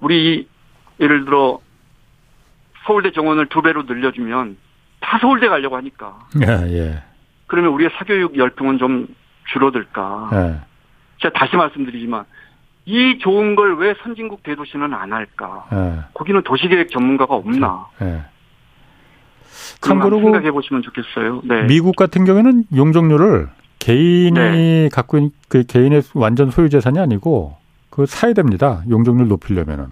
우리 0.00 0.48
예를 1.00 1.24
들어 1.24 1.60
서울대 2.84 3.12
정원을 3.12 3.46
두 3.46 3.62
배로 3.62 3.82
늘려주면 3.84 4.56
다 5.00 5.18
서울대 5.20 5.48
가려고 5.48 5.76
하니까. 5.76 6.18
예. 6.42 6.72
예. 6.72 7.02
그러면 7.46 7.72
우리의 7.72 7.90
사교육 7.96 8.36
열풍은 8.36 8.78
좀 8.78 9.06
줄어들까. 9.52 10.30
예. 10.32 10.60
제가 11.22 11.38
다시 11.38 11.56
말씀드리지만 11.56 12.24
이 12.84 13.18
좋은 13.18 13.54
걸 13.56 13.74
왜 13.76 13.94
선진국 14.02 14.42
대도시는 14.42 14.92
안 14.94 15.12
할까? 15.12 15.66
예. 15.72 16.04
거기는 16.14 16.42
도시계획 16.42 16.90
전문가가 16.90 17.34
없나? 17.34 17.86
예. 18.02 18.24
참고로 19.80 20.20
생각해 20.20 20.50
보시면 20.50 20.82
좋겠어요. 20.82 21.42
네. 21.44 21.66
미국 21.66 21.96
같은 21.96 22.24
경우에는 22.24 22.64
용적률을 22.74 23.48
개인이 23.78 24.32
네. 24.32 24.88
갖고 24.92 25.18
있는 25.18 25.30
그 25.48 25.64
개인의 25.64 26.02
완전 26.14 26.50
소유 26.50 26.68
재산이 26.68 26.98
아니고 26.98 27.56
그 27.90 28.06
사야 28.06 28.32
됩니다. 28.32 28.82
용적률 28.90 29.28
높이려면은. 29.28 29.86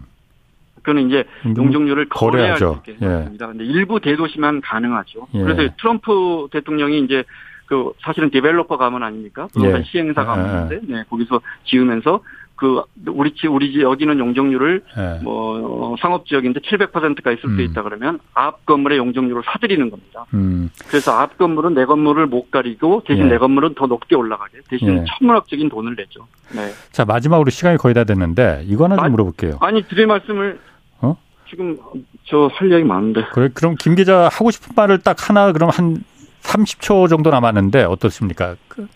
그거는 0.77 1.09
이제 1.09 1.25
용적률을 1.45 2.09
거래할 2.11 2.59
수 2.59 2.65
거래하죠. 2.67 2.83
있게 2.87 3.07
예. 3.07 3.11
했습니다. 3.11 3.47
근데 3.47 3.65
일부 3.65 4.01
대도시만 4.01 4.61
가능하죠. 4.61 5.29
예. 5.33 5.43
그래서 5.43 5.73
트럼프 5.79 6.49
대통령이 6.53 7.01
이제 7.01 7.25
그 7.67 7.93
사실은 8.03 8.31
디벨로퍼 8.31 8.77
가문 8.77 9.03
아닙니까? 9.03 9.49
부동산 9.53 9.81
예. 9.81 9.85
시행사 9.85 10.21
예, 10.21 10.25
가문인데 10.27 10.81
네, 10.93 11.05
거기서 11.09 11.41
지으면서 11.65 12.21
그 12.65 12.83
우리 13.11 13.35
지 13.35 13.47
우리 13.47 13.73
지 13.73 13.83
여기는 13.83 14.19
용적률을 14.19 14.83
예. 14.97 15.23
뭐 15.23 15.93
어, 15.93 15.97
상업 16.01 16.25
지역인데 16.25 16.61
700%가 16.61 17.33
있을 17.33 17.45
음. 17.45 17.57
수 17.57 17.63
있다 17.63 17.83
그러면 17.83 18.19
앞 18.33 18.65
건물의 18.65 18.97
용적률을 18.97 19.43
사들이는 19.45 19.91
겁니다. 19.91 20.25
음. 20.33 20.71
그래서 20.89 21.13
앞 21.13 21.37
건물은 21.37 21.75
내 21.75 21.85
건물을 21.85 22.27
못 22.27 22.51
가리고 22.51 23.03
대신 23.07 23.27
예. 23.27 23.29
내 23.33 23.39
건물은 23.39 23.75
더 23.75 23.87
높게 23.87 24.17
올라가게 24.17 24.61
대신 24.71 24.89
예. 24.89 25.05
천문학적인 25.07 25.69
돈을 25.69 25.95
내죠. 25.95 26.27
네. 26.55 26.73
자, 26.91 27.05
마지막으로 27.05 27.51
시간이 27.51 27.77
거의 27.77 27.93
다 27.93 28.05
됐는데 28.05 28.65
이거 28.67 28.85
하나 28.85 28.97
좀 28.97 29.05
아, 29.05 29.09
물어볼게요. 29.11 29.59
아니 29.61 29.83
드릴 29.83 30.07
말씀을 30.07 30.59
어? 31.03 31.19
지금 31.51 31.77
저할 32.25 32.73
얘기 32.73 32.85
많은데 32.85 33.27
그래, 33.33 33.51
그럼 33.53 33.77
김 33.79 33.95
기자 33.95 34.31
하고 34.33 34.51
싶은 34.51 34.73
말을 34.75 35.01
딱 35.01 35.29
하나 35.29 35.53
그럼 35.53 35.69
한 35.69 36.03
30초 36.41 37.11
정도 37.11 37.29
남았는데 37.29 37.85
어떻습니까? 37.85 38.57
그, 38.69 38.89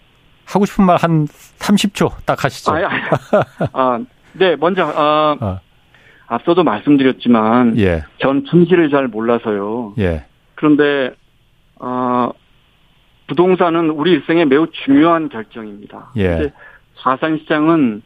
하고 0.48 0.64
싶은 0.66 0.84
말 0.86 0.96
한 0.98 1.26
30초 1.58 2.24
딱 2.24 2.42
하시죠. 2.44 2.72
아, 2.72 2.76
아, 2.78 3.68
아, 3.72 4.00
네, 4.32 4.56
먼저, 4.56 4.82
아, 4.84 5.36
어. 5.40 5.60
앞서도 6.26 6.64
말씀드렸지만, 6.64 7.78
예. 7.78 8.04
전 8.20 8.44
분실을 8.44 8.90
잘 8.90 9.08
몰라서요. 9.08 9.94
예. 9.98 10.24
그런데, 10.54 11.10
아, 11.78 12.30
부동산은 13.28 13.90
우리 13.90 14.12
일생에 14.12 14.44
매우 14.46 14.66
중요한 14.84 15.28
결정입니다. 15.28 16.12
예. 16.16 16.52
자산 16.98 17.38
시장은 17.38 18.02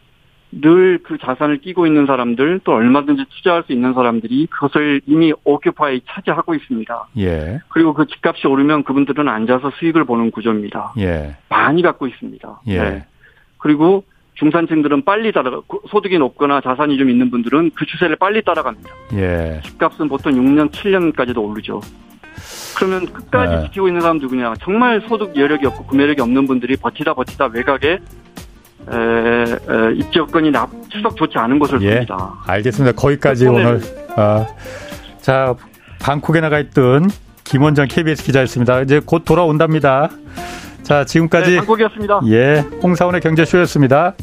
늘 0.52 0.98
그 1.02 1.16
자산을 1.18 1.58
끼고 1.58 1.86
있는 1.86 2.04
사람들, 2.06 2.60
또 2.64 2.72
얼마든지 2.74 3.24
투자할 3.30 3.62
수 3.64 3.72
있는 3.72 3.94
사람들이 3.94 4.46
그것을 4.50 5.00
이미 5.06 5.32
오큐파이 5.44 6.02
차지하고 6.06 6.54
있습니다. 6.54 7.06
예. 7.18 7.60
그리고 7.70 7.94
그 7.94 8.06
집값이 8.06 8.46
오르면 8.46 8.84
그분들은 8.84 9.28
앉아서 9.28 9.70
수익을 9.78 10.04
보는 10.04 10.30
구조입니다. 10.30 10.92
예. 10.98 11.36
많이 11.48 11.80
갖고 11.82 12.06
있습니다. 12.06 12.60
예. 12.68 12.78
네. 12.78 13.04
그리고 13.58 14.04
중산층들은 14.34 15.04
빨리 15.04 15.32
따라가 15.32 15.60
고- 15.66 15.82
소득이 15.90 16.18
높거나 16.18 16.60
자산이 16.60 16.98
좀 16.98 17.08
있는 17.10 17.30
분들은 17.30 17.70
그 17.74 17.86
추세를 17.86 18.16
빨리 18.16 18.42
따라갑니다. 18.42 18.90
예. 19.14 19.60
집값은 19.64 20.08
보통 20.08 20.32
6년, 20.34 20.70
7년까지도 20.70 21.38
오르죠. 21.42 21.80
그러면 22.76 23.06
끝까지 23.06 23.54
네. 23.56 23.62
지키고 23.64 23.88
있는 23.88 24.00
사람 24.00 24.18
누구냐? 24.18 24.54
정말 24.62 25.00
소득 25.08 25.36
여력이 25.36 25.66
없고 25.66 25.84
구매력이 25.86 26.20
없는 26.20 26.46
분들이 26.46 26.76
버티다 26.76 27.14
버티다 27.14 27.46
외곽에 27.46 27.98
에, 28.90 28.94
에, 28.96 29.94
입지 29.94 30.18
여건이 30.18 30.50
나, 30.50 30.66
추석 30.88 31.16
좋지 31.16 31.38
않은 31.38 31.58
것을 31.58 31.80
예. 31.82 31.94
봅니다. 31.94 32.34
알겠습니다. 32.46 32.96
거기까지 33.00 33.46
오늘- 33.46 33.66
오늘 33.66 33.80
아, 34.16 34.46
자 35.20 35.54
방콕에 36.00 36.40
나가 36.40 36.58
있던 36.58 37.08
김원장 37.44 37.86
KBS 37.88 38.24
기자였습니다. 38.24 38.80
이제 38.82 39.00
곧 39.04 39.24
돌아온답니다. 39.24 40.08
자 40.82 41.04
지금까지 41.04 41.50
네, 41.52 41.56
한국이었습니다. 41.58 42.20
예 42.26 42.64
홍사원의 42.82 43.20
경제쇼였습니다. 43.20 44.14